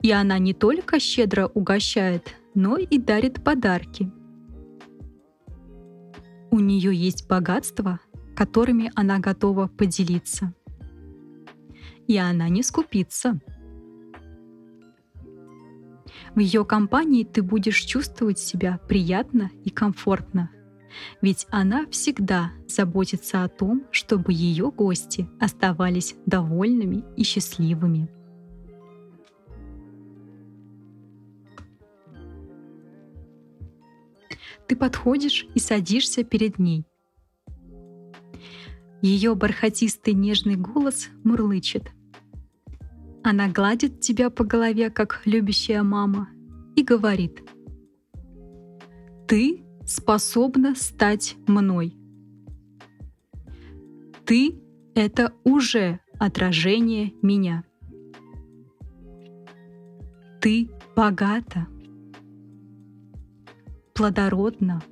И 0.02 0.10
она 0.10 0.40
не 0.40 0.54
только 0.54 0.98
щедро 0.98 1.46
угощает, 1.46 2.34
но 2.56 2.78
и 2.78 2.98
дарит 2.98 3.44
подарки. 3.44 4.10
У 6.50 6.58
нее 6.58 6.92
есть 6.92 7.28
богатства, 7.28 8.00
которыми 8.40 8.90
она 8.94 9.18
готова 9.18 9.66
поделиться 9.66 10.54
и 12.06 12.16
она 12.16 12.48
не 12.48 12.62
скупится. 12.62 13.38
В 16.34 16.38
ее 16.38 16.64
компании 16.64 17.22
ты 17.22 17.42
будешь 17.42 17.82
чувствовать 17.82 18.38
себя 18.38 18.80
приятно 18.88 19.50
и 19.62 19.68
комфортно, 19.68 20.50
ведь 21.20 21.46
она 21.50 21.86
всегда 21.90 22.52
заботится 22.66 23.44
о 23.44 23.48
том, 23.48 23.84
чтобы 23.90 24.32
ее 24.32 24.70
гости 24.70 25.28
оставались 25.38 26.14
довольными 26.24 27.04
и 27.18 27.22
счастливыми. 27.22 28.08
Ты 34.66 34.76
подходишь 34.76 35.46
и 35.54 35.58
садишься 35.58 36.24
перед 36.24 36.58
ней. 36.58 36.89
Ее 39.02 39.34
бархатистый 39.34 40.14
нежный 40.14 40.56
голос 40.56 41.08
мурлычет— 41.24 41.90
она 43.22 43.48
гладит 43.48 44.00
тебя 44.00 44.30
по 44.30 44.44
голове, 44.44 44.88
как 44.90 45.22
любящая 45.26 45.82
мама, 45.82 46.30
и 46.74 46.82
говорит, 46.82 47.42
«Ты 49.28 49.62
способна 49.84 50.74
стать 50.74 51.36
мной. 51.46 51.96
Ты— 54.24 54.62
это 54.94 55.34
уже 55.44 56.00
отражение 56.18 57.12
меня. 57.20 57.64
Ты 60.40 60.70
богата, 60.96 61.66
плодородна, 63.92 64.82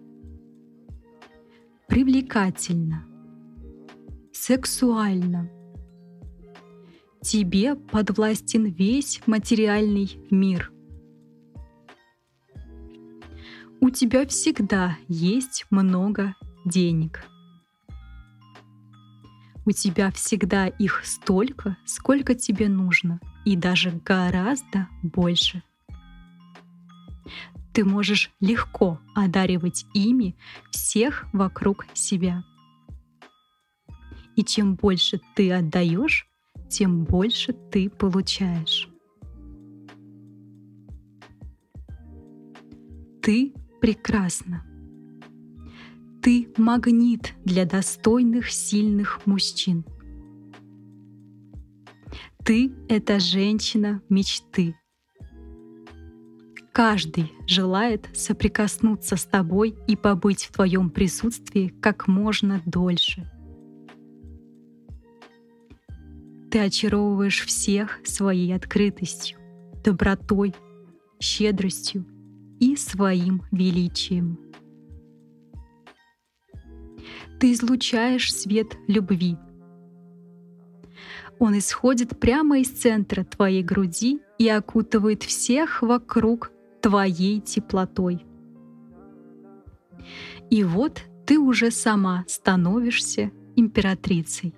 привлекательна, 1.86 3.06
сексуальна, 4.38 5.50
тебе 7.20 7.74
подвластен 7.74 8.66
весь 8.66 9.20
материальный 9.26 10.16
мир. 10.30 10.72
У 13.80 13.90
тебя 13.90 14.26
всегда 14.26 14.96
есть 15.08 15.66
много 15.70 16.34
денег. 16.64 17.24
У 19.66 19.72
тебя 19.72 20.10
всегда 20.12 20.68
их 20.68 21.02
столько, 21.04 21.76
сколько 21.84 22.34
тебе 22.34 22.68
нужно, 22.68 23.20
и 23.44 23.56
даже 23.56 23.90
гораздо 24.04 24.88
больше. 25.02 25.62
Ты 27.72 27.84
можешь 27.84 28.30
легко 28.40 29.00
одаривать 29.14 29.84
ими 29.94 30.36
всех 30.70 31.26
вокруг 31.32 31.86
себя. 31.92 32.44
И 34.38 34.44
чем 34.44 34.76
больше 34.76 35.20
ты 35.34 35.50
отдаешь, 35.50 36.28
тем 36.68 37.02
больше 37.02 37.52
ты 37.52 37.90
получаешь. 37.90 38.88
Ты 43.20 43.52
прекрасна. 43.80 44.64
Ты 46.22 46.52
магнит 46.56 47.34
для 47.44 47.64
достойных, 47.64 48.52
сильных 48.52 49.26
мужчин. 49.26 49.84
Ты— 52.44 52.72
это 52.88 53.18
женщина 53.18 54.02
мечты. 54.08 54.76
Каждый 56.70 57.32
желает 57.48 58.08
соприкоснуться 58.14 59.16
с 59.16 59.24
тобой 59.24 59.74
и 59.88 59.96
побыть 59.96 60.44
в 60.44 60.52
твоем 60.52 60.90
присутствии 60.90 61.74
как 61.80 62.06
можно 62.06 62.62
дольше. 62.64 63.28
Ты 66.58 66.64
очаровываешь 66.64 67.46
всех 67.46 68.00
своей 68.02 68.52
открытостью, 68.52 69.38
добротой, 69.84 70.56
щедростью 71.20 72.04
и 72.58 72.74
своим 72.74 73.42
величием. 73.52 74.40
Ты 77.38 77.52
излучаешь 77.52 78.34
свет 78.34 78.76
любви. 78.88 79.36
Он 81.38 81.56
исходит 81.56 82.18
прямо 82.18 82.58
из 82.58 82.70
центра 82.70 83.22
твоей 83.22 83.62
груди 83.62 84.18
и 84.38 84.48
окутывает 84.48 85.22
всех 85.22 85.80
вокруг 85.82 86.50
твоей 86.82 87.40
теплотой. 87.40 88.26
И 90.50 90.64
вот 90.64 91.04
ты 91.24 91.38
уже 91.38 91.70
сама 91.70 92.24
становишься 92.26 93.30
императрицей. 93.54 94.57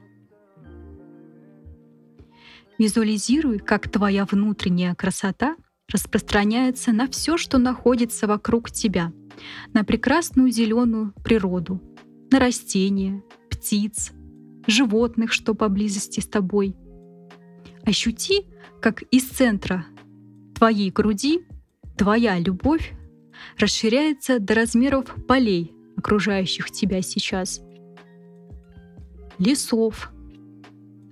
Визуализируй, 2.81 3.59
как 3.59 3.91
твоя 3.91 4.25
внутренняя 4.25 4.95
красота 4.95 5.57
распространяется 5.93 6.93
на 6.93 7.09
все, 7.09 7.37
что 7.37 7.59
находится 7.59 8.27
вокруг 8.27 8.71
тебя, 8.71 9.13
на 9.75 9.85
прекрасную 9.85 10.51
зеленую 10.51 11.13
природу, 11.23 11.79
на 12.31 12.39
растения, 12.39 13.23
птиц, 13.51 14.13
животных, 14.67 15.31
что 15.31 15.53
поблизости 15.53 16.21
с 16.21 16.27
тобой. 16.27 16.75
Ощути, 17.85 18.47
как 18.81 19.03
из 19.11 19.29
центра 19.29 19.85
твоей 20.55 20.91
груди 20.91 21.43
твоя 21.99 22.39
любовь 22.39 22.95
расширяется 23.59 24.39
до 24.39 24.55
размеров 24.55 25.15
полей, 25.29 25.75
окружающих 25.99 26.71
тебя 26.71 27.03
сейчас. 27.03 27.61
Лесов, 29.37 30.11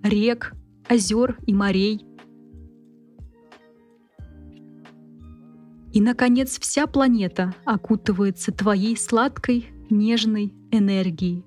рек, 0.02 0.54
озер 0.88 1.38
и 1.46 1.54
морей. 1.54 2.04
И, 5.92 6.00
наконец, 6.00 6.58
вся 6.58 6.86
планета 6.86 7.54
окутывается 7.64 8.52
твоей 8.52 8.96
сладкой, 8.96 9.66
нежной 9.90 10.52
энергией. 10.70 11.44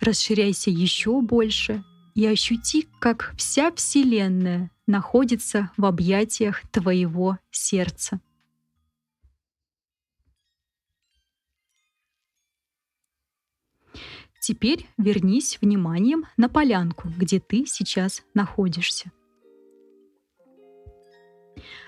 Расширяйся 0.00 0.70
еще 0.70 1.20
больше 1.20 1.84
и 2.14 2.26
ощути, 2.26 2.88
как 3.00 3.34
вся 3.36 3.70
Вселенная 3.72 4.70
находится 4.86 5.70
в 5.76 5.84
объятиях 5.84 6.62
твоего 6.70 7.38
сердца. 7.50 8.20
Теперь 14.40 14.88
вернись 14.96 15.58
вниманием 15.60 16.24
на 16.38 16.48
полянку, 16.48 17.08
где 17.18 17.38
ты 17.40 17.66
сейчас 17.66 18.22
находишься. 18.32 19.12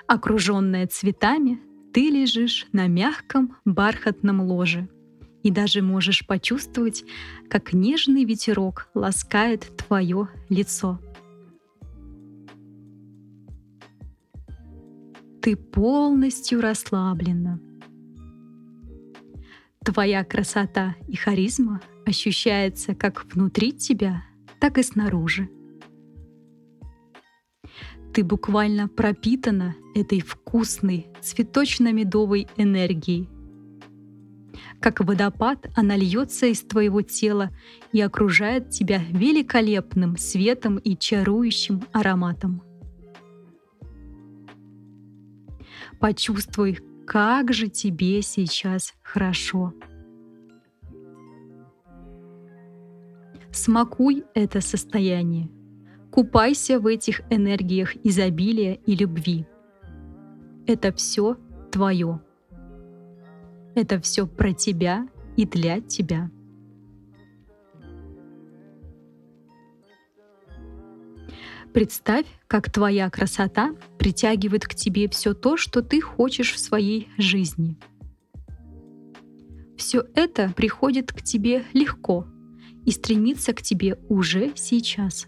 Окруженная 0.07 0.87
цветами, 0.87 1.61
ты 1.95 2.11
лежишь 2.11 2.67
на 2.73 2.89
мягком 2.89 3.57
бархатном 3.65 4.43
ложе 4.43 4.89
и 5.43 5.51
даже 5.51 5.81
можешь 5.81 6.27
почувствовать, 6.27 7.05
как 7.49 7.73
нежный 7.73 8.25
ветерок 8.25 8.91
ласкает 8.95 9.67
твое 9.79 10.29
лицо. 10.51 11.01
Ты 15.41 15.57
полностью 15.57 16.61
расслаблена. 16.61 17.59
Твоя 19.85 20.23
красота 20.23 20.95
и 21.09 21.17
харизма 21.17 21.81
ощущается 22.07 22.95
как 22.95 23.25
внутри 23.33 23.73
тебя, 23.73 24.25
так 24.61 24.79
и 24.79 24.83
снаружи. 24.83 25.49
Ты 28.13 28.25
буквально 28.25 28.89
пропитана 28.89 29.75
этой 29.95 30.21
вкусной 30.21 31.07
цветочно-медовой 31.21 32.47
энергией. 32.57 33.29
Как 34.81 35.01
водопад, 35.01 35.71
она 35.77 35.97
льется 35.97 36.47
из 36.47 36.61
твоего 36.63 37.03
тела 37.03 37.51
и 37.93 38.01
окружает 38.01 38.71
тебя 38.71 39.01
великолепным 39.11 40.17
светом 40.17 40.77
и 40.77 40.97
чарующим 40.97 41.83
ароматом. 41.93 42.63
Почувствуй, 46.01 46.81
как 47.07 47.53
же 47.53 47.69
тебе 47.69 48.23
сейчас 48.23 48.93
хорошо. 49.03 49.73
Смакуй 53.53 54.25
это 54.35 54.63
состояние. 54.63 55.51
Купайся 56.11 56.81
в 56.81 56.87
этих 56.87 57.21
энергиях 57.31 57.95
изобилия 58.03 58.75
и 58.87 58.97
любви. 58.97 59.47
Это 60.67 60.91
все 60.93 61.37
твое. 61.71 62.23
Это 63.75 64.01
все 64.01 64.27
про 64.27 64.53
тебя 64.55 65.07
и 65.37 65.47
для 65.47 65.81
тебя. 65.83 66.31
Представь, 71.75 72.27
как 72.47 72.71
твоя 72.71 73.09
красота 73.11 73.75
притягивает 73.99 74.67
к 74.67 74.75
тебе 74.75 75.09
все 75.09 75.35
то, 75.35 75.59
что 75.59 75.83
ты 75.83 76.01
хочешь 76.01 76.53
в 76.53 76.59
своей 76.59 77.09
жизни. 77.19 77.77
Все 79.77 80.05
это 80.15 80.53
приходит 80.55 81.13
к 81.13 81.23
тебе 81.23 81.65
легко 81.73 82.27
и 82.85 82.91
стремится 82.91 83.53
к 83.53 83.63
тебе 83.63 83.99
уже 84.09 84.53
сейчас. 84.57 85.27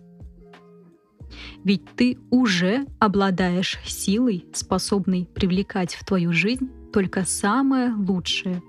Ведь 1.64 1.84
ты 1.96 2.18
уже 2.30 2.86
обладаешь 2.98 3.78
силой, 3.84 4.46
способной 4.52 5.28
привлекать 5.34 5.94
в 5.94 6.04
твою 6.04 6.32
жизнь 6.32 6.70
только 6.92 7.24
самое 7.24 7.92
лучшее. 7.92 8.62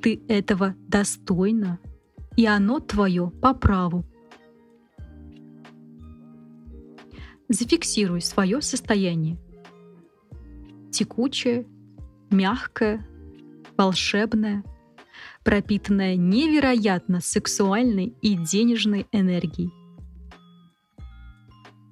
Ты 0.00 0.22
этого 0.28 0.74
достойна, 0.88 1.78
и 2.36 2.46
оно 2.46 2.80
твое 2.80 3.30
по 3.30 3.54
праву. 3.54 4.04
Зафиксируй 7.48 8.22
свое 8.22 8.62
состояние. 8.62 9.38
Текучее, 10.90 11.66
мягкое, 12.30 13.06
волшебное, 13.76 14.64
пропитанное 15.44 16.16
невероятно 16.16 17.20
сексуальной 17.20 18.14
и 18.22 18.34
денежной 18.34 19.06
энергией. 19.12 19.70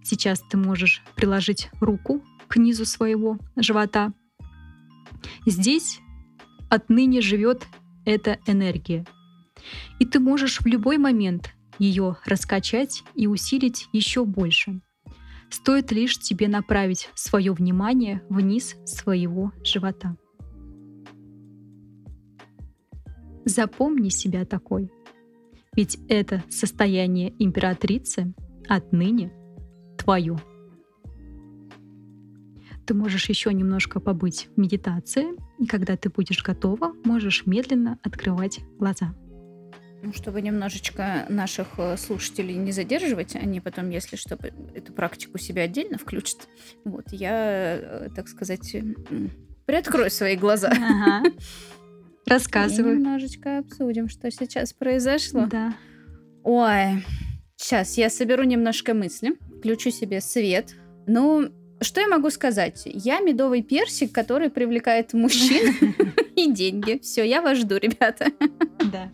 Сейчас 0.02 0.42
ты 0.50 0.56
можешь 0.56 1.02
приложить 1.14 1.70
руку 1.80 2.22
к 2.48 2.56
низу 2.56 2.84
своего 2.84 3.38
живота. 3.56 4.12
Здесь 5.46 6.00
отныне 6.68 7.20
живет 7.20 7.66
эта 8.04 8.38
энергия. 8.46 9.06
И 9.98 10.06
ты 10.06 10.18
можешь 10.18 10.60
в 10.60 10.66
любой 10.66 10.98
момент 10.98 11.54
ее 11.78 12.16
раскачать 12.24 13.04
и 13.14 13.26
усилить 13.26 13.88
еще 13.92 14.24
больше. 14.24 14.80
Стоит 15.50 15.92
лишь 15.92 16.18
тебе 16.18 16.48
направить 16.48 17.10
свое 17.14 17.52
внимание 17.52 18.22
вниз 18.28 18.76
своего 18.84 19.52
живота. 19.64 20.16
Запомни 23.44 24.08
себя 24.08 24.44
такой. 24.44 24.90
Ведь 25.74 25.98
это 26.08 26.42
состояние 26.48 27.32
императрицы 27.38 28.34
отныне 28.68 29.32
твое 29.96 30.38
ты 32.90 32.94
можешь 32.94 33.28
еще 33.28 33.54
немножко 33.54 34.00
побыть 34.00 34.48
в 34.56 34.60
медитации, 34.60 35.26
и 35.60 35.66
когда 35.66 35.96
ты 35.96 36.10
будешь 36.10 36.42
готова, 36.42 36.92
можешь 37.04 37.46
медленно 37.46 38.00
открывать 38.02 38.58
глаза. 38.80 39.14
Ну, 40.02 40.12
чтобы 40.12 40.42
немножечко 40.42 41.24
наших 41.28 41.68
э, 41.78 41.96
слушателей 41.96 42.56
не 42.56 42.72
задерживать, 42.72 43.36
они 43.36 43.60
потом, 43.60 43.90
если 43.90 44.16
что, 44.16 44.36
эту 44.74 44.92
практику 44.92 45.38
себе 45.38 45.62
отдельно 45.62 45.98
включат. 45.98 46.48
Вот, 46.84 47.04
я, 47.12 47.76
э, 47.80 48.08
так 48.12 48.26
сказать, 48.26 48.74
приоткрою 49.66 50.10
свои 50.10 50.34
глаза. 50.34 50.72
Ага. 50.72 51.30
Рассказывай. 52.26 52.92
И 52.92 52.96
немножечко 52.96 53.58
обсудим, 53.58 54.08
что 54.08 54.30
сейчас 54.30 54.72
произошло. 54.72 55.46
Да. 55.46 55.74
Ой, 56.42 57.02
Сейчас 57.60 57.98
я 57.98 58.08
соберу 58.08 58.44
немножко 58.44 58.94
мысли, 58.94 59.34
включу 59.58 59.90
себе 59.90 60.22
свет. 60.22 60.76
Ну, 61.06 61.50
что 61.82 62.00
я 62.00 62.08
могу 62.08 62.30
сказать? 62.30 62.82
Я 62.86 63.20
медовый 63.20 63.62
персик, 63.62 64.12
который 64.12 64.48
привлекает 64.48 65.12
мужчин 65.12 65.74
и 66.36 66.50
деньги. 66.50 66.98
Все, 67.02 67.22
я 67.22 67.42
вас 67.42 67.58
жду, 67.58 67.76
ребята. 67.76 68.28
Да. 68.90 69.12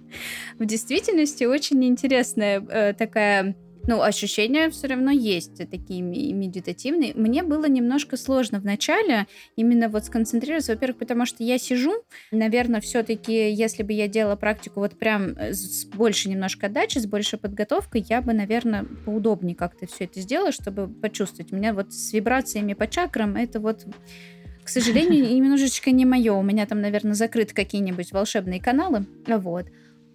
В 0.60 0.64
действительности 0.64 1.42
очень 1.42 1.84
интересная 1.84 2.60
э, 2.60 2.94
такая 2.94 3.56
ну, 3.86 4.02
ощущения 4.02 4.70
все 4.70 4.88
равно 4.88 5.10
есть 5.10 5.58
такие 5.70 6.02
медитативные. 6.02 7.14
Мне 7.14 7.42
было 7.42 7.66
немножко 7.66 8.16
сложно 8.16 8.60
в 8.60 8.64
начале 8.64 9.26
именно 9.56 9.88
вот 9.88 10.04
сконцентрироваться, 10.04 10.72
во-первых, 10.72 10.98
потому 10.98 11.26
что 11.26 11.44
я 11.44 11.58
сижу, 11.58 11.92
наверное, 12.30 12.80
все-таки, 12.80 13.52
если 13.52 13.82
бы 13.82 13.92
я 13.92 14.08
делала 14.08 14.36
практику 14.36 14.80
вот 14.80 14.98
прям 14.98 15.36
э, 15.36 15.52
с 15.52 15.84
больше 15.84 16.28
немножко 16.28 16.66
отдачи, 16.66 16.98
с 16.98 17.06
большей 17.06 17.38
подготовкой, 17.38 18.04
я 18.08 18.20
бы, 18.22 18.32
наверное, 18.32 18.84
поудобнее 19.04 19.54
как-то 19.54 19.86
все 19.86 20.04
это 20.04 20.20
сделала, 20.20 20.52
чтобы 20.52 20.88
почувствовать. 20.88 21.52
У 21.52 21.56
меня 21.56 21.72
вот 21.72 21.92
с 21.92 22.12
вибрациями 22.12 22.74
по 22.74 22.86
чакрам 22.86 23.36
это 23.36 23.60
вот 23.60 23.86
к 24.66 24.68
сожалению, 24.68 25.24
немножечко 25.34 25.92
не 25.92 26.04
мое. 26.04 26.32
У 26.32 26.42
меня 26.42 26.66
там, 26.66 26.80
наверное, 26.80 27.14
закрыты 27.14 27.54
какие-нибудь 27.54 28.10
волшебные 28.10 28.60
каналы. 28.60 29.06
Вот. 29.28 29.66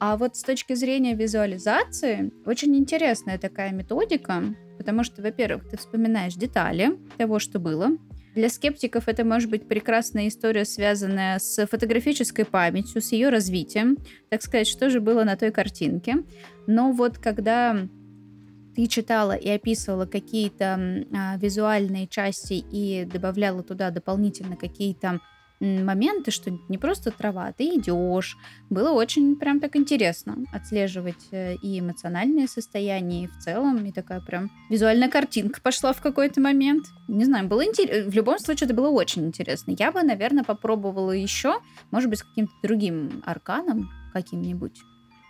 А 0.02 0.18
вот 0.18 0.36
с 0.36 0.42
точки 0.42 0.74
зрения 0.74 1.14
визуализации, 1.14 2.32
очень 2.48 2.76
интересная 2.76 3.38
такая 3.38 3.72
методика, 3.72 4.44
потому 4.80 5.04
что, 5.04 5.22
во-первых, 5.22 5.70
ты 5.70 5.78
вспоминаешь 5.78 6.34
детали 6.34 6.98
того, 7.20 7.38
что 7.38 7.60
было. 7.60 7.92
Для 8.34 8.50
скептиков 8.50 9.08
это 9.08 9.24
может 9.24 9.52
быть 9.52 9.68
прекрасная 9.68 10.28
история, 10.28 10.66
связанная 10.66 11.38
с 11.38 11.68
фотографической 11.68 12.46
памятью, 12.46 13.00
с 13.00 13.12
ее 13.12 13.30
развитием, 13.30 13.96
так 14.30 14.42
сказать, 14.42 14.68
что 14.68 14.90
же 14.90 15.02
было 15.02 15.24
на 15.24 15.36
той 15.36 15.52
картинке. 15.52 16.24
Но 16.66 16.92
вот 16.94 17.20
когда 17.20 17.78
ты 18.76 18.88
читала 18.88 19.34
и 19.34 19.50
описывала 19.50 20.08
какие-то 20.08 21.06
а, 21.14 21.38
визуальные 21.38 22.08
части 22.08 22.54
и 22.54 23.06
добавляла 23.06 23.62
туда 23.62 23.92
дополнительно 23.92 24.56
какие-то 24.56 25.20
моменты, 25.62 26.32
что 26.32 26.52
не 26.70 26.78
просто 26.78 27.12
трава, 27.12 27.52
ты 27.52 27.76
идешь. 27.76 28.38
Было 28.70 28.92
очень 28.92 29.36
прям 29.36 29.60
так 29.60 29.76
интересно 29.76 30.38
отслеживать 30.52 31.28
э, 31.32 31.56
и 31.56 31.80
эмоциональное 31.80 32.48
состояние, 32.48 33.26
и 33.26 33.28
в 33.28 33.38
целом, 33.38 33.86
и 33.86 33.92
такая 33.92 34.22
прям 34.22 34.50
визуальная 34.70 35.10
картинка 35.10 35.62
пошла 35.62 35.94
в 35.94 36.02
какой-то 36.02 36.42
момент. 36.42 36.86
Не 37.08 37.26
знаю, 37.26 37.48
было 37.48 37.64
интересно. 37.66 38.10
В 38.10 38.16
любом 38.16 38.40
случае, 38.40 38.66
это 38.66 38.74
было 38.74 38.90
очень 38.90 39.26
интересно. 39.26 39.76
Я 39.78 39.92
бы, 39.92 40.02
наверное, 40.04 40.44
попробовала 40.44 41.12
еще, 41.12 41.60
может 41.92 42.10
быть, 42.10 42.20
с 42.20 42.24
каким-то 42.24 42.54
другим 42.64 43.22
арканом 43.26 43.90
каким-нибудь. 44.14 44.82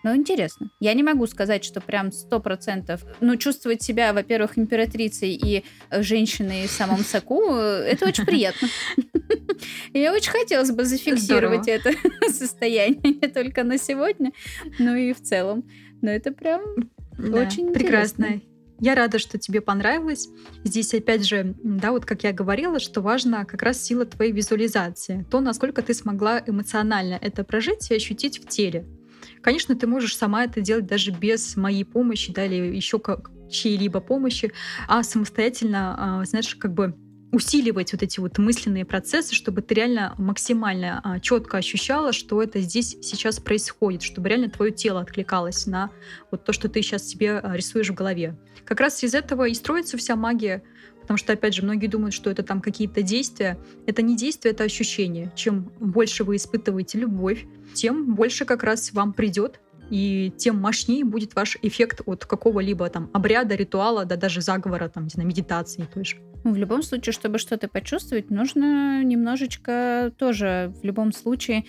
Но 0.03 0.15
интересно. 0.15 0.69
Я 0.79 0.93
не 0.93 1.03
могу 1.03 1.27
сказать, 1.27 1.63
что 1.63 1.81
прям 1.81 2.11
сто 2.11 2.39
процентов. 2.39 3.03
Ну, 3.19 3.35
чувствовать 3.35 3.81
себя, 3.81 4.13
во-первых, 4.13 4.57
императрицей 4.57 5.33
и 5.33 5.63
э, 5.89 6.01
женщиной 6.01 6.67
в 6.67 6.71
самом 6.71 6.99
соку, 6.99 7.55
э, 7.55 7.83
это 7.91 8.07
очень 8.07 8.25
приятно. 8.25 8.67
Я 9.93 10.13
очень 10.13 10.31
хотелось 10.31 10.71
бы 10.71 10.85
зафиксировать 10.85 11.67
это 11.67 11.91
состояние 12.29 13.19
не 13.21 13.27
только 13.27 13.63
на 13.63 13.77
сегодня, 13.77 14.31
но 14.79 14.95
и 14.95 15.13
в 15.13 15.21
целом. 15.21 15.63
Но 16.01 16.09
это 16.09 16.31
прям 16.31 16.61
очень 17.17 17.71
прекрасно. 17.73 18.41
Я 18.79 18.95
рада, 18.95 19.19
что 19.19 19.37
тебе 19.37 19.61
понравилось. 19.61 20.27
Здесь, 20.63 20.91
опять 20.95 21.23
же, 21.23 21.53
да, 21.63 21.91
вот 21.91 22.05
как 22.05 22.23
я 22.23 22.33
говорила, 22.33 22.79
что 22.79 23.01
важно 23.01 23.45
как 23.45 23.61
раз 23.61 23.79
сила 23.83 24.05
твоей 24.05 24.31
визуализации. 24.31 25.23
То, 25.29 25.39
насколько 25.39 25.83
ты 25.83 25.93
смогла 25.93 26.41
эмоционально 26.43 27.19
это 27.21 27.43
прожить 27.43 27.91
и 27.91 27.95
ощутить 27.95 28.39
в 28.39 28.47
теле. 28.47 28.87
Конечно, 29.41 29.75
ты 29.75 29.87
можешь 29.87 30.15
сама 30.15 30.43
это 30.43 30.61
делать 30.61 30.85
даже 30.85 31.11
без 31.11 31.55
моей 31.55 31.83
помощи, 31.83 32.31
да, 32.31 32.45
или 32.45 32.75
еще 32.75 32.99
как 32.99 33.31
чьей-либо 33.49 33.99
помощи, 33.99 34.51
а 34.87 35.03
самостоятельно, 35.03 36.21
а, 36.21 36.25
знаешь, 36.25 36.55
как 36.55 36.73
бы 36.73 36.95
усиливать 37.31 37.93
вот 37.93 38.03
эти 38.03 38.19
вот 38.19 38.37
мысленные 38.37 38.85
процессы, 38.85 39.33
чтобы 39.33 39.61
ты 39.61 39.73
реально 39.73 40.13
максимально 40.17 40.99
а, 41.03 41.19
четко 41.19 41.57
ощущала, 41.57 42.11
что 42.11 42.41
это 42.41 42.59
здесь 42.59 42.97
сейчас 43.01 43.39
происходит, 43.39 44.01
чтобы 44.01 44.29
реально 44.29 44.49
твое 44.49 44.71
тело 44.71 44.99
откликалось 45.01 45.65
на 45.65 45.91
вот 46.29 46.43
то, 46.43 46.51
что 46.51 46.67
ты 46.67 46.81
сейчас 46.81 47.07
себе 47.07 47.39
а, 47.39 47.55
рисуешь 47.55 47.89
в 47.89 47.93
голове. 47.93 48.37
Как 48.65 48.79
раз 48.79 49.03
из 49.03 49.13
этого 49.13 49.47
и 49.47 49.53
строится 49.53 49.97
вся 49.97 50.15
магия, 50.15 50.63
потому 51.11 51.25
что, 51.25 51.33
опять 51.33 51.53
же, 51.53 51.63
многие 51.63 51.87
думают, 51.87 52.13
что 52.13 52.29
это 52.29 52.41
там 52.41 52.61
какие-то 52.61 53.01
действия. 53.01 53.57
Это 53.85 54.01
не 54.01 54.15
действия, 54.15 54.51
это 54.51 54.63
ощущение. 54.63 55.29
Чем 55.35 55.69
больше 55.77 56.23
вы 56.23 56.37
испытываете 56.37 56.99
любовь, 56.99 57.45
тем 57.73 58.15
больше 58.15 58.45
как 58.45 58.63
раз 58.63 58.93
вам 58.93 59.11
придет 59.11 59.59
и 59.89 60.31
тем 60.37 60.61
мощнее 60.61 61.03
будет 61.03 61.35
ваш 61.35 61.57
эффект 61.63 61.99
от 62.05 62.23
какого-либо 62.25 62.87
там 62.89 63.09
обряда, 63.11 63.55
ритуала, 63.55 64.05
да 64.05 64.15
даже 64.15 64.39
заговора, 64.39 64.87
там, 64.87 65.09
не 65.13 65.25
медитации 65.25 65.85
той 65.93 66.05
же. 66.05 66.15
В 66.45 66.55
любом 66.55 66.81
случае, 66.81 67.11
чтобы 67.11 67.39
что-то 67.39 67.67
почувствовать, 67.67 68.29
нужно 68.29 69.03
немножечко 69.03 70.13
тоже 70.17 70.73
в 70.81 70.85
любом 70.85 71.11
случае 71.11 71.65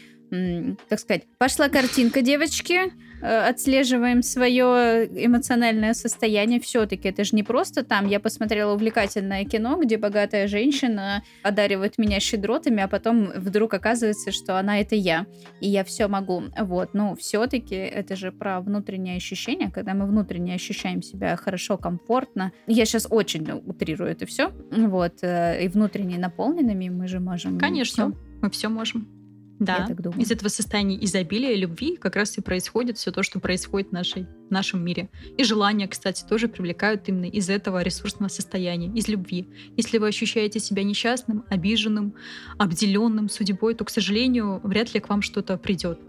так 0.89 0.99
сказать, 0.99 1.25
пошла 1.37 1.69
картинка, 1.69 2.23
девочки, 2.23 2.93
отслеживаем 3.23 4.23
свое 4.23 5.07
эмоциональное 5.07 5.95
состояние. 5.95 6.61
Все-таки 6.61 7.09
это 7.09 7.25
же 7.25 7.37
не 7.37 7.43
просто 7.43 7.85
там. 7.85 8.07
Я 8.07 8.21
посмотрела 8.21 8.75
увлекательное 8.75 9.45
кино, 9.45 9.79
где 9.81 9.97
богатая 9.97 10.47
женщина 10.49 11.23
одаривает 11.43 11.99
меня 11.99 12.21
щедротами, 12.21 12.83
а 12.83 12.89
потом 12.89 13.31
вдруг 13.35 13.75
оказывается, 13.75 14.33
что 14.33 14.59
она 14.59 14.81
это 14.81 14.95
я, 14.95 15.27
и 15.61 15.69
я 15.69 15.85
все 15.85 16.09
могу. 16.09 16.45
Вот, 16.59 16.95
ну, 16.95 17.15
все-таки 17.17 17.75
это 17.75 18.17
же 18.17 18.33
про 18.33 18.61
внутреннее 18.61 19.17
ощущение, 19.17 19.71
когда 19.71 19.95
мы 19.95 20.07
внутренне 20.07 20.55
ощущаем 20.55 21.03
себя 21.03 21.37
хорошо, 21.37 21.77
комфортно. 21.79 22.53
Я 22.67 22.85
сейчас 22.85 23.07
очень 23.11 23.49
утрирую 23.67 24.11
это 24.11 24.27
все. 24.27 24.53
Вот, 24.71 25.23
э, 25.23 25.65
и 25.65 25.69
внутренне 25.69 26.19
наполненными 26.19 26.89
мы 26.89 27.09
же 27.09 27.21
можем. 27.21 27.59
Конечно, 27.59 28.11
всё. 28.11 28.19
мы 28.43 28.51
все 28.51 28.69
можем. 28.69 29.22
Да, 29.65 29.89
из 30.19 30.31
этого 30.31 30.49
состояния 30.49 31.03
изобилия, 31.05 31.55
любви 31.55 31.97
как 31.97 32.17
раз 32.17 32.37
и 32.37 32.41
происходит 32.41 32.99
все 32.99 33.13
то, 33.13 33.23
что 33.23 33.39
происходит 33.39 33.91
в, 33.91 33.93
нашей, 33.93 34.27
в 34.49 34.51
нашем 34.51 34.85
мире. 34.85 35.09
И 35.39 35.45
желания, 35.45 35.87
кстати, 35.87 36.25
тоже 36.25 36.49
привлекают 36.49 37.09
именно 37.09 37.27
из 37.27 37.49
этого 37.49 37.83
ресурсного 37.83 38.29
состояния, 38.29 38.89
из 38.89 39.09
любви. 39.09 39.49
Если 39.77 39.99
вы 39.99 40.09
ощущаете 40.09 40.59
себя 40.59 40.83
несчастным, 40.83 41.45
обиженным, 41.49 42.15
обделенным 42.59 43.29
судьбой, 43.29 43.75
то, 43.75 43.85
к 43.85 43.91
сожалению, 43.91 44.61
вряд 44.65 44.95
ли 44.95 45.01
к 45.01 45.09
вам 45.09 45.23
что-то 45.23 45.57
придет. 45.59 46.01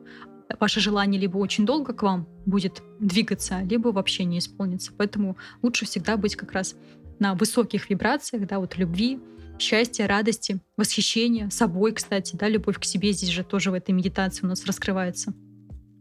Ваше 0.60 0.80
желание 0.80 1.20
либо 1.20 1.38
очень 1.38 1.66
долго 1.66 1.94
к 1.94 2.04
вам 2.04 2.28
будет 2.46 2.82
двигаться, 3.00 3.62
либо 3.62 3.90
вообще 3.90 4.24
не 4.24 4.40
исполнится. 4.40 4.92
Поэтому 4.98 5.38
лучше 5.62 5.86
всегда 5.86 6.18
быть 6.18 6.36
как 6.36 6.52
раз 6.52 6.76
на 7.20 7.36
высоких 7.36 7.90
вибрациях, 7.90 8.48
да, 8.48 8.60
вот 8.60 8.78
любви, 8.78 9.20
счастья, 9.64 10.06
радости, 10.06 10.60
восхищения 10.78 11.50
собой, 11.50 11.94
кстати, 11.94 12.36
да, 12.36 12.48
любовь 12.48 12.80
к 12.80 12.84
себе 12.84 13.14
здесь 13.14 13.30
же 13.30 13.44
тоже 13.44 13.72
в 13.72 13.74
этой 13.74 13.92
медитации 13.92 14.46
у 14.46 14.50
нас 14.50 14.66
раскрывается. 14.66 15.34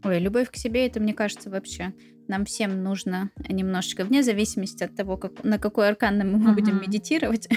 Ой, 0.03 0.19
любовь 0.19 0.51
к 0.51 0.57
себе, 0.57 0.85
это, 0.85 0.99
мне 0.99 1.13
кажется, 1.13 1.49
вообще 1.49 1.93
нам 2.27 2.45
всем 2.45 2.83
нужно 2.83 3.31
немножечко, 3.49 4.03
вне 4.03 4.21
зависимости 4.21 4.83
от 4.83 4.95
того, 4.95 5.17
как, 5.17 5.43
на 5.43 5.57
какой 5.57 5.87
аркан 5.89 6.17
мы 6.19 6.39
uh-huh. 6.39 6.53
будем 6.53 6.81
медитировать, 6.81 7.47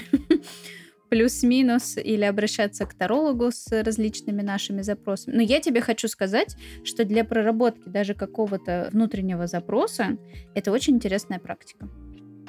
плюс-минус, 1.09 1.97
или 1.97 2.23
обращаться 2.23 2.85
к 2.85 2.93
тарологу 2.93 3.51
с 3.51 3.67
различными 3.71 4.41
нашими 4.41 4.81
запросами. 4.81 5.35
Но 5.35 5.41
я 5.41 5.59
тебе 5.59 5.81
хочу 5.81 6.07
сказать, 6.07 6.55
что 6.83 7.05
для 7.05 7.23
проработки 7.23 7.87
даже 7.87 8.13
какого-то 8.13 8.89
внутреннего 8.91 9.47
запроса 9.47 10.17
это 10.53 10.71
очень 10.71 10.95
интересная 10.95 11.39
практика. 11.39 11.89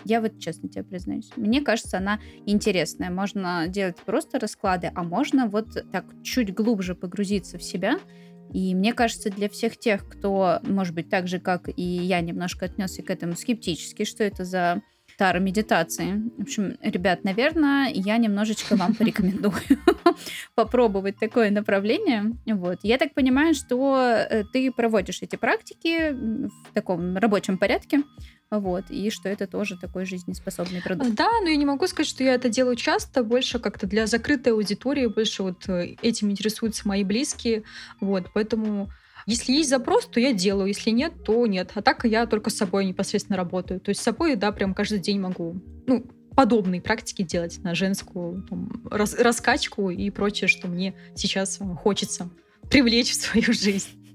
Я 0.09 0.23
вот 0.23 0.39
честно 0.39 0.71
тебе 0.71 0.85
признаюсь. 0.85 1.31
Мне 1.37 1.61
кажется, 1.61 1.99
она 1.99 2.19
интересная. 2.47 3.11
Можно 3.11 3.69
делать 3.69 3.99
просто 3.99 4.39
расклады, 4.39 4.91
а 4.95 5.03
можно 5.03 5.49
вот 5.49 5.69
так 5.93 6.07
чуть 6.23 6.55
глубже 6.55 6.95
погрузиться 6.95 7.59
в 7.59 7.63
себя. 7.63 7.99
И 8.55 8.75
мне 8.75 8.95
кажется, 8.95 9.29
для 9.29 9.51
всех 9.51 9.77
тех, 9.77 10.09
кто, 10.09 10.61
может 10.63 10.95
быть, 10.95 11.11
так 11.11 11.29
же, 11.29 11.39
как 11.39 11.69
и 11.69 11.83
я, 11.83 12.23
немножко 12.23 12.65
отнесся 12.65 13.03
к 13.03 13.11
этому 13.11 13.37
скептически, 13.37 14.05
что 14.05 14.25
это 14.25 14.47
за 14.47 14.81
тара 15.19 15.41
медитации. 15.41 16.23
В 16.39 16.43
общем, 16.43 16.79
ребят, 16.81 17.25
наверное, 17.25 17.91
я 17.93 18.17
немножечко 18.17 18.77
вам 18.77 18.95
порекомендую 18.99 19.53
попробовать 20.55 21.19
такое 21.19 21.51
направление. 21.51 22.33
Вот. 22.47 22.79
Я 22.83 22.97
так 22.97 23.13
понимаю, 23.13 23.55
что 23.55 23.99
э, 23.99 24.45
ты 24.51 24.73
проводишь 24.73 25.21
эти 25.21 25.37
практики 25.37 26.13
в 26.13 26.73
таком 26.73 27.19
рабочем 27.19 27.59
порядке. 27.59 28.05
Вот, 28.51 28.85
и 28.89 29.11
что 29.11 29.29
это 29.29 29.47
тоже 29.47 29.77
такой 29.79 30.07
жизнеспособный 30.07 30.81
продукт. 30.81 31.15
Да, 31.15 31.29
но 31.43 31.49
я 31.49 31.57
не 31.57 31.67
могу 31.67 31.87
сказать, 31.87 32.09
что 32.09 32.25
я 32.25 32.35
это 32.35 32.49
делаю 32.49 32.77
часто, 32.77 33.23
больше 33.23 33.59
как-то 33.59 33.87
для 33.87 34.07
закрытой 34.07 34.55
аудитории, 34.55 35.07
больше 35.07 35.43
вот 35.43 35.69
э, 35.69 35.97
этим 36.01 36.31
интересуются 36.31 36.89
мои 36.89 37.05
близкие, 37.05 37.65
вот, 38.01 38.31
поэтому 38.33 38.91
если 39.27 39.53
есть 39.53 39.69
запрос, 39.69 40.07
то 40.07 40.19
я 40.21 40.33
делаю, 40.33 40.69
если 40.69 40.89
нет, 40.89 41.13
то 41.23 41.47
нет. 41.47 41.73
А 41.75 41.83
так 41.83 42.07
я 42.07 42.25
только 42.25 42.49
с 42.49 42.57
собой 42.57 42.87
непосредственно 42.87 43.37
работаю. 43.37 43.79
То 43.79 43.91
есть 43.91 44.01
с 44.01 44.05
собой, 44.05 44.37
да, 44.37 44.53
прям 44.53 44.73
каждый 44.73 45.01
день 45.01 45.21
могу, 45.21 45.61
ну, 45.87 46.07
подобные 46.35 46.81
практики 46.81 47.21
делать 47.21 47.59
на 47.63 47.75
женскую 47.75 48.43
там, 48.49 48.71
рас 48.91 49.13
раскачку 49.15 49.91
и 49.91 50.09
прочее, 50.09 50.49
что 50.49 50.67
мне 50.69 50.95
сейчас 51.15 51.59
хочется 51.83 52.31
привлечь 52.71 53.11
в 53.11 53.17
свою 53.17 53.53
жизнь. 53.53 54.08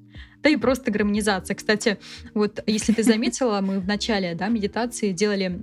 Да 0.44 0.50
и 0.50 0.58
просто 0.58 0.92
гармонизация. 0.92 1.56
Кстати, 1.56 1.98
вот 2.34 2.62
если 2.68 2.94
ты 2.94 3.04
заметила, 3.04 3.62
мы 3.62 3.80
в 3.80 3.88
начале 3.88 4.36
да, 4.36 4.50
медитации 4.50 5.12
делали 5.12 5.60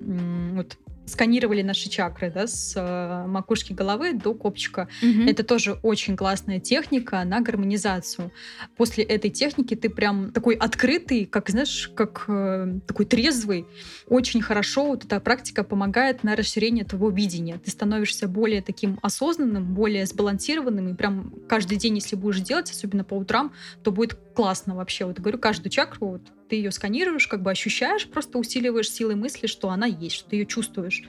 вот 0.54 0.76
сканировали 1.06 1.62
наши 1.62 1.88
чакры, 1.88 2.30
да, 2.30 2.46
с 2.46 2.74
э, 2.76 3.26
макушки 3.26 3.72
головы 3.72 4.12
до 4.12 4.34
копчика. 4.34 4.88
Угу. 5.02 5.28
Это 5.28 5.44
тоже 5.44 5.78
очень 5.82 6.16
классная 6.16 6.60
техника 6.60 7.22
на 7.24 7.40
гармонизацию. 7.40 8.30
После 8.76 9.04
этой 9.04 9.30
техники 9.30 9.74
ты 9.74 9.90
прям 9.90 10.32
такой 10.32 10.54
открытый, 10.54 11.26
как, 11.26 11.50
знаешь, 11.50 11.90
как 11.94 12.24
э, 12.28 12.78
такой 12.86 13.06
трезвый. 13.06 13.66
Очень 14.06 14.42
хорошо 14.42 14.86
вот 14.86 15.04
эта 15.04 15.20
практика 15.20 15.64
помогает 15.64 16.22
на 16.22 16.36
расширение 16.36 16.84
твоего 16.84 17.10
видения. 17.10 17.58
Ты 17.58 17.70
становишься 17.70 18.28
более 18.28 18.62
таким 18.62 18.98
осознанным, 19.02 19.74
более 19.74 20.06
сбалансированным, 20.06 20.88
и 20.88 20.94
прям 20.94 21.32
каждый 21.48 21.76
день, 21.76 21.96
если 21.96 22.16
будешь 22.16 22.40
делать, 22.40 22.70
особенно 22.70 23.04
по 23.04 23.14
утрам, 23.14 23.52
то 23.82 23.90
будет 23.90 24.14
классно 24.34 24.74
вообще. 24.74 25.04
Вот 25.04 25.18
говорю, 25.18 25.38
каждую 25.38 25.70
чакру 25.70 26.06
вот, 26.06 26.22
ты 26.50 26.56
ее 26.56 26.72
сканируешь, 26.72 27.28
как 27.28 27.42
бы 27.42 27.50
ощущаешь, 27.50 28.06
просто 28.08 28.36
усиливаешь 28.36 28.90
силы 28.90 29.14
мысли, 29.14 29.46
что 29.46 29.70
она 29.70 29.86
есть, 29.86 30.16
что 30.16 30.28
ты 30.28 30.36
ее 30.36 30.46
чувствуешь. 30.46 31.04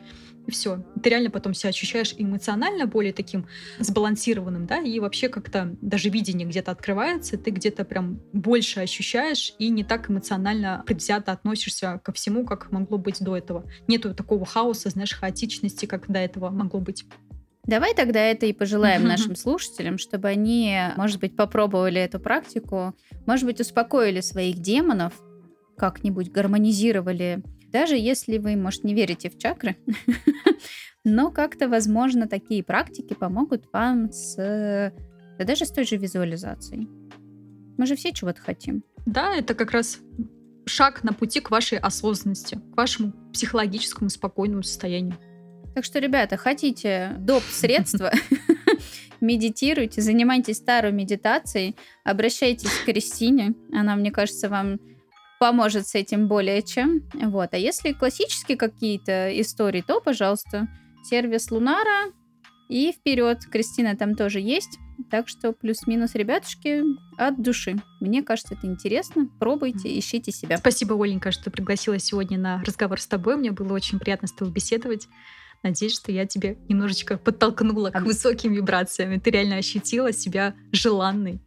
И 0.47 0.51
все. 0.51 0.83
Ты 1.03 1.09
реально 1.09 1.29
потом 1.29 1.53
себя 1.53 1.69
ощущаешь 1.69 2.15
эмоционально 2.17 2.87
более 2.87 3.13
таким 3.13 3.47
сбалансированным, 3.79 4.65
да, 4.65 4.79
и 4.79 4.99
вообще 4.99 5.29
как-то 5.29 5.75
даже 5.81 6.09
видение 6.09 6.47
где-то 6.47 6.71
открывается, 6.71 7.37
ты 7.37 7.51
где-то 7.51 7.85
прям 7.85 8.21
больше 8.33 8.79
ощущаешь 8.79 9.53
и 9.59 9.69
не 9.69 9.83
так 9.83 10.09
эмоционально 10.09 10.83
предвзято 10.85 11.31
относишься 11.31 11.99
ко 12.03 12.11
всему, 12.11 12.45
как 12.45 12.71
могло 12.71 12.97
быть 12.97 13.21
до 13.21 13.37
этого. 13.37 13.65
Нету 13.87 14.15
такого 14.15 14.45
хаоса, 14.45 14.89
знаешь, 14.89 15.13
хаотичности, 15.13 15.85
как 15.85 16.09
до 16.09 16.19
этого 16.19 16.49
могло 16.49 16.79
быть. 16.79 17.05
Давай 17.65 17.93
тогда 17.93 18.19
это 18.19 18.47
и 18.47 18.53
пожелаем 18.53 19.03
нашим 19.03 19.35
слушателям, 19.35 19.99
чтобы 19.99 20.27
они, 20.27 20.75
может 20.97 21.19
быть, 21.19 21.35
попробовали 21.35 22.01
эту 22.01 22.19
практику, 22.19 22.95
может 23.27 23.45
быть, 23.45 23.59
успокоили 23.59 24.21
своих 24.21 24.57
демонов, 24.59 25.13
как-нибудь 25.81 26.31
гармонизировали, 26.31 27.41
даже 27.71 27.97
если 27.97 28.37
вы, 28.37 28.55
может, 28.55 28.83
не 28.83 28.93
верите 28.93 29.31
в 29.31 29.39
чакры, 29.39 29.77
но 31.03 31.31
как-то, 31.31 31.67
возможно, 31.67 32.27
такие 32.27 32.63
практики 32.63 33.15
помогут 33.15 33.65
вам 33.73 34.11
с, 34.11 34.35
да 35.39 35.43
даже 35.43 35.65
с 35.65 35.71
той 35.71 35.85
же 35.85 35.97
визуализацией. 35.97 36.87
Мы 37.79 37.87
же 37.87 37.95
все 37.95 38.13
чего-то 38.13 38.39
хотим. 38.41 38.83
Да, 39.07 39.33
это 39.35 39.55
как 39.55 39.71
раз 39.71 39.97
шаг 40.67 41.03
на 41.03 41.13
пути 41.13 41.39
к 41.39 41.49
вашей 41.49 41.79
осознанности, 41.79 42.61
к 42.73 42.77
вашему 42.77 43.11
психологическому 43.33 44.11
спокойному 44.11 44.61
состоянию. 44.61 45.17
Так 45.73 45.83
что, 45.83 45.97
ребята, 45.97 46.37
хотите 46.37 47.15
доп. 47.17 47.41
средства, 47.41 48.11
медитируйте, 49.19 50.03
занимайтесь 50.03 50.57
старой 50.57 50.91
медитацией, 50.91 51.75
обращайтесь 52.03 52.69
к 52.69 52.85
Кристине. 52.85 53.55
Она, 53.73 53.95
мне 53.95 54.11
кажется, 54.11 54.47
вам 54.47 54.77
поможет 55.41 55.87
с 55.87 55.95
этим 55.95 56.27
более 56.27 56.61
чем. 56.61 57.01
Вот. 57.15 57.55
А 57.55 57.57
если 57.57 57.93
классические 57.93 58.59
какие-то 58.59 59.41
истории, 59.41 59.81
то, 59.81 59.99
пожалуйста, 59.99 60.67
сервис 61.03 61.49
Лунара 61.49 62.11
и 62.69 62.91
вперед. 62.91 63.39
Кристина 63.51 63.95
там 63.95 64.13
тоже 64.13 64.39
есть. 64.39 64.77
Так 65.09 65.27
что 65.27 65.51
плюс-минус, 65.51 66.13
ребятушки, 66.13 66.83
от 67.17 67.41
души. 67.41 67.81
Мне 67.99 68.21
кажется, 68.21 68.53
это 68.53 68.67
интересно. 68.67 69.29
Пробуйте, 69.39 69.97
ищите 69.97 70.31
себя. 70.31 70.59
Спасибо, 70.59 70.93
Оленька, 70.93 71.31
что 71.31 71.49
пригласила 71.49 71.97
сегодня 71.97 72.37
на 72.37 72.61
разговор 72.63 73.01
с 73.01 73.07
тобой. 73.07 73.35
Мне 73.35 73.49
было 73.49 73.73
очень 73.73 73.97
приятно 73.97 74.27
с 74.27 74.33
тобой 74.33 74.53
беседовать. 74.53 75.07
Надеюсь, 75.63 75.95
что 75.95 76.11
я 76.11 76.27
тебе 76.27 76.59
немножечко 76.69 77.17
подтолкнула 77.17 77.89
к 77.89 78.01
высоким 78.01 78.53
вибрациям, 78.53 79.13
и 79.13 79.19
ты 79.19 79.31
реально 79.31 79.55
ощутила 79.55 80.13
себя 80.13 80.53
желанной 80.71 81.41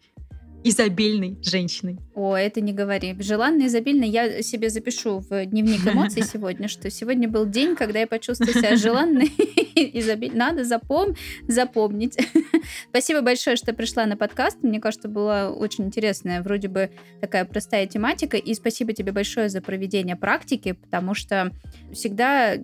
изобильной 0.65 1.39
женщиной. 1.43 1.99
О, 2.15 2.35
это 2.35 2.63
не 2.63 2.73
говори. 2.73 3.15
Желанно 3.21 3.67
изобильной 3.67 4.09
я 4.09 4.43
себе 4.43 4.71
запишу 4.71 5.19
в 5.21 5.45
дневник 5.45 5.87
эмоций 5.93 6.23
сегодня, 6.23 6.69
что 6.69 6.91
сегодня 6.91 7.29
был 7.29 7.47
день, 7.47 7.77
когда 7.77 8.01
я 8.01 8.07
почувствовала 8.07 8.55
себя 8.55 8.77
желанной 8.77 9.27
изобильной. 9.75 10.39
Надо 10.39 10.65
запом 10.65 11.15
запомнить. 11.47 12.17
Спасибо 12.89 13.21
большое, 13.21 13.57
что 13.57 13.75
пришла 13.75 14.07
на 14.07 14.17
подкаст. 14.17 14.63
Мне 14.63 14.81
кажется, 14.81 15.09
была 15.09 15.51
очень 15.51 15.85
интересная, 15.85 16.43
вроде 16.43 16.69
бы 16.69 16.91
такая 17.21 17.45
простая 17.45 17.87
тематика. 17.87 18.39
И 18.39 18.55
спасибо 18.55 18.95
тебе 18.95 19.13
большое 19.13 19.51
за 19.51 19.61
проведение 19.61 20.17
практики, 20.17 20.73
потому 20.73 21.15
что 21.15 21.53
всегда 21.93 22.57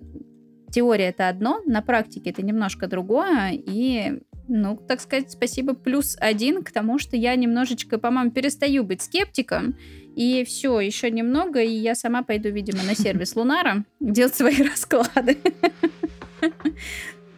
теория 0.71 1.09
это 1.09 1.29
одно, 1.29 1.61
на 1.65 1.81
практике 1.81 2.31
это 2.31 2.41
немножко 2.41 2.87
другое, 2.87 3.51
и 3.51 4.21
ну, 4.47 4.75
так 4.75 5.01
сказать, 5.01 5.31
спасибо 5.31 5.73
плюс 5.73 6.17
один 6.19 6.63
к 6.63 6.71
тому, 6.71 6.99
что 6.99 7.15
я 7.15 7.35
немножечко, 7.35 7.97
по-моему, 7.97 8.31
перестаю 8.31 8.83
быть 8.83 9.01
скептиком. 9.01 9.75
И 10.15 10.43
все, 10.43 10.79
еще 10.79 11.09
немного, 11.09 11.61
и 11.61 11.71
я 11.71 11.95
сама 11.95 12.23
пойду, 12.23 12.49
видимо, 12.49 12.83
на 12.83 12.95
сервис 12.95 13.35
Лунара 13.35 13.85
делать 13.99 14.35
свои 14.35 14.61
расклады. 14.69 15.37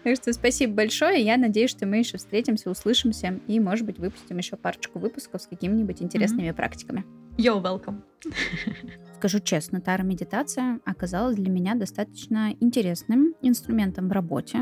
Так 0.04 0.18
что 0.18 0.34
спасибо 0.34 0.74
большое. 0.74 1.24
Я 1.24 1.38
надеюсь, 1.38 1.70
что 1.70 1.86
мы 1.86 1.98
еще 1.98 2.18
встретимся, 2.18 2.70
услышимся 2.70 3.40
и, 3.48 3.60
может 3.60 3.86
быть, 3.86 4.00
выпустим 4.00 4.38
еще 4.38 4.58
парочку 4.58 5.00
выпусков 5.00 5.42
с 5.42 5.48
какими-нибудь 5.48 6.02
интересными 6.02 6.50
mm-hmm. 6.50 6.56
практиками. 6.56 7.06
You're 7.38 7.62
welcome. 7.62 8.02
Скажу 9.18 9.40
честно, 9.40 9.80
тара-медитация 9.80 10.80
оказалась 10.84 11.38
для 11.38 11.50
меня 11.50 11.76
достаточно 11.76 12.54
интересным 12.60 13.34
инструментом 13.42 14.10
в 14.10 14.12
работе 14.12 14.60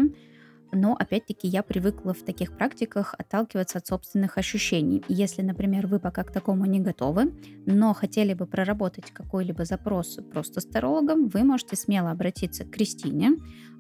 но 0.72 0.96
опять-таки 0.98 1.48
я 1.48 1.64
привыкла 1.64 2.14
в 2.14 2.24
таких 2.24 2.56
практиках 2.56 3.16
отталкиваться 3.18 3.80
от 3.80 3.88
собственных 3.88 4.38
ощущений. 4.38 5.04
Если, 5.08 5.42
например, 5.42 5.88
вы 5.88 6.00
пока 6.00 6.24
к 6.24 6.32
такому 6.32 6.66
не 6.66 6.80
готовы, 6.80 7.34
но 7.66 7.94
хотели 7.94 8.34
бы 8.34 8.46
проработать 8.46 9.12
какой-либо 9.12 9.66
запрос 9.66 10.20
просто 10.32 10.62
с 10.62 10.66
тарологом, 10.66 11.28
вы 11.28 11.44
можете 11.44 11.76
смело 11.76 12.12
обратиться 12.12 12.64
к 12.64 12.72
Кристине, 12.72 13.32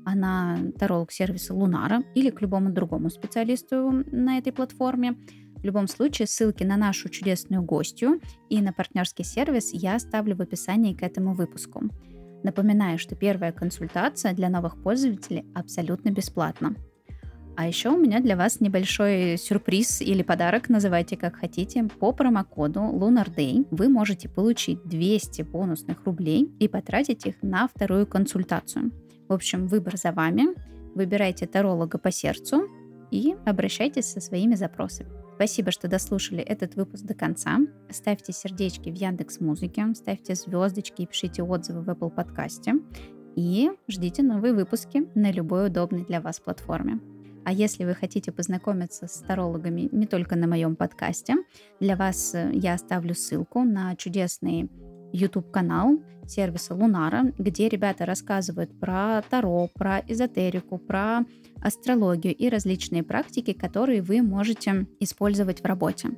она 0.05 0.57
таролог 0.79 1.11
сервиса 1.11 1.53
Лунара 1.53 2.03
или 2.15 2.29
к 2.29 2.41
любому 2.41 2.71
другому 2.71 3.09
специалисту 3.09 4.03
на 4.11 4.37
этой 4.37 4.51
платформе. 4.51 5.15
В 5.57 5.63
любом 5.63 5.87
случае, 5.87 6.27
ссылки 6.27 6.63
на 6.63 6.75
нашу 6.75 7.09
чудесную 7.09 7.61
гостью 7.61 8.19
и 8.49 8.61
на 8.61 8.73
партнерский 8.73 9.23
сервис 9.23 9.69
я 9.73 9.95
оставлю 9.95 10.35
в 10.35 10.41
описании 10.41 10.95
к 10.95 11.03
этому 11.03 11.35
выпуску. 11.35 11.83
Напоминаю, 12.43 12.97
что 12.97 13.15
первая 13.15 13.51
консультация 13.51 14.33
для 14.33 14.49
новых 14.49 14.81
пользователей 14.81 15.45
абсолютно 15.53 16.09
бесплатна. 16.09 16.75
А 17.55 17.67
еще 17.67 17.89
у 17.89 17.97
меня 17.97 18.21
для 18.21 18.35
вас 18.35 18.59
небольшой 18.61 19.37
сюрприз 19.37 20.01
или 20.01 20.23
подарок, 20.23 20.69
называйте 20.69 21.17
как 21.17 21.35
хотите. 21.35 21.83
По 21.99 22.11
промокоду 22.13 22.79
Lunar 22.79 23.33
Day 23.35 23.67
вы 23.71 23.89
можете 23.89 24.29
получить 24.29 24.81
200 24.85 25.43
бонусных 25.43 26.05
рублей 26.05 26.49
и 26.59 26.67
потратить 26.67 27.25
их 27.25 27.35
на 27.41 27.67
вторую 27.67 28.07
консультацию. 28.07 28.91
В 29.27 29.33
общем, 29.33 29.67
выбор 29.67 29.97
за 29.97 30.11
вами. 30.11 30.47
Выбирайте 30.95 31.45
таролога 31.45 31.97
по 31.97 32.11
сердцу 32.11 32.67
и 33.11 33.35
обращайтесь 33.45 34.05
со 34.05 34.21
своими 34.21 34.55
запросами. 34.55 35.20
Спасибо, 35.35 35.71
что 35.71 35.87
дослушали 35.87 36.41
этот 36.41 36.75
выпуск 36.75 37.03
до 37.03 37.13
конца. 37.13 37.59
Ставьте 37.89 38.31
сердечки 38.31 38.89
в 38.89 38.95
Яндекс 38.95 39.39
Музыке, 39.39 39.85
ставьте 39.95 40.35
звездочки 40.35 41.01
и 41.01 41.05
пишите 41.07 41.43
отзывы 41.43 41.81
в 41.81 41.89
Apple 41.89 42.11
подкасте. 42.11 42.75
И 43.35 43.71
ждите 43.87 44.23
новые 44.23 44.53
выпуски 44.53 45.07
на 45.15 45.31
любой 45.31 45.67
удобной 45.67 46.05
для 46.05 46.21
вас 46.21 46.39
платформе. 46.39 46.99
А 47.43 47.53
если 47.53 47.85
вы 47.85 47.95
хотите 47.95 48.31
познакомиться 48.31 49.07
с 49.07 49.19
тарологами 49.21 49.89
не 49.91 50.05
только 50.05 50.35
на 50.35 50.47
моем 50.47 50.75
подкасте, 50.75 51.37
для 51.79 51.95
вас 51.95 52.35
э, 52.35 52.51
я 52.53 52.75
оставлю 52.75 53.15
ссылку 53.15 53.63
на 53.63 53.95
чудесный 53.95 54.69
YouTube-канал 55.13 55.99
сервиса 56.27 56.73
Лунара, 56.73 57.33
где 57.37 57.69
ребята 57.69 58.05
рассказывают 58.05 58.79
про 58.79 59.21
Таро, 59.29 59.69
про 59.73 59.99
эзотерику, 60.07 60.77
про 60.77 61.25
астрологию 61.61 62.35
и 62.35 62.49
различные 62.49 63.03
практики, 63.03 63.53
которые 63.53 64.01
вы 64.01 64.21
можете 64.21 64.87
использовать 64.99 65.61
в 65.61 65.65
работе. 65.65 66.09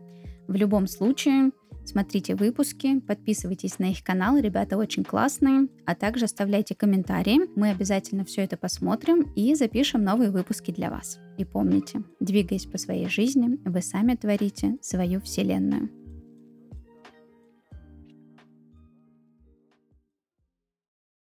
В 0.48 0.56
любом 0.56 0.88
случае, 0.88 1.52
смотрите 1.86 2.36
выпуски, 2.36 3.00
подписывайтесь 3.00 3.80
на 3.80 3.92
их 3.92 4.04
канал, 4.04 4.38
ребята 4.38 4.78
очень 4.78 5.04
классные, 5.04 5.68
а 5.86 5.96
также 5.96 6.26
оставляйте 6.26 6.76
комментарии, 6.76 7.42
мы 7.58 7.70
обязательно 7.70 8.26
все 8.26 8.42
это 8.42 8.58
посмотрим 8.58 9.32
и 9.36 9.56
запишем 9.56 10.04
новые 10.04 10.32
выпуски 10.32 10.72
для 10.72 10.90
вас. 10.90 11.20
И 11.38 11.46
помните, 11.46 12.04
двигаясь 12.20 12.66
по 12.66 12.78
своей 12.78 13.08
жизни, 13.08 13.60
вы 13.66 13.82
сами 13.82 14.16
творите 14.16 14.78
свою 14.82 15.22
вселенную. 15.22 16.03